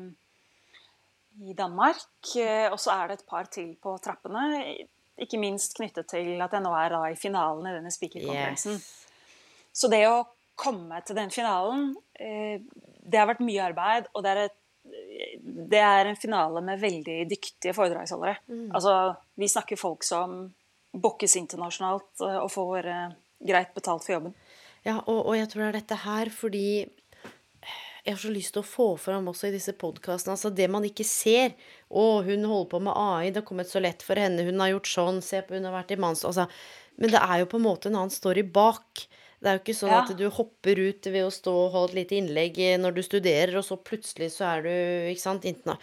i 1.38 1.54
Danmark. 1.54 2.02
Eh, 2.36 2.68
og 2.70 2.78
så 2.80 2.94
er 2.94 3.08
det 3.08 3.20
et 3.20 3.28
par 3.28 3.48
til 3.52 3.72
på 3.82 3.96
trappene. 4.02 4.74
Ikke 5.20 5.40
minst 5.40 5.76
knyttet 5.76 6.08
til 6.10 6.40
at 6.40 6.54
jeg 6.56 6.64
nå 6.64 6.72
er 6.76 6.96
i 7.10 7.18
finalen 7.18 7.68
i 7.68 7.74
denne 7.76 7.92
speakerkonferansen. 7.94 8.78
Yes. 8.78 9.72
Så 9.72 9.90
det 9.92 10.02
å 10.08 10.24
komme 10.60 11.00
til 11.06 11.16
den 11.16 11.32
finalen, 11.32 11.94
eh, 12.18 12.60
det 13.00 13.20
har 13.20 13.28
vært 13.30 13.44
mye 13.44 13.68
arbeid. 13.70 14.10
Og 14.14 14.24
det 14.24 14.32
er, 14.32 14.42
et, 14.48 14.56
det 15.74 15.82
er 15.84 16.10
en 16.10 16.20
finale 16.20 16.62
med 16.64 16.82
veldig 16.82 17.18
dyktige 17.30 17.76
foredragsholdere. 17.76 18.40
Altså, 18.74 18.96
vi 19.40 19.48
snakker 19.48 19.80
folk 19.80 20.04
som 20.06 20.42
bokkes 20.90 21.38
internasjonalt 21.38 22.24
eh, 22.26 22.40
og 22.40 22.50
får 22.52 22.90
greit 23.40 23.76
betalt 23.76 24.04
for 24.04 24.18
jobben. 24.18 24.34
Ja, 24.84 24.98
og, 25.04 25.26
og 25.28 25.36
jeg 25.36 25.48
tror 25.52 25.66
det 25.66 25.68
er 25.70 25.78
dette 25.82 26.00
her 26.06 26.30
fordi 26.32 26.66
jeg 28.04 28.14
har 28.14 28.20
så 28.22 28.32
lyst 28.32 28.54
til 28.56 28.62
å 28.62 28.66
få 28.66 28.86
fram 28.98 29.28
også 29.30 29.48
i 29.50 29.54
disse 29.54 29.72
podkastene 29.76 30.34
altså 30.36 30.50
det 30.54 30.68
man 30.72 30.84
ikke 30.88 31.04
ser. 31.04 31.54
Å, 31.90 32.04
hun 32.26 32.44
holder 32.48 32.68
på 32.72 32.80
med 32.86 32.94
AI, 32.96 33.30
det 33.30 33.42
har 33.42 33.48
kommet 33.48 33.70
så 33.70 33.82
lett 33.82 34.02
for 34.06 34.20
henne, 34.20 34.44
hun 34.46 34.60
har 34.62 34.72
gjort 34.74 34.90
sånn, 34.92 35.22
se 35.24 35.42
på, 35.44 35.56
hun 35.58 35.68
har 35.68 35.76
vært 35.80 35.92
i 35.96 36.00
manns... 36.00 36.24
Altså, 36.28 36.46
men 37.00 37.12
det 37.14 37.20
er 37.22 37.42
jo 37.42 37.48
på 37.50 37.58
en 37.60 37.64
måte 37.64 37.88
en 37.90 37.96
annen 37.96 38.12
story 38.12 38.42
bak. 38.44 39.06
Det 39.40 39.48
er 39.48 39.56
jo 39.56 39.62
ikke 39.62 39.76
sånn 39.78 39.92
Ja. 39.94 40.02
at 40.04 40.10
du 40.18 40.26
hopper 40.36 40.76
ut 40.76 41.06
ved 41.08 41.24
å 41.24 41.32
stå 41.32 41.52
og 41.64 41.70
holde 41.72 41.94
et 41.94 41.98
lite 42.02 42.18
innlegg 42.20 42.58
når 42.82 42.96
du 42.98 43.02
studerer, 43.06 43.54
og 43.56 43.64
så 43.64 43.78
plutselig 43.80 44.28
så 44.34 44.44
er 44.50 44.66
du 44.66 44.72
ikke 45.14 45.22
sant, 45.24 45.46
interna- 45.48 45.78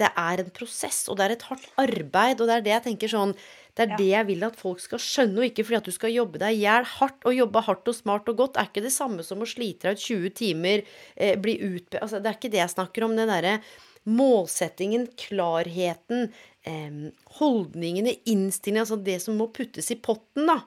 Det 0.00 0.08
er 0.16 0.40
en 0.40 0.48
prosess, 0.56 1.02
og 1.12 1.18
det 1.18 1.24
er 1.26 1.34
et 1.36 1.42
hardt 1.50 1.66
arbeid, 1.76 2.40
og 2.40 2.48
det 2.48 2.54
er 2.56 2.64
det 2.64 2.72
jeg 2.72 2.84
tenker 2.86 3.12
sånn 3.12 3.34
Det 3.74 3.84
er 3.86 3.88
Ja. 3.92 3.96
det 3.96 4.08
jeg 4.10 4.26
vil 4.26 4.44
at 4.44 4.56
folk 4.56 4.80
skal 4.80 4.98
skjønne, 4.98 5.38
og 5.38 5.44
ikke 5.48 5.64
fordi 5.64 5.76
at 5.78 5.84
du 5.88 5.92
skal 5.92 6.12
jobbe 6.12 6.38
deg 6.38 6.52
i 6.56 6.60
hjel 6.64 6.84
hardt. 6.84 7.24
Og 7.24 7.34
jobbe 7.34 7.62
hardt 7.64 7.88
og 7.88 7.94
smart 7.96 8.28
og 8.28 8.36
godt 8.36 8.56
er 8.60 8.68
ikke 8.68 8.82
det 8.84 8.92
samme 8.92 9.24
som 9.24 9.40
å 9.40 9.48
slite 9.48 9.88
deg 9.88 9.96
ut 9.96 10.04
20 10.04 10.30
timer, 10.30 10.82
eh, 11.16 11.36
bli 11.36 11.56
utbe... 11.56 12.00
Altså, 12.02 12.20
det 12.20 12.28
er 12.28 12.36
ikke 12.36 12.52
det 12.52 12.60
jeg 12.60 12.74
snakker 12.76 13.04
om. 13.04 13.16
Den 13.16 13.28
derre 13.32 13.60
målsettingen, 14.04 15.06
klarheten, 15.16 16.32
eh, 16.66 16.90
holdningene, 17.38 18.18
innstillingen, 18.26 18.84
altså 18.84 19.02
det 19.02 19.22
som 19.22 19.36
må 19.38 19.48
puttes 19.54 19.90
i 19.90 19.96
potten, 19.96 20.46
da. 20.46 20.60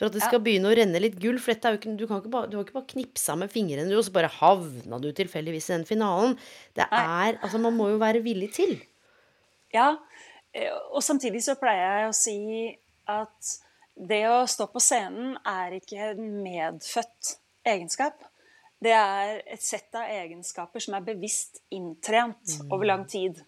For 0.00 0.08
at 0.08 0.14
det 0.16 0.22
skal 0.24 0.40
begynne 0.40 0.70
å 0.70 0.76
renne 0.76 1.00
litt 1.02 1.18
gull. 1.20 1.36
For 1.38 1.52
ikke, 1.52 1.96
du, 1.96 2.06
kan 2.08 2.22
ikke 2.22 2.32
bare, 2.32 2.48
du 2.48 2.56
har 2.56 2.64
ikke 2.64 2.78
bare 2.78 2.88
knipsa 2.88 3.36
med 3.36 3.52
fingrene, 3.52 3.84
du, 3.88 3.98
og 3.98 4.06
så 4.06 4.14
bare 4.14 4.32
havna 4.32 4.98
du 4.98 5.10
tilfeldigvis 5.12 5.68
i 5.68 5.74
den 5.74 5.84
finalen. 5.88 6.38
Det 6.76 6.86
Nei. 6.88 7.02
er 7.28 7.40
Altså, 7.42 7.60
man 7.60 7.76
må 7.76 7.90
jo 7.92 7.98
være 8.00 8.22
villig 8.24 8.48
til. 8.56 8.78
Ja, 9.76 9.98
og 10.90 11.02
samtidig 11.04 11.42
så 11.44 11.54
pleier 11.60 12.00
jeg 12.00 12.08
å 12.08 12.16
si 12.16 12.38
at 13.10 13.52
det 14.00 14.24
å 14.30 14.46
stå 14.48 14.66
på 14.72 14.80
scenen 14.82 15.36
er 15.46 15.76
ikke 15.76 16.12
en 16.12 16.42
medfødt 16.42 17.36
egenskap. 17.68 18.18
Det 18.80 18.92
er 18.96 19.42
et 19.44 19.62
sett 19.62 19.94
av 19.94 20.08
egenskaper 20.08 20.80
som 20.80 20.96
er 20.96 21.04
bevisst 21.04 21.60
inntrent 21.76 22.56
over 22.70 22.86
lang 22.88 23.04
tid. 23.06 23.42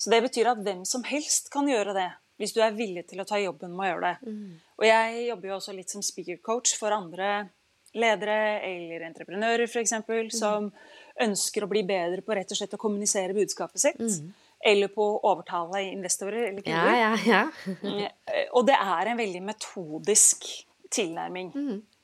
Så 0.00 0.10
det 0.10 0.22
betyr 0.24 0.50
at 0.50 0.62
hvem 0.64 0.84
som 0.88 1.04
helst 1.06 1.50
kan 1.52 1.68
gjøre 1.68 1.92
det, 1.96 2.08
hvis 2.40 2.54
du 2.56 2.62
er 2.64 2.74
villig 2.74 3.04
til 3.06 3.20
å 3.22 3.26
ta 3.28 3.38
jobben 3.38 3.74
med 3.76 3.84
å 3.84 3.90
gjøre 3.92 4.08
det. 4.14 4.32
Og 4.80 4.86
jeg 4.88 5.26
jobber 5.28 5.48
jo 5.48 5.58
også 5.58 5.74
litt 5.76 5.92
som 5.92 6.02
speaker 6.02 6.40
coach 6.42 6.72
for 6.80 6.90
andre 6.96 7.50
ledere 7.94 8.58
eller 8.66 9.04
entreprenører 9.06 9.68
f.eks. 9.68 9.92
som 10.34 10.72
ønsker 11.22 11.62
å 11.62 11.70
bli 11.70 11.84
bedre 11.86 12.24
på 12.26 12.34
rett 12.34 12.50
og 12.50 12.58
slett 12.58 12.74
å 12.74 12.80
kommunisere 12.80 13.36
budskapet 13.36 13.84
sitt. 13.84 14.00
Eller 14.64 14.88
på 14.88 15.04
å 15.04 15.18
overtale 15.32 15.82
investorer 15.92 16.46
eller 16.48 16.62
Ja, 16.64 16.84
kunder. 16.84 16.94
ja, 16.96 17.16
ja. 17.26 18.08
Eh, 18.32 18.46
Og 18.52 18.64
det 18.66 18.74
er 18.80 19.10
en 19.10 19.18
veldig 19.18 19.42
metodisk 19.44 20.46
tilnærming. 20.90 21.50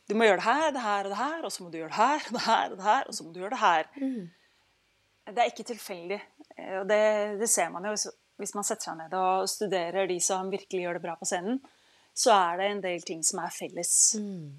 Du 0.08 0.14
må 0.18 0.26
gjøre 0.26 0.36
det 0.36 0.44
her, 0.44 0.70
det 0.74 0.82
her 0.82 1.04
og 1.04 1.10
det 1.14 1.16
her, 1.22 1.44
og 1.46 1.52
så 1.54 1.62
må 1.64 1.70
du 1.72 1.78
gjøre 1.78 1.88
det 1.88 1.96
her, 1.96 2.20
det 2.34 2.40
her 2.44 2.70
og 2.72 2.76
det 2.76 2.84
her, 2.84 3.04
og 3.08 3.14
så 3.14 3.24
må 3.24 3.32
du 3.32 3.40
gjøre 3.40 3.50
det 3.56 3.62
her. 3.64 3.84
Det 5.30 5.38
er 5.38 5.50
ikke 5.52 5.64
tilfeldig. 5.72 6.20
eh, 6.58 6.80
Og 6.80 6.88
det, 6.88 7.38
det 7.40 7.48
ser 7.48 7.70
man 7.70 7.84
jo 7.84 7.90
hvis- 7.94 8.10
hvis 8.40 8.54
man 8.54 8.64
setter 8.64 8.84
seg 8.90 8.96
ned 8.98 9.14
og 9.14 9.48
studerer 9.48 10.06
de 10.08 10.18
som 10.20 10.50
virkelig 10.50 10.82
gjør 10.84 10.94
det 10.94 11.02
bra 11.02 11.14
på 11.16 11.24
scenen. 11.28 11.60
Så 12.14 12.32
er 12.32 12.56
det 12.58 12.70
en 12.70 12.80
del 12.80 13.00
ting 13.06 13.22
som 13.22 13.38
er 13.38 13.50
felles. 13.54 14.16
Mm. 14.18 14.50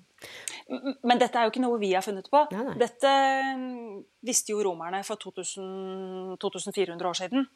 Men 1.04 1.18
dette 1.20 1.36
er 1.36 1.44
jo 1.44 1.50
ikke 1.52 1.62
noe 1.66 1.80
vi 1.82 1.92
har 1.94 2.02
funnet 2.06 2.30
på. 2.32 2.46
Nei, 2.52 2.64
nei. 2.64 2.76
Dette 2.78 3.10
mm, 3.58 4.04
visste 4.24 4.54
jo 4.54 4.62
romerne 4.64 5.04
for 5.04 5.16
2000, 5.18 6.38
2400 6.40 7.10
år 7.10 7.14
siden. 7.20 7.48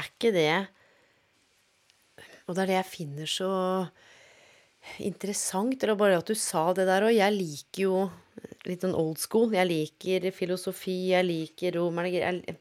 Er 0.00 0.08
ikke 0.08 0.32
det 0.32 0.50
Og 2.48 2.56
det 2.56 2.62
er 2.64 2.70
det 2.72 2.78
jeg 2.78 2.90
finner 2.90 3.28
så 3.30 3.50
interessant. 4.98 5.82
Eller 5.82 5.98
bare 5.98 6.18
at 6.18 6.30
du 6.30 6.34
sa 6.38 6.70
det 6.74 6.88
der. 6.88 7.06
Og 7.06 7.14
jeg 7.14 7.36
liker 7.36 7.82
jo 7.84 7.98
litt 8.68 8.84
sånn 8.84 8.96
old 8.96 9.20
school. 9.20 9.52
Jeg 9.54 9.68
liker 9.68 10.30
filosofi, 10.34 11.12
jeg 11.12 11.28
liker 11.28 11.76
romerne 11.78 12.56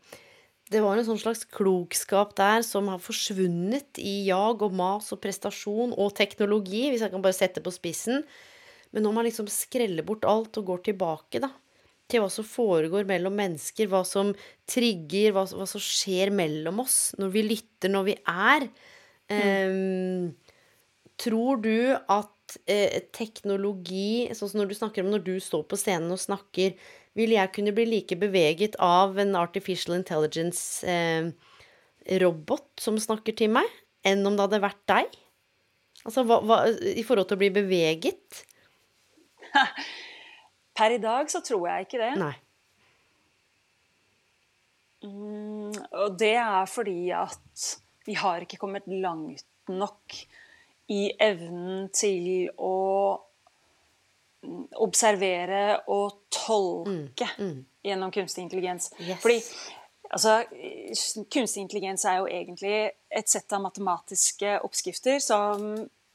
Det 0.69 0.84
var 0.84 0.99
en 0.99 1.08
sånn 1.08 1.21
slags 1.21 1.47
klokskap 1.49 2.36
der 2.38 2.62
som 2.67 2.91
har 2.91 3.02
forsvunnet 3.02 3.97
i 4.04 4.28
jag 4.28 4.62
og 4.62 4.75
mas 4.78 5.10
og 5.15 5.21
prestasjon 5.23 5.95
og 5.95 6.13
teknologi, 6.19 6.89
hvis 6.91 7.02
jeg 7.02 7.15
kan 7.15 7.23
bare 7.25 7.38
sette 7.39 7.63
på 7.65 7.73
spissen. 7.73 8.21
Men 8.93 9.06
når 9.06 9.15
man 9.15 9.25
liksom 9.25 9.49
skreller 9.49 10.06
bort 10.06 10.28
alt 10.30 10.58
og 10.62 10.69
går 10.69 10.86
tilbake, 10.91 11.41
da, 11.41 11.49
til 12.10 12.24
hva 12.24 12.30
som 12.34 12.48
foregår 12.48 13.06
mellom 13.10 13.36
mennesker, 13.38 13.89
hva 13.91 14.02
som 14.08 14.32
trigger, 14.69 15.36
hva, 15.36 15.45
hva 15.54 15.67
som 15.69 15.84
skjer 15.84 16.34
mellom 16.34 16.82
oss 16.84 17.12
når 17.22 17.36
vi 17.36 17.45
lytter, 17.52 17.93
når 17.93 18.10
vi 18.10 18.17
er 18.26 18.69
Ehm, 19.30 20.34
Tror 21.19 21.60
du 21.60 22.00
at 22.08 22.56
eh, 22.72 23.04
teknologi, 23.12 24.32
sånn 24.32 24.50
som 24.54 24.62
når 24.62 24.69
du 24.69 24.76
snakker 24.78 25.04
om 25.04 25.10
når 25.12 25.19
du 25.26 25.36
står 25.43 25.63
på 25.67 25.76
scenen 25.76 26.15
og 26.15 26.19
snakker, 26.22 26.72
vil 27.19 27.32
jeg 27.36 27.52
kunne 27.58 27.76
bli 27.76 27.86
like 27.89 28.15
beveget 28.22 28.78
av 28.80 29.19
en 29.19 29.36
artificial 29.36 29.98
intelligence-robot 29.98 32.67
som 32.80 32.95
snakker 33.04 33.36
til 33.36 33.52
meg, 33.58 33.67
enn 34.08 34.24
om 34.24 34.32
det 34.38 34.45
hadde 34.48 34.63
vært 34.63 34.80
deg? 34.88 35.12
Altså 36.08 36.24
hva, 36.24 36.39
hva, 36.48 36.72
i 36.72 37.04
forhold 37.04 37.28
til 37.28 37.36
å 37.36 37.43
bli 37.43 37.52
beveget? 37.60 38.48
Per 40.80 40.96
i 40.96 41.00
dag 41.04 41.32
så 41.32 41.42
tror 41.44 41.68
jeg 41.68 41.88
ikke 41.88 42.00
det. 42.00 42.13
Nei. 42.22 42.36
Mm, 45.04 45.76
og 45.96 46.15
det 46.20 46.36
er 46.39 46.68
fordi 46.68 47.00
at 47.15 47.70
vi 48.08 48.15
har 48.20 48.44
ikke 48.44 48.60
kommet 48.60 48.88
langt 48.88 49.46
nok 49.70 50.15
i 50.89 51.02
evnen 51.22 51.89
til 51.94 52.50
å 52.58 52.76
observere 54.80 55.82
og 55.92 56.32
tolke 56.32 57.28
gjennom 57.86 58.12
kunstig 58.15 58.46
intelligens. 58.48 58.89
Yes. 59.04 59.20
Fordi 59.22 59.38
altså, 60.10 60.39
kunstig 61.32 61.65
intelligens 61.65 62.08
er 62.08 62.22
jo 62.22 62.30
egentlig 62.32 62.76
et 62.89 63.30
sett 63.30 63.52
av 63.54 63.63
matematiske 63.68 64.58
oppskrifter 64.65 65.20
som 65.24 65.70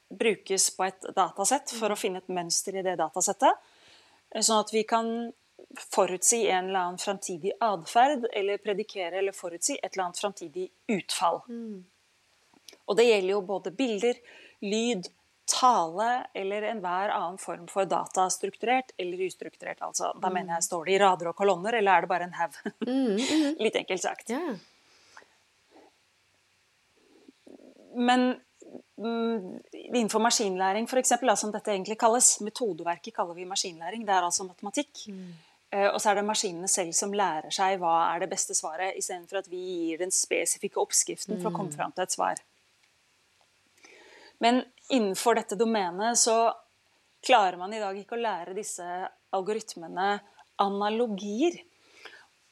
brukes 0.09 0.67
på 0.75 0.85
et 0.85 1.07
datasett 1.15 1.73
for 1.77 1.93
å 1.93 1.99
finne 1.99 2.21
et 2.21 2.33
mønster 2.33 2.77
i 2.77 2.85
det 2.85 2.97
datasettet. 2.99 3.61
Sånn 4.35 4.59
at 4.59 4.71
vi 4.73 4.83
kan 4.87 5.09
forutsi 5.79 6.45
en 6.47 6.69
eller 6.69 6.79
annen 6.79 7.01
framtidig 7.01 7.53
atferd, 7.63 8.27
eller 8.33 8.57
predikere 8.63 9.19
eller 9.19 9.35
forutsi 9.35 9.77
et 9.81 9.93
eller 9.93 10.07
annet 10.07 10.19
framtidig 10.19 10.69
utfall. 10.91 11.41
Og 12.85 12.97
det 12.97 13.07
gjelder 13.07 13.31
jo 13.31 13.41
både 13.45 13.71
bilder, 13.75 14.19
lyd, 14.65 15.07
tale 15.45 16.27
eller 16.33 16.61
enhver 16.71 17.11
annen 17.13 17.37
form 17.37 17.67
for 17.69 17.85
data, 17.85 18.29
strukturert 18.29 18.91
eller 18.97 19.21
ustrukturert. 19.27 19.81
Altså, 19.81 20.11
da 20.21 20.31
mener 20.33 20.55
jeg, 20.55 20.67
Står 20.69 20.85
det 20.85 20.95
i 20.95 21.01
rader 21.01 21.29
og 21.29 21.35
kolonner, 21.37 21.77
eller 21.79 21.91
er 21.91 22.05
det 22.05 22.09
bare 22.09 22.29
en 22.29 22.39
haug? 22.39 22.57
Litt 23.65 23.77
enkelt 23.81 24.01
sagt. 24.01 24.33
Yeah. 24.33 24.57
Men 27.95 28.25
mm, 28.31 28.39
innenfor 28.97 30.21
maskinlæring, 30.23 30.87
eksempel, 30.99 31.31
som 31.37 31.51
dette 31.51 31.71
egentlig 31.71 31.97
kalles, 31.99 32.39
metodeverket 32.41 33.13
kaller 33.15 33.35
vi 33.37 33.45
maskinlæring, 33.45 34.05
det 34.05 34.13
er 34.15 34.23
altså 34.23 34.47
matematikk. 34.47 35.07
Eh, 35.71 35.89
Og 35.93 35.99
så 36.01 36.11
er 36.11 36.15
det 36.15 36.25
maskinene 36.25 36.67
selv 36.67 36.93
som 36.93 37.13
lærer 37.13 37.51
seg 37.51 37.79
hva 37.81 38.13
er 38.13 38.19
det 38.19 38.29
beste 38.29 38.55
svaret, 38.55 38.95
istedenfor 38.95 39.41
at 39.41 39.49
vi 39.51 39.57
gir 39.57 39.97
den 40.03 40.11
spesifikke 40.11 40.79
oppskriften 40.79 41.41
for 41.41 41.51
å 41.51 41.55
komme 41.55 41.71
fram 41.73 41.91
til 41.91 42.03
et 42.03 42.11
svar. 42.15 42.35
Men 44.39 44.63
innenfor 44.89 45.35
dette 45.35 45.55
domenet 45.55 46.17
så 46.17 46.53
klarer 47.25 47.57
man 47.57 47.73
i 47.73 47.79
dag 47.81 47.97
ikke 47.97 48.15
å 48.15 48.21
lære 48.21 48.53
disse 48.53 48.85
algoritmene 49.33 50.19
analogier. 50.61 51.57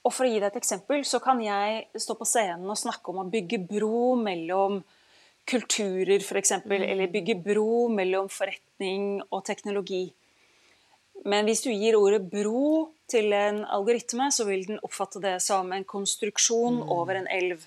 Og 0.03 0.11
for 0.11 0.25
å 0.25 0.31
gi 0.31 0.39
deg 0.39 0.49
et 0.49 0.59
eksempel, 0.59 1.05
så 1.07 1.21
kan 1.23 1.39
jeg 1.39 1.85
stå 1.95 2.17
på 2.19 2.27
scenen 2.27 2.67
og 2.67 2.79
snakke 2.79 3.13
om 3.13 3.21
å 3.21 3.29
bygge 3.29 3.61
bro 3.69 4.15
mellom 4.19 4.81
kulturer, 5.49 6.19
f.eks., 6.23 6.51
eller 6.65 7.11
bygge 7.11 7.35
bro 7.43 7.87
mellom 7.91 8.29
forretning 8.31 9.21
og 9.29 9.43
teknologi. 9.45 10.05
Men 11.29 11.47
hvis 11.47 11.63
du 11.63 11.69
gir 11.71 11.95
ordet 11.95 12.25
'bro' 12.27 12.89
til 13.07 13.31
en 13.33 13.63
algoritme, 13.63 14.27
så 14.31 14.47
vil 14.47 14.65
den 14.67 14.81
oppfatte 14.83 15.21
det 15.23 15.37
som 15.41 15.71
en 15.71 15.85
konstruksjon 15.87 16.81
over 16.83 17.15
en 17.19 17.29
elv. 17.31 17.63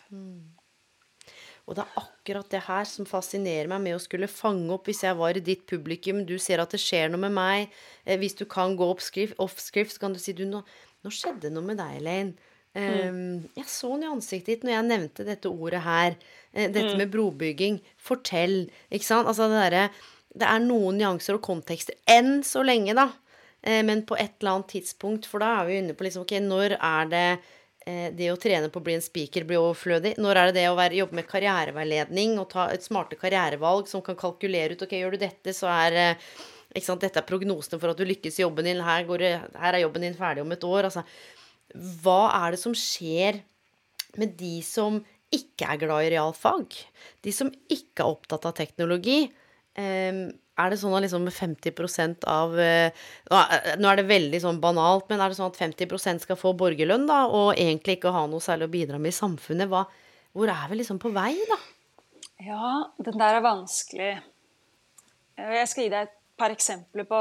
Og 1.67 1.75
det 1.75 1.83
er 1.83 1.99
akkurat 1.99 2.51
det 2.51 2.62
her 2.69 2.85
som 2.87 3.09
fascinerer 3.09 3.71
meg 3.71 3.81
med 3.83 3.97
å 3.97 4.03
skulle 4.03 4.29
fange 4.31 4.71
opp 4.75 4.87
hvis 4.87 5.03
jeg 5.03 5.19
var 5.19 5.39
i 5.39 5.43
ditt 5.43 5.65
publikum, 5.67 6.23
du 6.27 6.37
ser 6.39 6.62
at 6.62 6.75
det 6.75 6.83
skjer 6.83 7.11
noe 7.11 7.25
med 7.25 7.35
meg. 7.35 7.73
Eh, 8.05 8.19
hvis 8.21 8.39
du 8.39 8.45
kan 8.47 8.77
gå 8.79 8.87
oppskrift, 8.87 9.35
så 9.95 10.03
kan 10.05 10.15
du 10.15 10.21
si 10.23 10.37
du, 10.37 10.45
nå, 10.47 10.62
nå 11.03 11.11
skjedde 11.11 11.51
noe 11.51 11.67
med 11.67 11.81
deg, 11.83 11.99
Elaine. 12.03 12.53
Um, 12.77 13.47
jeg 13.57 13.71
så 13.73 13.89
noe 13.95 14.05
i 14.05 14.12
ansiktet 14.12 14.51
ditt 14.51 14.65
når 14.67 14.75
jeg 14.75 14.87
nevnte 14.91 15.25
dette 15.25 15.49
ordet 15.49 15.81
her. 15.81 16.19
Eh, 16.57 16.71
Dette 16.73 16.97
med 16.99 17.12
brobygging. 17.12 17.79
Fortell. 18.01 18.64
Ikke 18.90 19.07
sant? 19.07 19.29
Altså 19.29 19.51
det 19.53 19.61
derre 19.61 19.85
Det 20.37 20.49
er 20.49 20.64
noen 20.64 20.99
nyanser 21.01 21.38
og 21.38 21.45
kontekster. 21.47 21.97
Enn 22.09 22.42
så 22.45 22.64
lenge, 22.66 22.97
da. 22.97 23.11
Eh, 23.62 23.83
Men 23.87 24.03
på 24.09 24.16
et 24.16 24.35
eller 24.40 24.57
annet 24.57 24.73
tidspunkt, 24.75 25.29
for 25.29 25.45
da 25.45 25.61
er 25.61 25.69
vi 25.71 25.79
inne 25.83 25.97
på 25.97 26.09
liksom 26.09 26.27
Ok, 26.27 26.35
når 26.45 26.77
er 26.81 27.12
det 27.12 27.27
eh, 27.87 28.11
det 28.16 28.33
å 28.33 28.40
trene 28.40 28.69
på 28.73 28.83
å 28.83 28.88
bli 28.88 28.97
en 28.99 29.05
speaker 29.05 29.47
blir 29.49 29.62
overflødig? 29.62 30.16
Når 30.19 30.37
er 30.42 30.51
det 30.51 30.59
det 30.61 30.66
å 30.73 30.77
være, 30.77 30.99
jobbe 31.05 31.21
med 31.21 31.31
karriereveiledning 31.31 32.37
og 32.42 32.51
ta 32.53 32.69
et 32.75 32.85
smarte 32.85 33.16
karrierevalg 33.21 33.88
som 33.88 34.03
kan 34.05 34.19
kalkulere 34.19 34.77
ut 34.77 34.85
Ok, 34.85 34.99
gjør 34.99 35.16
du 35.16 35.25
dette, 35.25 35.55
så 35.57 35.71
er 35.73 36.19
ikke 36.77 36.90
sant, 36.90 37.01
Dette 37.01 37.23
er 37.23 37.29
prognosene 37.29 37.81
for 37.81 37.92
at 37.92 37.99
du 37.99 38.05
lykkes 38.05 38.38
i 38.40 38.45
jobben 38.45 38.66
din. 38.69 38.83
Her, 38.85 39.07
går 39.09 39.23
det, 39.23 39.33
her 39.57 39.77
er 39.77 39.85
jobben 39.85 40.05
din 40.05 40.16
ferdig 40.19 40.42
om 40.45 40.53
et 40.53 40.64
år. 40.66 40.90
Altså, 40.90 41.05
hva 42.03 42.21
er 42.42 42.55
det 42.55 42.61
som 42.61 42.75
skjer 42.77 43.40
med 44.21 44.35
de 44.38 44.59
som 44.64 44.99
ikke 45.35 45.67
er 45.73 45.81
glad 45.81 46.07
i 46.07 46.11
realfag? 46.15 46.75
De 47.25 47.33
som 47.35 47.51
ikke 47.73 48.03
er 48.05 48.11
opptatt 48.12 48.47
av 48.49 48.55
teknologi? 48.59 49.25
Ehm, 49.77 50.29
er 50.57 50.71
det 50.73 50.79
sånn 50.81 50.95
at 50.97 51.03
liksom 51.05 51.27
50 51.29 52.25
av 52.33 52.55
eh, 52.59 52.91
Nå 53.29 53.89
er- 53.91 53.97
det 54.01 54.07
veldig 54.09 54.41
sånn 54.41 54.61
banalt, 54.62 55.09
men 55.11 55.21
er 55.21 55.29
det 55.29 55.37
sånn 55.37 55.51
at 55.53 55.59
50% 55.61 56.23
skal 56.25 56.37
få 56.41 56.55
borgerlønn, 56.57 57.07
da, 57.07 57.27
og 57.27 57.55
egentlig 57.57 57.99
ikke 57.99 58.12
ha 58.15 58.23
noe 58.27 58.41
særlig 58.41 58.69
å 58.71 58.73
bidra 58.73 58.99
med 58.99 59.12
i 59.12 59.17
samfunnet? 59.19 59.69
Hva, 59.69 59.83
hvor 60.33 60.49
er 60.49 60.69
vi 60.71 60.79
liksom 60.81 60.99
på 61.03 61.12
vei, 61.12 61.35
da? 61.51 61.59
Ja, 62.47 62.71
den 63.03 63.19
der 63.21 63.37
er 63.39 63.45
vanskelig. 63.45 64.15
Eh, 65.37 65.53
Jeg 65.61 65.69
skal 65.69 65.85
gi 65.85 65.91
deg 65.93 66.09
et 66.09 66.15
par 66.39 66.53
eksempler 66.53 67.05
på 67.09 67.21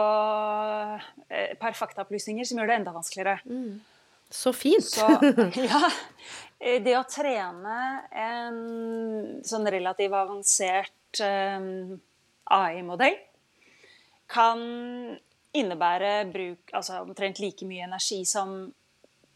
eh, 1.29 1.43
et 1.51 1.59
par 1.59 1.75
faktaopplysninger 1.75 2.45
som 2.47 2.59
gjør 2.59 2.67
det 2.71 2.79
enda 2.81 2.93
vanskeligere. 2.95 3.39
Så 4.31 4.51
fint. 4.55 4.83
Så 4.83 5.05
ja, 5.69 5.81
det 6.59 6.95
å 6.97 7.03
trene 7.09 7.79
en 8.15 8.59
sånn 9.45 9.67
relativt 9.69 10.15
avansert 10.15 11.21
eh, 11.23 11.67
AI-modell 12.55 13.17
kan 14.31 14.63
innebære 15.55 16.13
bruk 16.31 16.73
altså 16.75 17.01
omtrent 17.03 17.39
like 17.43 17.67
mye 17.67 17.85
energi 17.85 18.23
som 18.27 18.57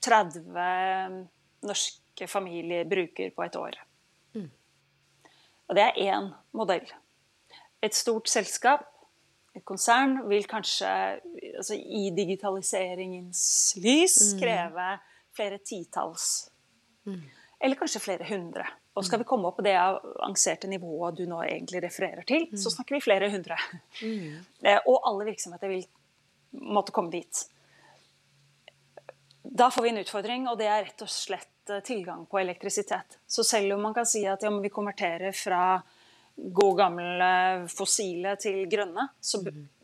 30 0.03 1.21
norske 1.67 2.27
familier 2.27 2.87
bruker 2.89 3.31
på 3.35 3.45
et 3.45 3.59
år. 3.59 3.77
Og 5.69 5.77
det 5.77 5.85
er 5.85 5.99
én 6.09 6.31
modell. 6.57 6.87
Et 7.85 7.95
stort 7.95 8.27
selskap, 8.27 8.87
et 9.55 9.63
konsern, 9.65 10.23
vil 10.29 10.47
kanskje 10.49 10.89
altså 11.59 11.77
i 11.77 12.09
digitaliseringens 12.15 13.41
lys 13.81 14.17
kreve 14.39 14.89
flere 15.37 15.59
titalls. 15.61 16.49
Eller 17.59 17.75
kanskje 17.75 17.99
flere 17.99 18.23
hundre. 18.29 18.65
Og 18.95 19.03
skal 19.05 19.19
vi 19.19 19.25
komme 19.27 19.47
opp 19.49 19.57
på 19.59 19.63
det 19.65 19.75
avanserte 19.75 20.67
nivået 20.67 21.17
du 21.17 21.25
nå 21.27 21.41
egentlig 21.43 21.81
refererer 21.83 22.23
til, 22.27 22.47
så 22.57 22.71
snakker 22.71 22.95
vi 22.95 23.01
flere 23.03 23.29
hundre. 23.31 23.57
Eh, 24.63 24.79
Og 24.87 25.01
alle 25.07 25.25
virksomheter 25.27 25.67
vil 25.67 25.85
måtte 26.51 26.91
komme 26.95 27.11
dit. 27.11 27.45
Da 29.43 29.69
får 29.71 29.83
vi 29.83 29.89
en 29.89 30.01
utfordring, 30.03 30.47
og 30.47 30.57
det 30.59 30.67
er 30.67 30.83
rett 30.85 31.01
og 31.01 31.09
slett 31.11 31.69
eh, 31.69 31.79
tilgang 31.85 32.25
på 32.25 32.39
elektrisitet. 32.39 33.19
Så 33.27 33.43
selv 33.43 33.73
om 33.75 33.81
man 33.81 33.93
kan 33.93 34.05
si 34.05 34.25
at 34.27 34.43
ja, 34.43 34.49
vi 34.49 34.69
konverterer 34.69 35.31
fra 35.35 35.81
gode 36.35 36.77
gamle 36.79 37.67
fossile 37.67 38.35
til 38.39 38.65
grønne, 38.71 39.09
så, 39.19 39.41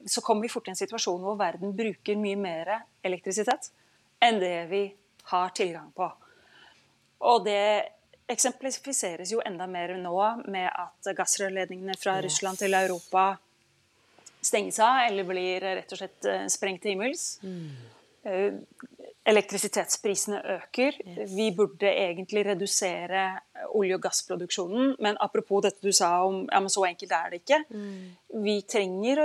så 0.07 0.21
kommer 0.23 0.45
vi 0.47 0.51
fort 0.53 0.67
i 0.67 0.71
en 0.71 0.79
situasjon 0.79 1.19
hvor 1.23 1.35
verden 1.39 1.75
bruker 1.75 2.15
mye 2.15 2.39
mer 2.39 2.75
elektrisitet 3.03 3.71
enn 4.23 4.39
det 4.39 4.69
vi 4.71 4.85
har 5.31 5.49
tilgang 5.57 5.91
på. 5.95 6.07
Og 7.25 7.45
det 7.45 7.91
eksemplifiseres 8.31 9.31
jo 9.33 9.41
enda 9.45 9.67
mer 9.69 9.93
nå 10.01 10.17
med 10.49 10.69
at 10.69 11.11
gassrørledningene 11.17 11.97
fra 12.01 12.17
Russland 12.25 12.61
til 12.61 12.73
Europa 12.73 13.35
stenges 14.45 14.79
av, 14.81 15.05
eller 15.09 15.27
blir 15.27 15.63
rett 15.65 15.93
og 15.93 16.01
slett 16.01 16.29
eh, 16.29 16.45
sprengt 16.53 16.83
til 16.85 16.95
himmels. 16.95 17.27
Mm. 17.45 17.69
Elektrisitetsprisene 19.25 20.39
øker. 20.55 20.97
Vi 21.29 21.51
burde 21.53 21.89
egentlig 21.89 22.45
redusere 22.45 23.25
olje- 23.77 23.97
og 23.97 24.01
gassproduksjonen. 24.01 24.95
Men 25.01 25.17
apropos 25.21 25.61
dette 25.65 25.81
du 25.81 25.93
sa 25.93 26.23
om 26.25 26.43
ja, 26.45 26.61
men 26.61 26.73
så 26.73 26.87
enkelt 26.89 27.13
er 27.13 27.33
det 27.33 27.41
ikke. 27.43 27.59
Vi 28.45 28.55
trenger 28.69 29.21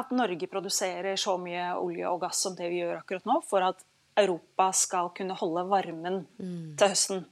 at 0.00 0.12
Norge 0.16 0.48
produserer 0.48 1.16
så 1.20 1.36
mye 1.40 1.70
olje 1.76 2.08
og 2.08 2.20
gass 2.24 2.40
som 2.44 2.56
det 2.56 2.68
vi 2.72 2.80
gjør 2.80 3.00
akkurat 3.00 3.28
nå, 3.28 3.40
for 3.48 3.64
at 3.66 3.84
Europa 4.18 4.70
skal 4.76 5.10
kunne 5.16 5.36
holde 5.38 5.66
varmen 5.70 6.22
til 6.38 6.86
høsten. 6.92 7.24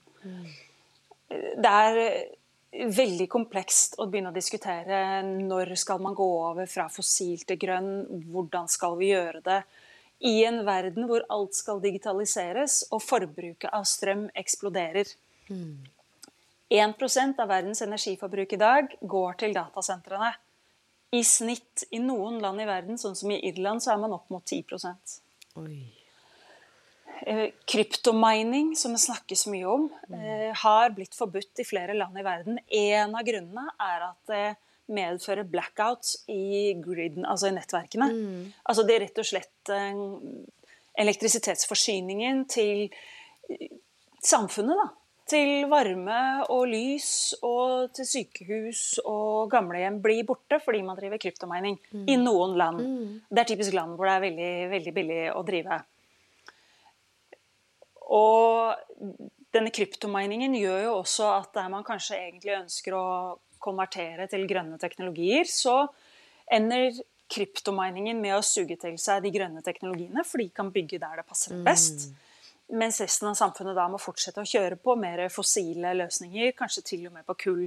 Det 1.28 1.72
er 1.72 1.98
veldig 2.72 3.26
komplekst 3.32 3.96
å 3.98 4.06
begynne 4.08 4.30
å 4.30 4.36
diskutere 4.36 5.22
når 5.24 5.74
skal 5.80 6.00
man 6.04 6.16
gå 6.16 6.26
over 6.50 6.68
fra 6.70 6.88
fossil 6.92 7.40
til 7.48 7.58
grønn, 7.60 7.92
hvordan 8.28 8.68
skal 8.70 8.98
vi 9.00 9.12
gjøre 9.12 9.42
det, 9.44 9.62
i 10.18 10.42
en 10.44 10.64
verden 10.66 11.06
hvor 11.08 11.24
alt 11.32 11.54
skal 11.54 11.80
digitaliseres 11.82 12.82
og 12.90 13.02
forbruket 13.04 13.70
av 13.72 13.86
strøm 13.88 14.26
eksploderer. 14.38 15.10
1% 16.68 17.40
av 17.40 17.48
verdens 17.48 17.80
energiforbruk 17.86 18.52
i 18.52 18.60
dag 18.60 18.96
går 19.00 19.38
til 19.40 19.54
datasentrene. 19.56 20.34
I 21.16 21.22
snitt 21.24 21.86
i 21.96 22.02
noen 22.04 22.36
land 22.42 22.60
i 22.60 22.66
verden, 22.68 22.98
sånn 23.00 23.16
som 23.16 23.30
i 23.32 23.38
Irland, 23.48 23.80
så 23.80 23.94
er 23.94 24.02
man 24.02 24.12
opp 24.18 24.28
mot 24.28 24.44
10 24.44 24.66
Oi. 25.62 25.78
Eh, 27.26 27.50
Kryptomining, 27.64 28.76
som 28.76 28.92
det 28.92 29.00
snakkes 29.02 29.46
mye 29.46 29.66
om, 29.66 29.90
eh, 30.12 30.54
har 30.54 30.90
blitt 30.90 31.14
forbudt 31.14 31.58
i 31.58 31.64
flere 31.64 31.94
land 31.94 32.18
i 32.18 32.22
verden. 32.22 32.58
En 32.70 33.14
av 33.14 33.22
grunnene 33.22 33.68
er 33.80 34.02
at 34.10 34.26
det 34.26 34.56
medfører 34.88 35.44
blackouts 35.44 36.24
i 36.28 36.74
griden, 36.74 37.26
altså 37.26 37.48
i 37.48 37.56
nettverkene. 37.56 38.08
Altså 38.64 38.86
det 38.86 38.94
er 38.94 39.00
rett 39.00 39.18
og 39.18 39.24
slett 39.24 39.68
eh, 39.68 39.94
elektrisitetsforsyningen 40.98 42.48
til 42.48 42.88
samfunnet, 44.22 44.76
da. 44.76 44.88
Til 45.28 45.66
varme 45.68 46.46
og 46.48 46.68
lys 46.68 47.34
og 47.42 47.92
til 47.92 48.06
sykehus 48.06 48.98
og 49.04 49.50
gamlehjem 49.50 50.00
blir 50.00 50.24
borte 50.24 50.56
fordi 50.64 50.80
man 50.82 50.96
driver 50.96 51.18
kryptomining 51.18 51.78
i 52.08 52.16
noen 52.16 52.56
land. 52.56 53.20
Det 53.28 53.42
er 53.42 53.50
typisk 53.50 53.74
land 53.74 53.98
hvor 53.98 54.08
det 54.08 54.14
er 54.14 54.24
veldig, 54.24 54.70
veldig 54.70 54.94
billig 54.94 55.20
å 55.34 55.44
drive. 55.44 55.84
Og 58.14 58.74
denne 59.54 59.72
kryptominingen 59.74 60.54
gjør 60.56 60.82
jo 60.86 60.94
også 61.02 61.28
at 61.34 61.52
der 61.56 61.68
man 61.72 61.86
kanskje 61.86 62.16
egentlig 62.16 62.56
ønsker 62.62 62.96
å 62.96 63.06
konvertere 63.62 64.28
til 64.30 64.46
grønne 64.48 64.78
teknologier, 64.80 65.48
så 65.48 65.82
ender 66.52 66.96
kryptominingen 67.28 68.20
med 68.22 68.38
å 68.38 68.44
suge 68.44 68.78
til 68.80 68.96
seg 69.00 69.24
de 69.24 69.32
grønne 69.34 69.60
teknologiene, 69.64 70.24
for 70.24 70.40
de 70.40 70.48
kan 70.54 70.70
bygge 70.72 71.00
der 71.02 71.20
det 71.20 71.26
passer 71.28 71.52
dem 71.52 71.66
best. 71.66 72.08
Mens 72.68 73.00
resten 73.00 73.30
av 73.30 73.36
samfunnet 73.36 73.76
da 73.76 73.86
må 73.88 74.00
fortsette 74.00 74.44
å 74.44 74.48
kjøre 74.48 74.78
på 74.80 74.96
mer 75.00 75.26
fossile 75.32 75.94
løsninger, 75.96 76.54
kanskje 76.56 76.84
til 76.92 77.06
og 77.08 77.16
med 77.16 77.26
på 77.28 77.36
kull. 77.44 77.66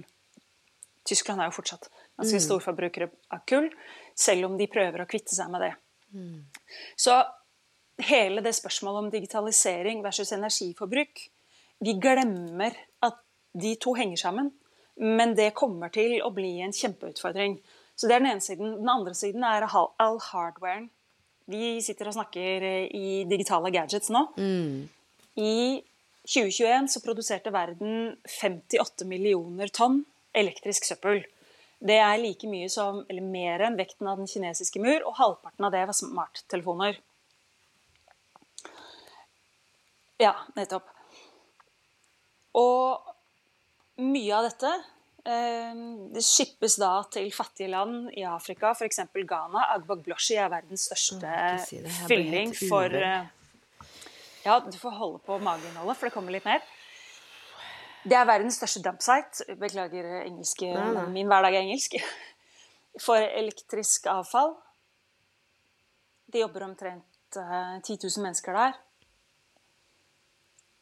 Tyskland 1.09 1.41
er 1.41 1.49
jo 1.49 1.57
fortsatt 1.57 1.89
ganske 2.21 2.41
storforbrukere 2.45 3.09
av 3.33 3.41
kull, 3.49 3.69
selv 4.17 4.49
om 4.49 4.57
de 4.57 4.69
prøver 4.69 5.01
å 5.01 5.09
kvitte 5.09 5.33
seg 5.33 5.49
med 5.53 5.65
det. 5.65 5.71
Så 6.97 7.17
hele 8.07 8.43
det 8.45 8.53
spørsmålet 8.57 9.05
om 9.05 9.11
digitalisering 9.13 10.03
versus 10.03 10.31
energiforbruk 10.35 11.27
Vi 11.81 11.93
glemmer 11.97 12.75
at 13.01 13.17
de 13.57 13.75
to 13.81 13.95
henger 13.97 14.17
sammen, 14.17 14.51
men 14.95 15.35
det 15.35 15.55
kommer 15.57 15.89
til 15.89 16.19
å 16.21 16.29
bli 16.29 16.59
en 16.61 16.73
kjempeutfordring. 16.73 17.55
Så 17.95 18.07
det 18.07 18.15
er 18.15 18.21
den 18.21 18.31
ene 18.35 18.43
siden. 18.45 18.75
Den 18.83 18.89
andre 18.89 19.15
siden 19.17 19.43
er 19.43 19.65
all 19.65 20.19
hardwaren. 20.21 20.91
Vi 21.49 21.81
sitter 21.81 22.11
og 22.11 22.15
snakker 22.19 22.67
i 22.93 23.23
digitale 23.29 23.71
gadgets 23.73 24.11
nå. 24.13 24.27
I 25.41 25.81
2021 26.29 26.91
så 26.93 27.01
produserte 27.01 27.53
verden 27.53 28.15
58 28.29 29.07
millioner 29.09 29.73
tonn 29.73 30.03
elektrisk 30.37 30.85
søppel. 30.85 31.23
Det 31.81 31.97
er 31.97 32.19
like 32.21 32.45
mye 32.47 32.69
som, 32.69 33.01
eller 33.09 33.25
mer 33.25 33.63
enn 33.65 33.77
vekten 33.79 34.07
av 34.07 34.21
den 34.21 34.29
kinesiske 34.29 34.79
mur, 34.83 35.01
og 35.01 35.17
halvparten 35.17 35.65
av 35.65 35.73
det 35.73 35.81
var 35.89 35.97
smarttelefoner. 35.97 36.99
Ja, 40.21 40.35
nettopp. 40.57 40.89
Og 42.57 44.01
mye 44.01 44.33
av 44.37 44.47
dette 44.49 44.71
eh, 45.25 45.81
det 46.13 46.23
skippes 46.25 46.75
da 46.81 46.91
til 47.13 47.29
fattige 47.33 47.71
land 47.71 48.09
i 48.17 48.25
Afrika, 48.27 48.73
f.eks. 48.75 49.01
Ghana. 49.15 49.67
Agbagbloshi 49.77 50.37
er 50.41 50.51
verdens 50.51 50.87
største 50.89 51.31
si 51.65 51.79
fylling 52.09 52.53
for 52.57 52.93
eh, 52.97 53.23
Ja, 54.45 54.59
du 54.65 54.77
får 54.77 54.97
holde 54.97 55.21
på 55.25 55.37
mageinnholdet, 55.41 55.97
for 55.97 56.09
det 56.09 56.15
kommer 56.15 56.35
litt 56.35 56.45
mer. 56.47 56.61
Det 58.01 58.17
er 58.17 58.25
verdens 58.25 58.57
største 58.57 58.81
dumpsite. 58.81 59.45
Beklager 59.61 60.07
engelske, 60.23 60.71
Nei, 60.73 60.87
nei. 60.97 61.07
min 61.13 61.29
hverdag 61.29 61.53
er 61.57 61.65
engelsk. 61.67 61.97
For 63.05 63.23
elektrisk 63.23 64.09
avfall. 64.11 64.49
Det 66.27 66.41
jobber 66.41 66.65
omtrent 66.65 67.37
eh, 67.39 67.77
10 67.85 68.01
000 68.01 68.25
mennesker 68.25 68.57
der. 68.57 68.73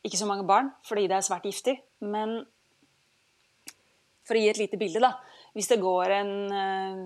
Ikke 0.05 0.19
så 0.19 0.27
mange 0.29 0.47
barn, 0.47 0.71
fordi 0.87 1.07
det 1.11 1.17
er 1.17 1.25
svært 1.25 1.47
giftig. 1.47 1.75
Men 1.99 2.39
for 4.27 4.37
å 4.37 4.43
gi 4.43 4.51
et 4.51 4.61
lite 4.61 4.79
bilde, 4.79 5.01
da. 5.03 5.15
Hvis 5.57 5.67
det 5.71 5.81
går 5.81 6.13
en 6.19 6.31
eh, 6.53 7.01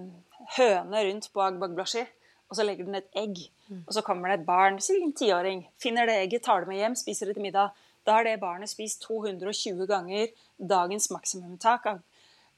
høne 0.57 1.05
rundt 1.07 1.29
på 1.33 1.41
Agbagblashi, 1.41 2.03
og 2.51 2.57
så 2.57 2.65
legger 2.67 2.85
den 2.85 2.99
et 2.99 3.17
egg, 3.17 3.39
og 3.87 3.93
så 3.95 4.03
kommer 4.05 4.29
det 4.29 4.41
et 4.41 4.45
barn, 4.45 4.75
si 4.83 4.99
en 5.01 5.15
tiåring, 5.17 5.63
finner 5.81 6.05
det 6.05 6.19
egget, 6.21 6.43
tar 6.45 6.61
det 6.61 6.69
med 6.69 6.77
hjem, 6.77 6.97
spiser 6.99 7.31
det 7.31 7.37
til 7.37 7.45
middag. 7.47 7.71
Da 8.05 8.19
har 8.19 8.27
det 8.27 8.35
barnet 8.41 8.69
spist 8.69 9.01
220 9.07 9.87
ganger 9.89 10.27
dagens 10.59 11.09
maksimumtak 11.09 11.87
av 11.89 12.01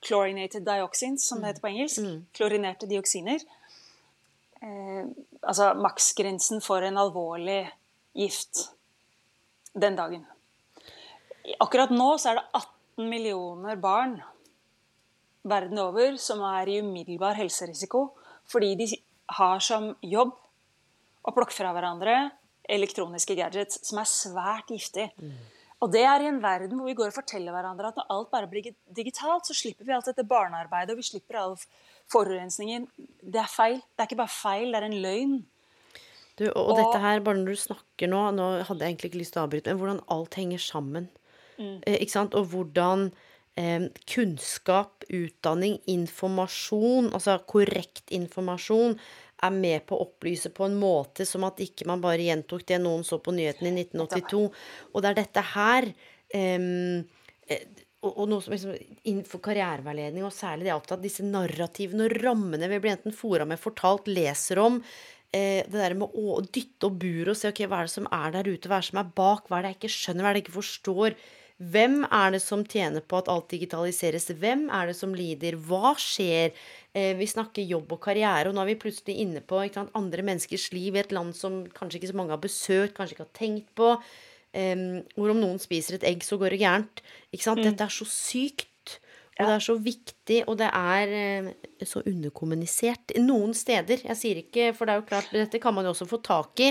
chlorinated 0.04 0.66
dioxins, 0.68 1.24
som 1.30 1.40
det 1.40 1.54
heter 1.54 1.64
på 1.64 1.72
engelsk. 1.72 2.02
Klorinerte 2.36 2.90
dioksiner. 2.90 3.46
Eh, 4.60 5.06
altså 5.46 5.72
maksgrensen 5.80 6.60
for 6.66 6.84
en 6.84 7.00
alvorlig 7.00 7.62
gift 8.18 8.66
den 9.76 9.98
dagen. 9.98 10.24
Akkurat 11.62 11.92
nå 11.94 12.16
så 12.18 12.32
er 12.32 12.40
det 12.40 12.46
18 12.62 13.12
millioner 13.12 13.78
barn 13.78 14.18
verden 15.46 15.80
over 15.82 16.16
som 16.22 16.42
er 16.48 16.72
i 16.72 16.80
umiddelbar 16.82 17.38
helserisiko 17.38 18.08
fordi 18.50 18.72
de 18.80 18.88
har 19.38 19.62
som 19.64 19.92
jobb 20.06 20.34
å 21.26 21.34
plukke 21.34 21.54
fra 21.54 21.74
hverandre 21.74 22.16
elektroniske 22.70 23.38
gadgets 23.38 23.82
som 23.86 24.00
er 24.02 24.10
svært 24.10 24.72
giftige. 24.74 25.12
Og 25.84 25.92
det 25.94 26.06
er 26.08 26.24
i 26.24 26.30
en 26.30 26.40
verden 26.42 26.80
hvor 26.80 26.90
vi 26.90 26.96
går 26.98 27.12
og 27.12 27.18
forteller 27.18 27.54
hverandre 27.54 27.92
at 27.92 27.98
når 28.00 28.12
alt 28.14 28.30
bare 28.32 28.50
blir 28.50 28.72
digitalt, 28.98 29.46
så 29.46 29.54
slipper 29.58 29.86
vi 29.86 29.94
alt 29.94 30.08
dette 30.10 30.26
barnearbeidet, 30.26 30.96
og 30.96 31.02
vi 31.02 31.10
slipper 31.10 31.38
all 31.42 31.58
forurensningen. 32.12 32.88
Det 33.22 33.42
er 33.42 33.52
feil. 33.52 33.82
Det 33.94 34.02
er 34.02 34.10
ikke 34.10 34.22
bare 34.24 34.34
feil, 34.34 34.72
det 34.72 34.80
er 34.80 34.88
en 34.88 34.98
løgn. 35.04 35.36
Du, 36.36 36.48
og, 36.50 36.62
og 36.62 36.80
dette 36.80 37.00
her, 37.00 37.22
bare 37.24 37.40
når 37.40 37.56
du 37.56 37.62
snakker 37.62 38.10
nå 38.12 38.22
Nå 38.36 38.48
hadde 38.68 38.84
jeg 38.84 38.96
egentlig 38.96 39.12
ikke 39.14 39.22
lyst 39.22 39.36
til 39.36 39.42
å 39.42 39.46
avbryte, 39.46 39.72
men 39.72 39.82
hvordan 39.82 40.02
alt 40.16 40.36
henger 40.40 40.62
sammen. 40.62 41.08
Eh, 41.60 42.00
ikke 42.02 42.16
sant? 42.18 42.36
Og 42.36 42.50
hvordan 42.52 43.08
eh, 43.60 43.88
kunnskap, 44.12 45.06
utdanning, 45.08 45.78
informasjon, 45.92 47.14
altså 47.16 47.38
korrekt 47.48 48.12
informasjon, 48.16 48.98
er 49.46 49.56
med 49.56 49.84
på 49.88 49.98
å 49.98 50.06
opplyse 50.08 50.50
på 50.56 50.68
en 50.68 50.78
måte 50.80 51.26
som 51.28 51.44
at 51.48 51.60
ikke 51.64 51.88
man 51.90 52.04
bare 52.04 52.24
gjentok 52.24 52.64
det 52.68 52.80
noen 52.84 53.04
så 53.08 53.20
på 53.24 53.34
nyhetene 53.36 53.72
i 53.72 53.86
1982. 53.86 54.44
Og 54.94 55.04
det 55.04 55.12
er 55.12 55.20
dette 55.20 55.44
her 55.54 55.90
eh, 56.36 57.66
og, 58.06 58.12
og 58.14 58.30
noe 58.30 58.44
som 58.44 58.54
liksom 58.54 58.76
innenfor 59.08 59.42
karriereveiledning, 59.46 60.26
og 60.26 60.34
særlig 60.34 60.66
det 60.66 60.72
jeg 60.72 60.76
er 60.76 60.82
opptatt 60.82 61.00
av, 61.00 61.06
disse 61.06 61.26
narrativene 61.26 62.08
og 62.08 62.16
rammene 62.22 62.70
vi 62.72 62.80
blir 62.82 62.96
enten 62.96 63.16
fora 63.16 63.48
med, 63.50 63.62
fortalt, 63.62 64.10
leser 64.12 64.62
om. 64.62 64.80
Eh, 65.36 65.64
det 65.68 65.82
der 65.82 65.96
med 66.00 66.14
å 66.16 66.38
dytte 66.44 66.88
og 66.88 67.00
bure 67.02 67.34
og 67.34 67.40
se 67.40 67.50
ok, 67.52 67.66
hva 67.68 67.82
er 67.82 67.90
det 67.90 67.96
som 67.96 68.06
er 68.14 68.36
der 68.38 68.48
ute, 68.48 68.70
hva 68.70 68.78
er 68.78 68.86
det 68.86 68.92
som 68.92 69.02
er 69.02 69.16
bak, 69.18 69.50
hva 69.50 69.58
er 69.58 69.66
det 69.66 69.74
jeg 69.74 69.80
ikke 69.82 69.96
skjønner, 69.96 70.24
hva 70.24 70.30
er 70.30 70.38
det 70.38 70.42
jeg 70.42 70.48
ikke 70.48 70.60
forstår. 70.60 71.18
Hvem 71.56 72.02
er 72.12 72.34
det 72.36 72.42
som 72.44 72.66
tjener 72.68 73.04
på 73.04 73.20
at 73.22 73.30
alt 73.32 73.48
digitaliseres? 73.54 74.28
Hvem 74.42 74.66
er 74.76 74.92
det 74.92 74.96
som 74.98 75.14
lider? 75.16 75.56
Hva 75.68 75.94
skjer? 76.00 76.52
Eh, 76.96 77.14
vi 77.20 77.28
snakker 77.32 77.68
jobb 77.68 77.96
og 77.96 78.02
karriere, 78.04 78.52
og 78.52 78.56
nå 78.56 78.64
er 78.64 78.74
vi 78.74 78.78
plutselig 78.80 79.18
inne 79.24 79.44
på 79.44 79.64
sant, 79.76 79.92
andre 79.96 80.24
menneskers 80.28 80.70
liv 80.76 80.96
i 80.96 81.04
et 81.04 81.16
land 81.16 81.36
som 81.36 81.64
kanskje 81.76 82.02
ikke 82.02 82.12
så 82.12 82.20
mange 82.20 82.36
har 82.36 82.44
besøkt, 82.44 82.96
kanskje 82.96 83.18
ikke 83.18 83.28
har 83.28 83.36
tenkt 83.40 83.72
på. 83.76 83.92
Eh, 84.56 84.86
hvor 85.16 85.32
om 85.32 85.42
noen 85.44 85.60
spiser 85.64 86.00
et 86.00 86.08
egg, 86.12 86.24
så 86.28 86.40
går 86.40 86.56
det 86.56 86.64
gærent. 86.64 87.04
Ikke 87.32 87.48
sant? 87.48 87.64
Dette 87.64 87.88
er 87.88 88.00
så 88.00 88.08
sykt. 88.08 88.70
Og 89.36 89.50
det 89.50 89.54
er 89.58 89.64
så 89.66 89.74
viktig, 89.76 90.38
og 90.48 90.56
det 90.62 90.70
er 90.72 91.16
eh, 91.20 91.48
så 91.84 92.00
underkommunisert 92.08 93.18
noen 93.20 93.52
steder. 93.58 94.06
Jeg 94.08 94.20
sier 94.20 94.38
ikke, 94.40 94.70
for 94.78 94.88
det 94.88 94.94
er 94.94 95.02
jo 95.02 95.10
klart, 95.10 95.34
dette 95.36 95.60
kan 95.60 95.76
man 95.76 95.88
jo 95.88 95.92
også 95.92 96.08
få 96.08 96.22
tak 96.24 96.62
i, 96.64 96.70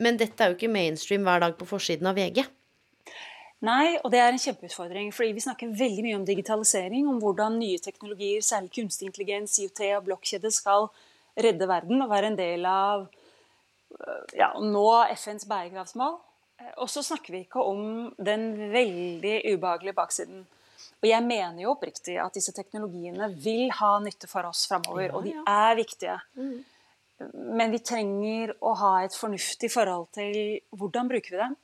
men 0.00 0.16
dette 0.16 0.40
er 0.40 0.52
jo 0.52 0.56
ikke 0.56 0.72
mainstream 0.72 1.26
hver 1.28 1.42
dag 1.44 1.58
på 1.58 1.68
forsiden 1.68 2.08
av 2.08 2.16
VG. 2.16 2.46
Nei, 3.66 3.98
og 4.04 4.12
det 4.14 4.20
er 4.22 4.30
en 4.30 4.38
kjempeutfordring. 4.38 5.10
fordi 5.12 5.34
Vi 5.34 5.42
snakker 5.42 5.74
veldig 5.74 6.02
mye 6.06 6.16
om 6.20 6.24
digitalisering, 6.24 7.08
om 7.10 7.18
hvordan 7.18 7.58
nye 7.58 7.78
teknologier, 7.82 8.40
særlig 8.40 8.70
kunstig 8.76 9.08
intelligens, 9.10 9.58
IOT 9.58 9.80
og 9.96 10.04
blokkjede, 10.06 10.52
skal 10.54 10.88
redde 11.36 11.68
verden 11.68 12.02
og 12.02 12.10
være 12.10 12.30
en 12.32 12.38
del 12.38 12.66
av 12.66 13.08
øh, 13.08 14.22
ja, 14.38 14.52
nå 14.62 14.86
FNs 15.16 15.44
bærekraftsmål. 15.50 16.20
Eh, 16.60 16.72
Og 16.78 16.88
så 16.90 17.02
snakker 17.02 17.34
vi 17.34 17.40
ikke 17.44 17.60
om 17.62 18.14
den 18.16 18.70
veldig 18.72 19.42
ubehagelige 19.54 19.98
baksiden. 19.98 20.46
Og 20.98 21.06
jeg 21.06 21.22
mener 21.22 21.62
jo 21.62 21.74
oppriktig 21.76 22.16
at 22.18 22.34
disse 22.34 22.52
teknologiene 22.56 23.28
vil 23.38 23.70
ha 23.78 23.92
nytte 24.02 24.26
for 24.30 24.48
oss 24.48 24.64
framover, 24.70 25.14
og 25.14 25.28
de 25.28 25.34
er 25.38 25.78
viktige. 25.78 26.16
Men 27.18 27.74
vi 27.74 27.80
trenger 27.82 28.54
å 28.62 28.74
ha 28.78 28.92
et 29.04 29.14
fornuftig 29.14 29.70
forhold 29.74 30.08
til 30.14 30.58
hvordan 30.74 31.10
bruker 31.10 31.34
vi 31.34 31.42
dem. 31.44 31.56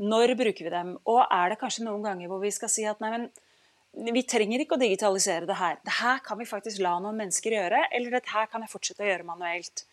Når 0.00 0.34
bruker 0.38 0.68
vi 0.68 0.72
dem? 0.72 0.94
Og 1.08 1.22
er 1.24 1.52
det 1.52 1.60
kanskje 1.60 1.84
noen 1.86 2.04
ganger 2.04 2.28
hvor 2.32 2.40
vi 2.42 2.52
skal 2.54 2.70
si 2.72 2.84
at 2.88 3.00
nei, 3.04 3.12
men 3.16 4.14
vi 4.16 4.24
trenger 4.28 4.64
ikke 4.64 4.76
å 4.78 4.80
digitalisere 4.80 5.48
det 5.48 5.56
her. 5.60 5.78
Det 5.84 5.96
her 5.98 6.20
kan 6.24 6.40
vi 6.40 6.48
faktisk 6.48 6.80
la 6.84 6.94
noen 7.00 7.18
mennesker 7.20 7.56
gjøre, 7.56 7.86
eller 7.92 8.16
dette 8.16 8.32
her 8.32 8.48
kan 8.52 8.64
jeg 8.64 8.72
fortsette 8.72 9.04
å 9.04 9.08
gjøre 9.08 9.28
manuelt. 9.28 9.84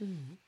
Og 0.00 0.47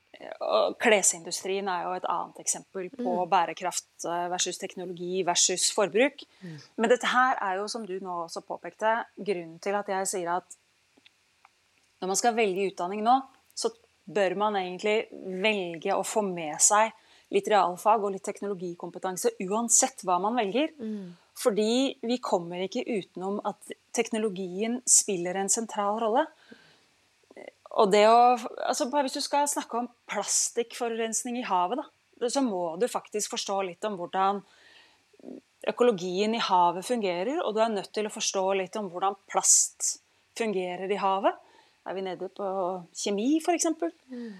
klesindustrien 0.81 1.67
er 1.71 1.85
jo 1.85 1.93
et 1.97 2.07
annet 2.09 2.41
eksempel 2.43 2.89
på 2.93 3.13
bærekraft 3.31 4.07
eh, 4.07 4.25
versus 4.31 4.59
teknologi 4.61 5.21
versus 5.27 5.69
forbruk. 5.75 6.23
Men 6.77 6.91
dette 6.91 7.09
her 7.11 7.37
er 7.41 7.59
jo, 7.61 7.67
som 7.71 7.85
du 7.87 7.97
nå 8.01 8.23
også 8.25 8.43
påpekte, 8.45 8.99
grunnen 9.17 9.59
til 9.63 9.77
at 9.77 9.91
jeg 9.93 10.09
sier 10.13 10.33
at 10.37 10.57
når 12.01 12.09
man 12.09 12.17
skal 12.17 12.35
velge 12.37 12.71
utdanning 12.71 13.03
nå, 13.05 13.19
så 13.53 13.69
bør 14.11 14.35
man 14.39 14.57
egentlig 14.57 15.05
velge 15.43 15.93
å 15.93 16.05
få 16.07 16.23
med 16.25 16.57
seg 16.63 16.89
litt 17.31 17.47
realfag 17.47 18.03
og 18.03 18.15
litt 18.15 18.25
teknologikompetanse 18.25 19.35
uansett 19.45 20.01
hva 20.03 20.17
man 20.19 20.35
velger. 20.39 20.73
Fordi 21.41 21.97
vi 22.03 22.17
kommer 22.19 22.65
ikke 22.65 22.83
utenom 22.83 23.39
at 23.47 23.71
teknologien 23.95 24.81
spiller 24.89 25.39
en 25.39 25.49
sentral 25.49 26.01
rolle. 26.01 26.25
Og 27.79 27.91
det 27.93 28.03
å, 28.09 28.35
altså 28.67 28.89
bare 28.91 29.07
Hvis 29.07 29.19
du 29.19 29.23
skal 29.23 29.47
snakke 29.47 29.79
om 29.79 29.89
plastikkforurensning 30.11 31.39
i 31.39 31.47
havet, 31.47 31.79
da, 31.79 32.29
så 32.29 32.43
må 32.45 32.75
du 32.81 32.87
faktisk 32.91 33.33
forstå 33.33 33.61
litt 33.69 33.87
om 33.87 33.95
hvordan 33.99 34.41
økologien 35.71 36.35
i 36.35 36.41
havet 36.41 36.85
fungerer. 36.85 37.39
Og 37.45 37.55
du 37.55 37.61
er 37.63 37.71
nødt 37.73 37.91
til 37.95 38.07
å 38.07 38.13
forstå 38.13 38.45
litt 38.59 38.77
om 38.79 38.89
hvordan 38.91 39.17
plast 39.29 39.95
fungerer 40.37 40.91
i 40.91 40.99
havet. 41.01 41.37
Er 41.87 41.97
vi 41.97 42.05
nede 42.05 42.29
på 42.35 42.47
kjemi, 42.93 43.33
f.eks.? 43.41 43.69
Mm. 44.11 44.31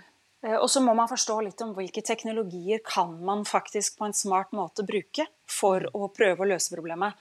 Og 0.57 0.67
så 0.73 0.81
må 0.81 0.93
man 0.97 1.09
forstå 1.09 1.37
litt 1.45 1.61
om 1.61 1.75
hvilke 1.77 2.01
teknologier 2.05 2.81
kan 2.85 3.13
man 3.25 3.43
faktisk 3.45 3.99
på 3.99 4.07
en 4.07 4.17
smart 4.17 4.53
måte 4.57 4.85
bruke 4.85 5.27
for 5.49 5.85
å 5.93 6.09
prøve 6.13 6.41
å 6.41 6.49
løse 6.49 6.73
problemet. 6.73 7.17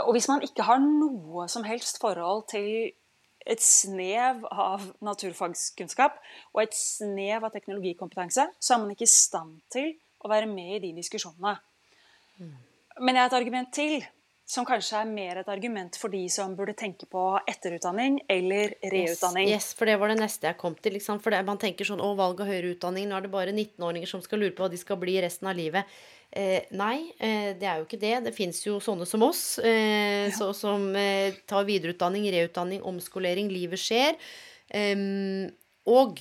Og 0.00 0.14
hvis 0.16 0.28
man 0.30 0.44
ikke 0.44 0.64
har 0.64 0.80
noe 0.80 1.44
som 1.52 1.66
helst 1.68 2.00
forhold 2.00 2.46
til 2.52 2.92
et 3.46 3.62
snev 3.64 4.44
av 4.50 4.84
naturfagskunnskap 5.04 6.18
og 6.52 6.62
et 6.64 6.76
snev 6.76 7.46
av 7.46 7.52
teknologikompetanse, 7.54 8.46
så 8.58 8.74
er 8.74 8.82
man 8.82 8.94
ikke 8.94 9.08
i 9.08 9.12
stand 9.12 9.58
til 9.72 9.92
å 10.22 10.30
være 10.30 10.48
med 10.50 10.76
i 10.76 10.82
de 10.86 10.92
diskusjonene. 11.00 11.56
Men 13.00 13.16
jeg 13.16 13.24
har 13.24 13.30
et 13.30 13.38
argument 13.38 13.72
til, 13.74 14.02
som 14.52 14.66
kanskje 14.68 14.98
er 15.00 15.08
mer 15.08 15.38
et 15.40 15.48
argument 15.48 15.96
for 15.96 16.12
de 16.12 16.26
som 16.32 16.52
burde 16.56 16.74
tenke 16.76 17.06
på 17.08 17.22
etterutdanning 17.48 18.18
eller 18.30 18.74
reutdanning. 18.84 19.48
Yes, 19.48 19.70
yes 19.70 19.78
for 19.78 19.88
det 19.88 19.94
var 20.00 20.12
det 20.12 20.18
neste 20.20 20.50
jeg 20.50 20.58
kom 20.60 20.74
til. 20.76 20.98
Liksom. 20.98 21.22
For 21.24 21.32
det, 21.32 21.40
man 21.48 21.60
tenker 21.60 21.88
sånn 21.88 22.02
Å, 22.04 22.10
valg 22.18 22.42
av 22.44 22.50
høyere 22.50 22.74
utdanning, 22.74 23.06
nå 23.08 23.16
er 23.16 23.24
det 23.24 23.32
bare 23.32 23.54
19-åringer 23.54 24.10
som 24.10 24.20
skal 24.24 24.42
lure 24.42 24.52
på 24.56 24.66
hva 24.66 24.72
de 24.72 24.80
skal 24.80 24.98
bli 25.00 25.14
resten 25.24 25.48
av 25.48 25.56
livet. 25.56 25.88
Eh, 26.28 26.68
nei, 26.76 26.98
eh, 27.16 27.52
det 27.56 27.68
er 27.68 27.80
jo 27.80 27.86
ikke 27.86 28.00
det. 28.02 28.12
Det 28.26 28.34
fins 28.36 28.60
jo 28.66 28.76
sånne 28.82 29.08
som 29.08 29.24
oss, 29.24 29.56
eh, 29.64 30.26
ja. 30.26 30.34
så, 30.36 30.50
som 30.56 30.84
eh, 31.00 31.38
tar 31.48 31.64
videreutdanning, 31.68 32.28
reutdanning, 32.34 32.84
omskolering. 32.92 33.48
Livet 33.52 33.80
skjer. 33.80 34.20
og 35.88 36.20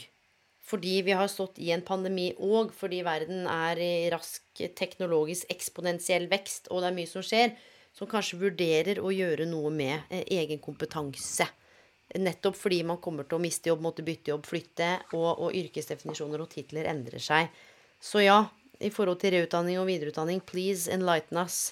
fordi 0.71 1.01
vi 1.03 1.11
har 1.15 1.27
stått 1.27 1.59
i 1.59 1.73
en 1.75 1.83
pandemi, 1.83 2.29
og 2.39 2.71
fordi 2.75 3.01
verden 3.03 3.43
er 3.51 3.79
i 3.79 3.93
rask 4.11 4.61
teknologisk 4.79 5.51
eksponentiell 5.51 6.29
vekst, 6.31 6.71
og 6.71 6.79
det 6.79 6.91
er 6.91 6.95
mye 6.95 7.11
som 7.11 7.25
skjer, 7.27 7.51
som 7.95 8.09
kanskje 8.09 8.39
vurderer 8.41 9.01
å 9.01 9.11
gjøre 9.13 9.47
noe 9.49 9.71
med 9.73 10.07
eh, 10.09 10.23
egen 10.39 10.61
kompetanse. 10.63 11.47
Nettopp 12.19 12.57
fordi 12.59 12.81
man 12.83 12.99
kommer 13.03 13.27
til 13.27 13.37
å 13.37 13.43
miste 13.43 13.71
jobb, 13.71 13.83
måtte 13.85 14.03
bytte 14.03 14.33
jobb, 14.33 14.47
flytte, 14.47 14.89
og, 15.15 15.29
og 15.45 15.55
yrkesdefinisjoner 15.55 16.43
og 16.43 16.51
titler 16.51 16.89
endrer 16.91 17.23
seg. 17.23 17.51
Så 18.01 18.23
ja, 18.25 18.41
i 18.81 18.89
forhold 18.91 19.21
til 19.21 19.35
reutdanning 19.37 19.79
og 19.79 19.87
videreutdanning. 19.87 20.41
Please 20.43 20.91
enlighten 20.91 21.39
us. 21.39 21.71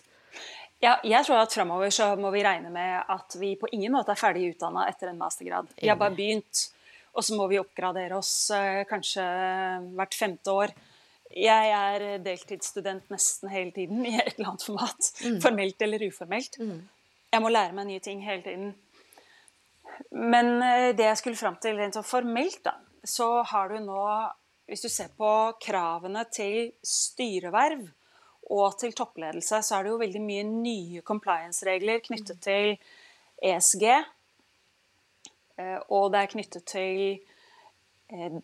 Ja, 0.80 0.95
jeg 1.03 1.26
tror 1.28 1.41
at 1.41 1.51
Framover 1.51 1.91
så 1.91 2.13
må 2.15 2.32
vi 2.32 2.43
regne 2.45 2.70
med 2.72 3.09
at 3.11 3.36
vi 3.39 3.55
på 3.59 3.67
ingen 3.76 3.91
måte 3.91 4.13
er 4.13 4.20
ferdig 4.20 4.53
utdanna 4.53 4.86
etter 4.88 5.11
en 5.11 5.20
mastergrad. 5.20 5.67
Vi 5.76 5.89
har 5.91 5.99
bare 5.99 6.15
begynt, 6.15 6.70
og 7.11 7.26
så 7.26 7.36
må 7.36 7.49
vi 7.51 7.59
oppgradere 7.59 8.15
oss 8.15 8.32
eh, 8.55 8.86
kanskje 8.88 9.26
hvert 9.97 10.15
femte 10.15 10.55
år. 10.55 10.76
Jeg 11.30 11.72
er 11.76 12.24
deltidsstudent 12.26 13.12
nesten 13.14 13.52
hele 13.54 13.72
tiden 13.76 14.02
i 14.06 14.16
et 14.18 14.34
eller 14.36 14.54
annet 14.54 14.66
format. 14.66 15.10
Mm. 15.22 15.40
Formelt 15.44 15.86
eller 15.86 16.08
uformelt. 16.08 16.58
Mm. 16.60 16.80
Jeg 17.30 17.44
må 17.44 17.52
lære 17.54 17.76
meg 17.78 17.90
nye 17.92 18.04
ting 18.04 18.24
hele 18.26 18.42
tiden. 18.46 18.74
Men 20.12 20.56
eh, 20.66 20.90
det 20.98 21.06
jeg 21.06 21.22
skulle 21.22 21.40
fram 21.40 21.60
til 21.62 21.78
rent 21.78 21.98
så 21.98 22.04
formelt, 22.06 22.64
da, 22.66 22.74
så 23.06 23.44
har 23.46 23.70
du 23.70 23.80
nå 23.84 24.04
hvis 24.70 24.86
du 24.86 24.90
ser 24.90 25.10
på 25.18 25.30
kravene 25.62 26.24
til 26.30 26.72
styreverv 26.86 27.88
og 28.54 28.78
til 28.82 28.94
toppledelse, 28.98 29.62
så 29.66 29.78
er 29.78 29.86
det 29.86 29.94
jo 29.94 30.02
veldig 30.02 30.22
mye 30.22 30.46
nye 30.50 31.02
compliance-regler 31.06 32.02
knyttet 32.06 32.38
mm. 32.38 32.44
til 32.46 32.78
ESG. 33.50 33.86
Eh, 35.60 35.80
og 35.90 36.10
det 36.14 36.22
er 36.22 36.34
knyttet 36.34 36.66
til 36.70 37.02
eh, 37.18 37.39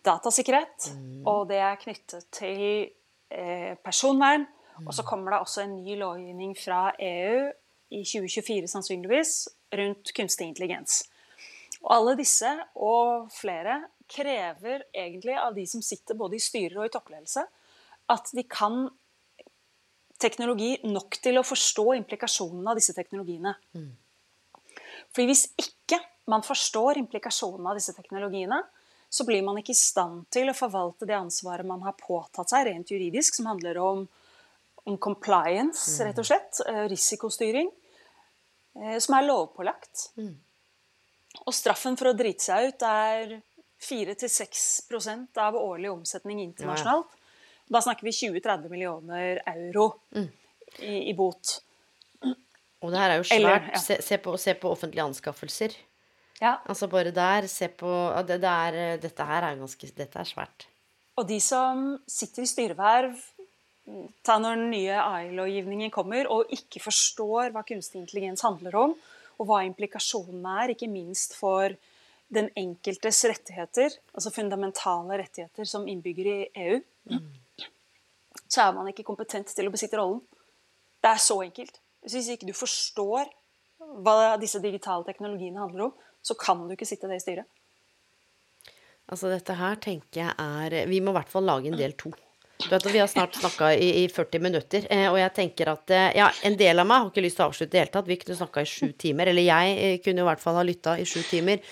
datasikkerhet. 0.04 0.90
Mm. 0.94 1.26
Og 1.26 1.48
det 1.50 1.58
er 1.62 1.80
knyttet 1.80 2.28
til 2.34 2.60
eh, 3.30 3.74
personvern. 3.84 4.46
Og 4.84 4.92
så 4.92 5.02
mm. 5.02 5.08
kommer 5.08 5.32
det 5.32 5.40
også 5.40 5.64
en 5.64 5.76
ny 5.80 5.96
lovgivning 5.98 6.56
fra 6.58 6.90
EU 7.00 7.46
i 7.96 8.02
2024 8.04 8.68
sannsynligvis 8.68 9.34
rundt 9.76 10.12
kunstig 10.14 10.50
intelligens. 10.50 11.04
Og 11.82 11.92
alle 11.94 12.16
disse 12.18 12.50
og 12.74 13.30
flere 13.34 13.80
krever 14.10 14.86
egentlig 14.94 15.34
av 15.38 15.54
de 15.56 15.66
som 15.68 15.82
sitter 15.82 16.18
både 16.18 16.38
i 16.38 16.42
styrer 16.42 16.78
og 16.80 16.88
i 16.88 16.92
toppledelse, 16.94 17.42
at 18.12 18.30
de 18.34 18.44
kan 18.46 18.86
teknologi 20.20 20.76
nok 20.86 21.18
til 21.22 21.38
å 21.38 21.44
forstå 21.44 21.86
implikasjonene 21.98 22.72
av 22.72 22.78
disse 22.78 22.94
teknologiene. 22.96 23.52
Mm. 23.76 23.90
Fordi 25.12 25.26
hvis 25.28 25.46
ikke 25.60 25.98
man 26.30 26.44
forstår 26.46 27.00
implikasjonene 27.02 27.72
av 27.72 27.78
disse 27.78 27.94
teknologiene, 27.96 28.60
så 29.08 29.24
blir 29.24 29.42
man 29.46 29.58
ikke 29.60 29.74
i 29.74 29.78
stand 29.78 30.26
til 30.34 30.50
å 30.50 30.56
forvalte 30.56 31.08
det 31.08 31.16
ansvaret 31.16 31.66
man 31.66 31.84
har 31.86 31.96
påtatt 31.98 32.50
seg 32.52 32.66
rent 32.68 32.90
juridisk, 32.90 33.38
som 33.38 33.48
handler 33.50 33.78
om, 33.80 34.06
om 34.84 34.98
compliance, 34.98 35.96
mm. 35.96 36.08
rett 36.08 36.22
og 36.22 36.28
slett. 36.28 36.62
Eh, 36.66 36.84
risikostyring. 36.92 37.70
Eh, 38.82 38.98
som 38.98 39.16
er 39.16 39.28
lovpålagt. 39.28 40.10
Mm. 40.20 40.34
Og 41.46 41.54
straffen 41.54 41.96
for 41.98 42.10
å 42.10 42.16
drite 42.16 42.44
seg 42.44 42.70
ut 42.70 42.86
er 42.88 43.36
4-6% 43.82 45.40
av 45.40 45.56
årlig 45.56 45.90
omsetning 45.92 46.42
internasjonalt. 46.44 47.12
Da 47.66 47.82
snakker 47.82 48.06
vi 48.06 48.14
20-30 48.14 48.70
millioner 48.70 49.40
euro 49.46 49.88
mm. 50.14 50.28
i, 50.78 51.10
i, 51.10 51.14
bot. 51.14 51.58
Og 52.84 52.92
det 52.92 53.00
her 53.00 53.14
er 53.14 53.20
jo 53.20 53.26
svært. 53.26 53.38
Eller, 53.38 53.68
ja. 53.72 53.82
se, 53.82 53.98
se, 54.04 54.18
på, 54.22 54.36
se, 54.38 54.54
på, 54.60 54.70
offentlige 54.70 55.04
anskaffelser. 55.04 55.74
Ja. 56.42 56.58
Altså 56.68 56.88
bare 56.92 57.14
der, 57.16 57.46
se 57.48 57.68
på 57.72 57.90
det, 58.28 58.40
det 58.42 58.52
er, 58.52 58.98
Dette 59.00 59.24
her 59.24 59.46
er 59.48 59.60
ganske 59.60 59.88
Dette 59.96 60.20
er 60.20 60.28
svært. 60.28 60.66
Og 61.16 61.24
de 61.28 61.38
som 61.40 61.94
sitter 62.06 62.44
i 62.44 62.50
styreverv 62.50 63.16
ta 64.26 64.36
når 64.42 64.58
den 64.58 64.70
nye 64.72 64.96
AI-lovgivningen 64.98 65.92
kommer, 65.94 66.26
og 66.32 66.50
ikke 66.52 66.82
forstår 66.82 67.52
hva 67.54 67.62
kunstig 67.66 68.02
intelligens 68.02 68.44
handler 68.46 68.78
om, 68.80 68.94
og 69.36 69.48
hva 69.48 69.62
implikasjonene 69.66 70.56
er, 70.62 70.74
ikke 70.74 70.90
minst 70.90 71.36
for 71.38 71.74
den 72.32 72.48
enkeltes 72.58 73.22
rettigheter, 73.30 73.94
altså 74.16 74.32
fundamentale 74.34 75.20
rettigheter 75.22 75.68
som 75.68 75.86
innbygger 75.88 76.30
i 76.32 76.38
EU, 76.64 76.80
mm. 77.12 77.68
så 78.48 78.66
er 78.66 78.74
man 78.74 78.90
ikke 78.90 79.06
kompetent 79.06 79.52
til 79.54 79.68
å 79.68 79.74
besitte 79.74 80.00
rollen. 80.00 80.24
Det 81.02 81.12
er 81.12 81.22
så 81.22 81.38
enkelt. 81.44 81.78
Hvis 82.06 82.32
ikke 82.32 82.48
du 82.48 82.56
forstår 82.56 83.30
hva 84.02 84.34
disse 84.40 84.58
digitale 84.62 85.06
teknologiene 85.06 85.62
handler 85.62 85.88
om, 85.88 85.94
så 86.26 86.34
kan 86.38 86.66
du 86.66 86.74
ikke 86.74 86.88
sitte 86.88 87.08
det 87.10 87.20
i 87.20 87.24
styret. 87.24 87.46
Altså 89.06 89.30
dette 89.30 89.54
her 89.54 89.76
tenker 89.78 90.24
jeg 90.24 90.32
er 90.34 90.88
Vi 90.90 90.98
må 90.98 91.12
i 91.12 91.18
hvert 91.20 91.30
fall 91.30 91.46
lage 91.46 91.70
en 91.70 91.78
del 91.78 91.94
to. 91.98 92.10
Du 92.56 92.70
vet, 92.70 92.80
at 92.80 92.92
Vi 92.92 92.98
har 92.98 93.10
snart 93.10 93.36
snakka 93.36 93.74
i, 93.74 93.88
i, 94.02 94.06
40 94.08 94.40
minutter, 94.42 94.86
eh, 94.90 95.06
og 95.10 95.18
jeg 95.20 95.34
tenker 95.36 95.68
at 95.70 95.92
eh, 95.92 96.14
ja, 96.16 96.30
en 96.48 96.56
del 96.56 96.80
av 96.80 96.88
meg 96.88 97.02
har 97.02 97.10
ikke 97.10 97.24
lyst 97.26 97.38
til 97.38 97.44
å 97.44 97.50
avslutte 97.50 97.68
i 97.68 97.74
det 97.74 97.82
hele 97.82 97.92
tatt. 97.94 98.08
Vi 98.08 98.16
kunne 98.22 98.38
snakka 98.38 98.64
i 98.64 98.70
sju 98.70 98.88
timer. 98.98 99.30
Eller 99.30 99.44
jeg 99.44 99.76
eh, 99.76 99.98
kunne 100.04 100.24
i 100.24 100.26
hvert 100.30 100.42
fall 100.42 100.56
ha 100.58 100.64
lytta 100.66 100.96
i 100.98 101.04
sju 101.08 101.20
timer. 101.28 101.62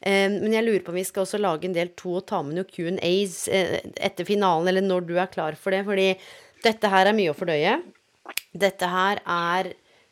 Men 0.00 0.48
jeg 0.48 0.64
lurer 0.64 0.80
på 0.80 0.94
om 0.94 0.96
vi 0.96 1.02
skal 1.04 1.26
også 1.26 1.36
lage 1.36 1.66
en 1.68 1.74
del 1.76 1.90
to 1.92 2.14
og 2.16 2.22
ta 2.24 2.38
med 2.40 2.56
noen 2.56 2.64
Q&As 2.72 3.34
etter 3.52 4.24
finalen, 4.24 4.70
eller 4.70 4.80
når 4.80 5.04
du 5.04 5.12
er 5.20 5.28
klar 5.28 5.58
for 5.60 5.76
det. 5.76 5.82
Fordi 5.84 6.06
dette 6.64 6.88
her 6.88 7.10
er 7.10 7.18
mye 7.18 7.34
å 7.34 7.36
fordøye. 7.36 7.74
Dette 8.64 8.88
her 8.88 9.20
er 9.20 9.68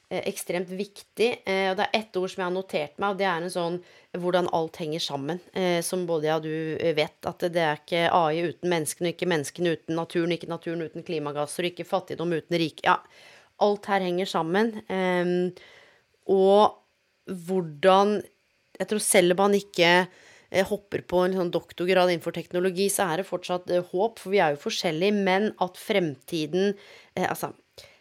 ekstremt 0.08 0.70
viktig. 0.72 1.28
Eh, 1.44 1.68
og 1.70 1.78
det 1.78 1.86
er 1.86 1.98
ett 2.00 2.16
ord 2.16 2.32
som 2.32 2.42
jeg 2.42 2.46
har 2.46 2.54
notert 2.54 2.94
meg, 2.96 3.10
og 3.10 3.20
det 3.20 3.26
er 3.28 3.44
en 3.44 3.52
sånn 3.52 3.80
hvordan 4.18 4.48
alt 4.56 4.80
henger 4.80 5.02
sammen. 5.04 5.40
Som 5.84 6.06
både 6.08 6.30
ja, 6.30 6.38
du 6.40 6.50
vet, 6.96 7.18
at 7.28 7.44
det 7.52 7.60
er 7.60 7.76
ikke 7.76 8.06
AI 8.16 8.46
uten 8.48 8.72
menneskene, 8.72 9.12
ikke 9.12 9.28
menneskene 9.28 9.74
uten 9.76 9.98
naturen, 10.00 10.32
ikke 10.32 10.48
naturen 10.48 10.86
uten 10.86 11.04
klimagasser, 11.04 11.68
ikke 11.68 11.86
fattigdom 11.86 12.32
uten 12.32 12.56
rike. 12.58 12.82
Ja, 12.88 12.96
alt 13.62 13.86
her 13.92 14.02
henger 14.02 14.30
sammen. 14.32 14.72
Og 16.32 16.62
hvordan 17.28 18.16
jeg 18.78 18.90
tror 18.90 19.02
selv 19.02 19.34
om 19.34 19.42
man 19.42 19.56
ikke 19.58 19.88
eh, 20.06 20.66
hopper 20.66 21.02
på 21.10 21.24
en 21.24 21.36
sånn 21.36 21.52
doktorgrad 21.54 22.12
innenfor 22.12 22.34
teknologi, 22.36 22.88
så 22.92 23.10
er 23.10 23.22
det 23.22 23.28
fortsatt 23.28 23.70
eh, 23.74 23.86
håp, 23.92 24.20
for 24.22 24.34
vi 24.34 24.42
er 24.42 24.54
jo 24.54 24.62
forskjellige, 24.68 25.24
men 25.26 25.50
at 25.64 25.80
fremtiden 25.80 26.72
eh, 26.72 27.26
Altså, 27.26 27.52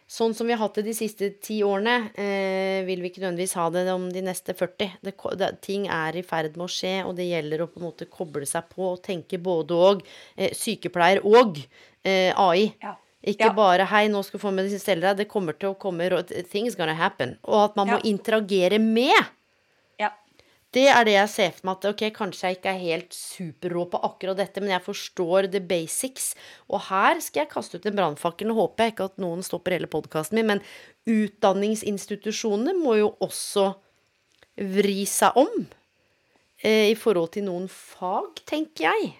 sånn 0.08 0.32
som 0.34 0.48
vi 0.48 0.54
har 0.56 0.62
hatt 0.62 0.78
det 0.80 0.86
de 0.86 0.94
siste 0.96 1.28
ti 1.44 1.58
årene, 1.66 2.10
eh, 2.16 2.80
vil 2.88 3.02
vi 3.04 3.10
ikke 3.10 3.20
nødvendigvis 3.22 3.56
ha 3.60 3.66
det 3.74 3.84
om 3.92 4.08
de 4.12 4.22
neste 4.24 4.54
40. 4.56 4.94
Det, 5.04 5.14
det, 5.40 5.50
ting 5.64 5.84
er 5.92 6.16
i 6.16 6.24
ferd 6.24 6.56
med 6.56 6.64
å 6.64 6.72
skje, 6.72 6.94
og 7.04 7.14
det 7.18 7.28
gjelder 7.28 7.64
å 7.64 7.68
på 7.68 7.82
en 7.82 7.88
måte 7.90 8.08
koble 8.08 8.48
seg 8.48 8.70
på 8.72 8.94
og 8.94 9.02
tenke 9.04 9.40
både 9.42 9.76
og. 9.76 10.02
Eh, 10.36 10.54
sykepleier 10.56 11.20
og 11.28 11.60
eh, 11.60 12.32
AI. 12.32 12.70
Ja. 12.82 12.96
Ikke 13.28 13.50
ja. 13.50 13.54
bare 13.54 13.84
'hei, 13.84 14.06
nå 14.08 14.22
skal 14.22 14.38
du 14.38 14.44
få 14.44 14.52
medisin, 14.54 14.80
stell 14.80 15.02
deg'. 15.02 15.18
Det 15.18 15.28
kommer 15.28 15.52
til 15.58 15.72
å 15.72 15.78
komme 15.78 16.06
Things 16.48 16.76
gonna 16.78 16.94
happen. 16.94 17.36
Og 17.44 17.64
at 17.64 17.76
man 17.76 17.88
ja. 17.88 17.96
må 17.96 18.06
interagere 18.06 18.78
med 18.78 19.18
det 20.76 20.84
er 20.92 21.06
det 21.08 21.14
jeg 21.14 21.30
ser 21.32 21.52
for 21.56 21.68
meg 21.68 21.78
at 21.78 21.86
ok, 21.88 22.02
kanskje 22.12 22.48
jeg 22.50 22.58
ikke 22.58 22.72
er 22.74 22.82
helt 22.82 23.14
superrå 23.16 23.86
på 23.88 24.00
akkurat 24.04 24.36
dette, 24.36 24.60
men 24.60 24.74
jeg 24.74 24.84
forstår 24.84 25.48
the 25.54 25.62
basics. 25.64 26.34
Og 26.68 26.82
her 26.90 27.22
skal 27.24 27.44
jeg 27.46 27.52
kaste 27.54 27.80
ut 27.80 27.88
en 27.88 27.96
brannfakkel. 27.96 28.50
Nå 28.50 28.56
håper 28.58 28.84
jeg 28.84 28.94
ikke 28.94 29.08
at 29.08 29.22
noen 29.22 29.44
stopper 29.46 29.78
hele 29.78 29.88
podkasten 29.88 30.36
min, 30.36 30.50
men 30.52 30.64
utdanningsinstitusjonene 31.08 32.76
må 32.76 32.98
jo 33.00 33.14
også 33.24 33.70
vri 34.58 35.06
seg 35.08 35.38
om 35.40 35.54
eh, 36.60 36.90
i 36.90 36.96
forhold 36.98 37.32
til 37.38 37.48
noen 37.48 37.68
fag, 37.72 38.42
tenker 38.48 38.90
jeg. 38.90 39.14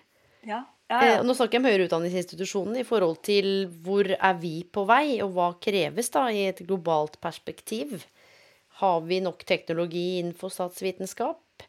Ja, 0.48 0.66
ja, 0.88 1.00
ja. 1.00 1.16
Eh, 1.18 1.24
nå 1.24 1.32
snakker 1.36 1.58
jeg 1.58 1.64
om 1.64 1.70
høyere 1.70 1.88
utdanningsinstitusjonene 1.88 2.82
i 2.82 2.88
forhold 2.88 3.22
til 3.24 3.68
hvor 3.84 4.08
er 4.08 4.38
vi 4.40 4.54
på 4.68 4.84
vei, 4.88 5.18
og 5.24 5.32
hva 5.36 5.50
kreves 5.64 6.12
da 6.12 6.28
i 6.28 6.46
et 6.48 6.60
globalt 6.68 7.16
perspektiv. 7.24 8.02
Har 8.78 9.00
vi 9.06 9.20
nok 9.24 9.44
teknologi 9.44 10.18
innenfor 10.18 10.52
statsvitenskap? 10.54 11.64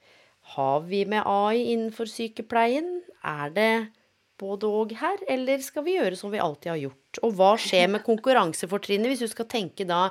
Har 0.55 0.81
vi 0.85 1.03
med 1.09 1.25
AI 1.25 1.71
innenfor 1.73 2.09
sykepleien? 2.09 2.99
Er 3.25 3.49
det 3.53 3.73
både 4.39 4.67
og 4.69 4.93
her, 4.95 5.17
eller 5.27 5.57
skal 5.63 5.83
vi 5.85 5.97
gjøre 5.97 6.15
som 6.17 6.31
vi 6.33 6.39
alltid 6.41 6.71
har 6.71 6.81
gjort? 6.85 7.19
Og 7.25 7.33
hva 7.37 7.51
skjer 7.59 7.87
med 7.91 8.05
konkurransefortrinnet, 8.05 9.07
hvis 9.11 9.23
du 9.25 9.29
skal 9.31 9.47
tenke 9.51 9.83
da 9.89 10.09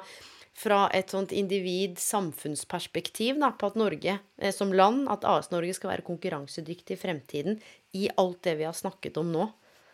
fra 0.58 0.88
et 0.94 1.10
sånt 1.14 1.32
individ-samfunnsperspektiv 1.34 3.38
på 3.38 3.66
at 3.70 3.76
Norge 3.78 4.18
eh, 4.18 4.52
som 4.54 4.72
land, 4.74 5.08
at 5.12 5.24
AS-Norge 5.26 5.74
skal 5.76 5.90
være 5.94 6.08
konkurransedyktig 6.08 6.92
i 6.96 7.00
fremtiden 7.00 7.54
i 7.94 8.08
alt 8.18 8.40
det 8.46 8.54
vi 8.58 8.66
har 8.66 8.76
snakket 8.76 9.16
om 9.22 9.28
nå? 9.32 9.44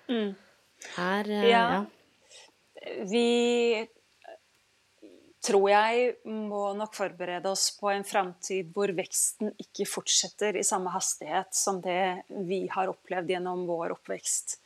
Mm. 0.09 0.34
Her, 0.96 1.24
eh, 1.28 1.48
Ja. 1.50 1.64
ja. 1.74 1.80
Vi 3.09 3.28
tror 5.45 5.68
jeg 5.70 6.11
må 6.30 6.66
nok 6.78 6.97
forberede 6.97 7.51
oss 7.51 7.68
på 7.78 7.90
en 7.92 8.05
framtid 8.07 8.70
hvor 8.74 8.92
veksten 8.97 9.53
ikke 9.61 9.86
fortsetter 9.88 10.57
i 10.57 10.66
samme 10.66 10.92
hastighet 10.95 11.53
som 11.57 11.80
det 11.84 12.24
vi 12.49 12.64
har 12.72 12.92
opplevd 12.92 13.34
gjennom 13.34 13.66
vår 13.68 13.97
oppvekst. 13.99 14.59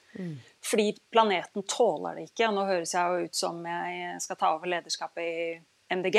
Fordi 0.64 0.92
planeten 1.12 1.62
tåler 1.68 2.18
det 2.18 2.28
ikke. 2.30 2.48
Og 2.48 2.56
nå 2.56 2.66
høres 2.68 2.94
jeg 2.94 3.10
jo 3.10 3.26
ut 3.28 3.38
som 3.38 3.60
jeg 3.66 4.22
skal 4.24 4.38
ta 4.40 4.52
over 4.56 4.70
lederskapet 4.70 5.22
i 5.24 5.58
MDG. 5.94 6.18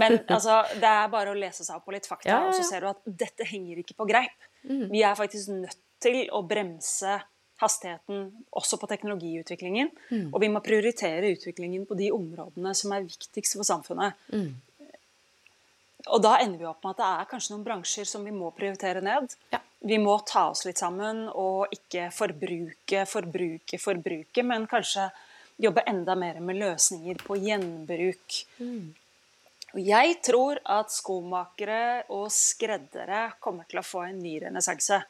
Men 0.00 0.18
altså, 0.34 0.60
det 0.78 0.90
er 0.90 1.12
bare 1.12 1.32
å 1.32 1.38
lese 1.38 1.66
seg 1.66 1.78
opp 1.78 1.86
på 1.88 1.94
litt 1.96 2.08
fakta, 2.08 2.28
Ja, 2.30 2.40
ja, 2.44 2.50
og 2.50 2.58
så 2.58 2.66
ser 2.68 2.84
du 2.84 2.90
at 2.92 3.02
dette 3.24 3.46
henger 3.48 3.80
ikke 3.82 3.96
på 3.98 4.08
greip. 4.10 4.50
Vi 4.64 5.02
er 5.04 5.16
faktisk 5.18 5.52
nødt 5.52 5.80
til 6.04 6.24
å 6.34 6.42
bremse 6.46 7.18
hastigheten 7.62 8.30
også 8.50 8.78
på 8.80 8.88
teknologiutviklingen. 8.90 9.90
Og 10.32 10.38
vi 10.42 10.50
må 10.52 10.62
prioritere 10.64 11.32
utviklingen 11.34 11.86
på 11.88 11.96
de 11.98 12.10
områdene 12.14 12.74
som 12.76 12.94
er 12.96 13.06
viktigst 13.06 13.58
for 13.58 13.68
samfunnet. 13.68 14.18
Og 16.12 16.20
da 16.20 16.34
ender 16.42 16.60
vi 16.60 16.66
opp 16.68 16.82
med 16.84 16.96
at 16.96 17.00
det 17.00 17.10
er 17.10 17.28
kanskje 17.30 17.54
noen 17.54 17.64
bransjer 17.64 18.08
som 18.08 18.24
vi 18.26 18.32
må 18.34 18.50
prioritere 18.56 19.00
ned. 19.04 19.32
Ja. 19.54 19.62
Vi 19.84 19.98
må 20.00 20.18
ta 20.28 20.46
oss 20.50 20.64
litt 20.64 20.80
sammen 20.80 21.26
og 21.28 21.72
ikke 21.72 22.10
forbruke, 22.12 23.04
forbruke, 23.08 23.80
forbruke, 23.80 24.44
men 24.44 24.68
kanskje 24.68 25.08
jobbe 25.60 25.84
enda 25.88 26.16
mer 26.18 26.40
med 26.44 26.58
løsninger 26.60 27.20
på 27.24 27.38
gjenbruk. 27.40 28.38
Og 29.74 29.80
jeg 29.82 30.16
tror 30.24 30.60
at 30.70 30.92
skomakere 30.94 32.04
og 32.14 32.28
skreddere 32.32 33.26
kommer 33.42 33.66
til 33.68 33.80
å 33.80 33.86
få 33.86 34.04
en 34.06 34.20
ny 34.22 34.36
renessanse. 34.44 35.00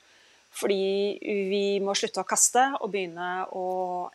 Fordi 0.55 1.19
vi 1.51 1.65
må 1.83 1.97
slutte 1.99 2.23
å 2.23 2.29
kaste 2.29 2.69
og 2.79 2.93
begynne 2.93 3.45
å 3.59 3.67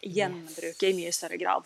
gjenbruke 0.05 0.87
i 0.89 0.95
mye 0.95 1.11
større 1.15 1.39
grad. 1.41 1.65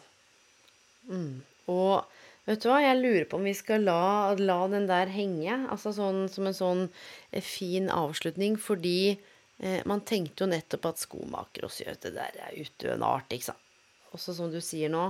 Og 1.71 2.47
vet 2.47 2.63
du 2.63 2.69
hva, 2.71 2.79
jeg 2.83 2.99
lurer 2.99 3.27
på 3.29 3.39
om 3.39 3.45
vi 3.47 3.53
skal 3.57 3.85
la, 3.85 4.33
la 4.39 4.59
den 4.71 4.87
der 4.89 5.11
henge, 5.13 5.59
altså 5.71 5.93
sånn, 5.95 6.25
som 6.31 6.49
en 6.49 6.57
sånn 6.57 6.87
eh, 7.31 7.43
fin 7.43 7.91
avslutning, 7.93 8.57
fordi 8.59 9.13
eh, 9.13 9.83
man 9.89 10.03
tenkte 10.07 10.45
jo 10.45 10.49
nettopp 10.51 10.89
at 10.91 11.03
skomaker 11.03 11.67
og 11.67 11.75
syr, 11.75 11.93
det 12.01 12.15
der 12.17 12.41
er 12.47 12.57
utdøende 12.63 13.11
art, 13.19 13.31
ikke 13.31 13.51
sant. 13.51 13.69
Også 14.13 14.35
som 14.37 14.51
du 14.53 14.59
sier 14.61 14.91
nå, 14.93 15.07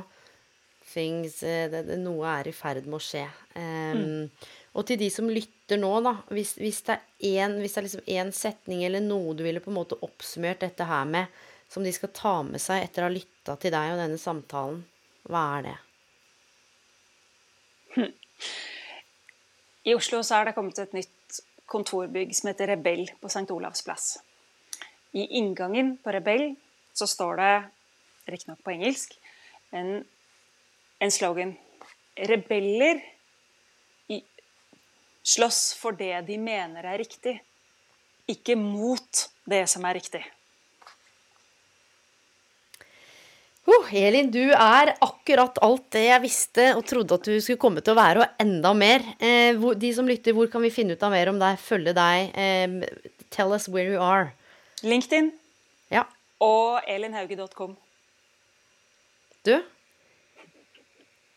things, 0.94 1.42
eh, 1.44 1.70
det, 1.72 1.86
det, 1.90 2.00
noe 2.04 2.28
er 2.40 2.52
i 2.52 2.56
ferd 2.56 2.86
med 2.88 3.00
å 3.00 3.04
skje. 3.04 3.26
Em, 3.60 4.30
Og 4.74 4.88
til 4.90 4.98
de 4.98 5.10
som 5.14 5.30
lytter 5.30 5.78
nå, 5.78 5.92
da, 6.02 6.16
hvis, 6.34 6.56
hvis 6.58 6.82
det 6.88 6.98
er 6.98 7.04
er 7.46 7.54
liksom 7.54 8.32
setning 8.34 8.84
eller 8.84 9.04
noe 9.06 9.36
du 9.38 9.44
ville 9.46 9.62
på 9.62 9.70
en 9.72 9.78
måte 9.78 10.00
oppsummert 10.02 10.64
dette 10.66 10.88
her 10.90 11.06
med, 11.06 11.30
som 11.70 11.86
de 11.86 11.94
skal 11.94 12.12
ta 12.14 12.34
med 12.46 12.62
seg 12.62 12.84
etter 12.84 13.04
å 13.04 13.08
ha 13.08 13.14
lytta 13.14 13.56
til 13.62 13.74
deg 13.74 13.94
og 13.94 14.02
denne 14.02 14.20
samtalen, 14.22 14.84
hva 15.30 15.44
er 15.58 15.68
det? 15.70 15.78
I 19.90 19.96
Oslo 19.96 20.22
så 20.24 20.40
er 20.40 20.50
det 20.50 20.56
kommet 20.58 20.80
et 20.80 20.94
nytt 20.96 21.42
kontorbygg 21.70 22.34
som 22.36 22.50
heter 22.52 22.74
Rebell 22.74 23.06
på 23.22 23.30
St. 23.32 23.48
Olavs 23.54 23.86
plass. 23.86 24.18
I 25.14 25.26
inngangen 25.40 25.98
på 26.02 26.14
Rebell 26.14 26.56
så 26.94 27.08
står 27.10 27.40
det, 27.42 27.54
riktignok 28.34 28.62
på 28.66 28.74
engelsk, 28.74 29.16
en, 29.74 30.04
en 31.00 31.14
slogan. 31.14 31.56
Rebeller 32.18 33.02
slåss 35.24 35.74
for 35.80 35.96
det 35.98 36.26
de 36.28 36.38
mener 36.38 36.86
er 36.86 37.00
riktig, 37.02 37.38
ikke 38.30 38.56
mot 38.60 39.28
det 39.50 39.66
som 39.72 39.86
er 39.88 40.00
riktig. 40.00 40.24
Oh, 43.64 43.88
Elin, 43.96 44.28
du 44.28 44.52
er 44.52 44.90
akkurat 45.00 45.56
alt 45.64 45.86
det 45.96 46.02
jeg 46.04 46.22
visste 46.26 46.66
og 46.76 46.84
trodde 46.88 47.16
at 47.16 47.28
du 47.30 47.38
skulle 47.40 47.62
komme 47.62 47.80
til 47.80 47.96
å 47.96 48.00
være, 48.00 48.26
og 48.26 48.42
enda 48.44 48.74
mer. 48.76 49.06
Eh, 49.24 49.56
hvor, 49.56 49.78
de 49.80 49.92
som 49.96 50.08
lytter, 50.08 50.36
hvor 50.36 50.50
kan 50.52 50.64
vi 50.66 50.72
finne 50.74 50.98
ut 50.98 51.06
av 51.08 51.14
mer 51.16 51.32
om 51.32 51.40
deg, 51.40 51.62
følge 51.64 51.94
deg? 51.96 52.36
Eh, 52.36 53.24
tell 53.32 53.56
us 53.56 53.70
where 53.72 53.88
you 53.88 54.04
are. 54.04 54.34
LinkedIn 54.84 55.32
Ja, 55.94 56.04
og 56.44 56.84
elinhauge.com. 56.92 57.78
du? 59.48 59.56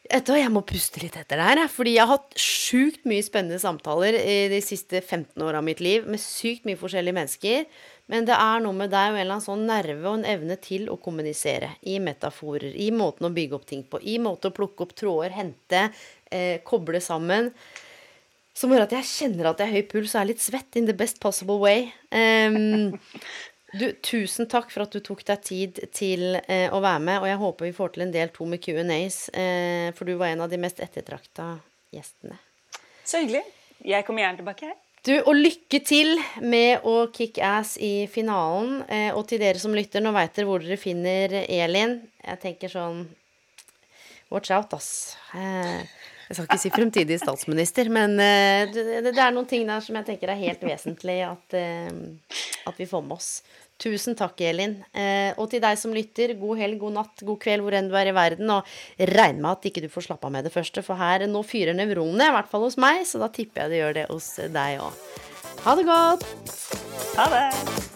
Vet 0.07 0.29
Jeg 0.31 0.51
må 0.55 0.63
puste 0.67 1.01
litt 1.03 1.17
etter 1.19 1.41
det 1.41 1.47
her, 1.49 1.61
fordi 1.73 1.97
jeg 1.97 2.07
har 2.07 2.19
hatt 2.21 2.37
sjukt 2.39 3.07
mye 3.09 3.25
spennende 3.27 3.59
samtaler 3.59 4.15
i 4.21 4.37
de 4.53 4.61
siste 4.63 5.01
15 5.01 5.43
åra 5.43 5.59
av 5.59 5.67
mitt 5.67 5.81
liv 5.83 6.07
med 6.07 6.23
sykt 6.23 6.67
mye 6.69 6.79
forskjellige 6.79 7.17
mennesker. 7.17 7.65
Men 8.13 8.27
det 8.29 8.37
er 8.37 8.63
noe 8.63 8.77
med 8.77 8.93
deg 8.93 9.11
og 9.11 9.17
en 9.17 9.23
eller 9.25 9.35
annen 9.35 9.47
sånn 9.47 9.65
nerve 9.67 10.07
og 10.07 10.21
en 10.21 10.29
evne 10.31 10.59
til 10.63 10.87
å 10.93 10.99
kommunisere. 11.03 11.73
I 11.91 11.99
metaforer, 12.03 12.71
i 12.71 12.93
måten 12.95 13.27
å 13.27 13.33
bygge 13.35 13.59
opp 13.59 13.67
ting 13.67 13.83
på, 13.89 13.99
i 13.99 14.21
måte 14.23 14.53
å 14.53 14.55
plukke 14.55 14.87
opp 14.87 14.95
tråder, 14.99 15.35
hente, 15.35 15.89
eh, 16.31 16.63
koble 16.67 17.03
sammen. 17.03 17.51
Som 18.57 18.73
gjør 18.73 18.87
at 18.87 18.95
jeg 18.95 19.11
kjenner 19.11 19.51
at 19.51 19.59
jeg 19.61 19.73
har 19.73 19.81
høy 19.81 19.89
puls 19.91 20.15
og 20.15 20.23
er 20.23 20.31
litt 20.31 20.45
svett 20.45 20.79
in 20.79 20.87
the 20.87 20.95
best 20.97 21.19
possible 21.21 21.59
way. 21.59 21.91
Em, 22.15 22.95
du, 23.79 23.87
tusen 24.05 24.49
takk 24.51 24.71
for 24.73 24.87
at 24.87 24.95
du 24.95 25.01
tok 25.05 25.23
deg 25.29 25.45
tid 25.45 25.81
til 25.95 26.39
eh, 26.43 26.67
å 26.73 26.81
være 26.83 27.03
med, 27.03 27.21
og 27.21 27.29
jeg 27.31 27.41
håper 27.43 27.69
vi 27.69 27.77
får 27.77 27.95
til 27.95 28.07
en 28.07 28.15
del 28.15 28.33
to 28.35 28.49
med 28.49 28.63
Q&As, 28.65 29.21
eh, 29.37 29.93
for 29.97 30.09
du 30.09 30.17
var 30.21 30.33
en 30.33 30.45
av 30.47 30.53
de 30.53 30.61
mest 30.61 30.83
ettertrakta 30.85 31.55
gjestene. 31.95 32.39
Så 33.07 33.23
hyggelig. 33.23 33.45
Jeg 33.87 34.07
kommer 34.07 34.25
gjerne 34.25 34.41
tilbake. 34.41 34.73
her. 34.73 34.83
Du, 35.07 35.13
og 35.21 35.37
lykke 35.39 35.79
til 35.87 36.17
med 36.43 36.83
å 36.89 37.07
kick 37.15 37.39
ass 37.39 37.77
i 37.79 38.09
finalen. 38.11 38.81
Eh, 38.91 39.13
og 39.15 39.29
til 39.31 39.39
dere 39.39 39.61
som 39.63 39.77
lytter, 39.77 40.03
nå 40.03 40.11
veit 40.17 40.35
dere 40.35 40.49
hvor 40.49 40.65
dere 40.65 40.81
finner 40.81 41.37
Elin. 41.45 42.01
Jeg 42.25 42.43
tenker 42.43 42.73
sånn 42.73 43.07
Watch 44.35 44.51
out, 44.51 44.73
ass. 44.75 45.15
Eh, 45.39 45.85
jeg 46.27 46.35
skal 46.35 46.49
ikke 46.49 46.59
si 46.59 46.73
fremtidig 46.75 47.21
statsminister, 47.23 47.87
men 47.95 48.17
eh, 48.19 48.67
det, 48.73 49.05
det 49.07 49.15
er 49.15 49.35
noen 49.35 49.47
ting 49.47 49.63
der 49.69 49.85
som 49.85 49.95
jeg 50.01 50.09
tenker 50.09 50.33
er 50.33 50.41
helt 50.41 50.65
vesentlig 50.67 51.21
at, 51.23 51.55
eh, 51.55 51.93
at 52.67 52.81
vi 52.81 52.89
får 52.91 53.05
med 53.07 53.15
oss. 53.21 53.31
Tusen 53.77 54.17
takk, 54.17 54.41
Elin. 54.41 54.79
Eh, 54.97 55.37
og 55.37 55.51
til 55.53 55.61
deg 55.61 55.77
som 55.77 55.93
lytter, 55.93 56.33
god 56.41 56.61
helg, 56.63 56.79
god 56.81 56.97
natt, 56.97 57.25
god 57.29 57.41
kveld 57.43 57.65
hvor 57.65 57.77
enn 57.77 57.91
du 57.91 57.97
er 57.99 58.09
i 58.09 58.15
verden. 58.17 58.53
Og 58.55 59.11
regn 59.13 59.43
med 59.43 59.51
at 59.53 59.69
ikke 59.69 59.85
du 59.85 59.91
får 59.93 60.09
slappe 60.09 60.29
av 60.29 60.33
med 60.39 60.49
det 60.49 60.55
første, 60.55 60.85
for 60.87 60.97
her 61.01 61.27
nå 61.29 61.45
fyrer 61.45 61.77
nevronene, 61.77 62.31
i 62.31 62.37
hvert 62.39 62.49
fall 62.53 62.65
hos 62.65 62.79
meg, 62.81 63.05
så 63.09 63.21
da 63.21 63.29
tipper 63.33 63.67
jeg 63.67 63.75
det 63.75 63.83
gjør 63.83 63.99
det 64.01 64.07
hos 64.15 64.31
deg 64.57 64.81
òg. 64.87 65.05
Ha 65.67 65.77
det 65.77 65.87
godt! 65.89 66.27
Ha 67.19 67.29
det! 67.33 67.96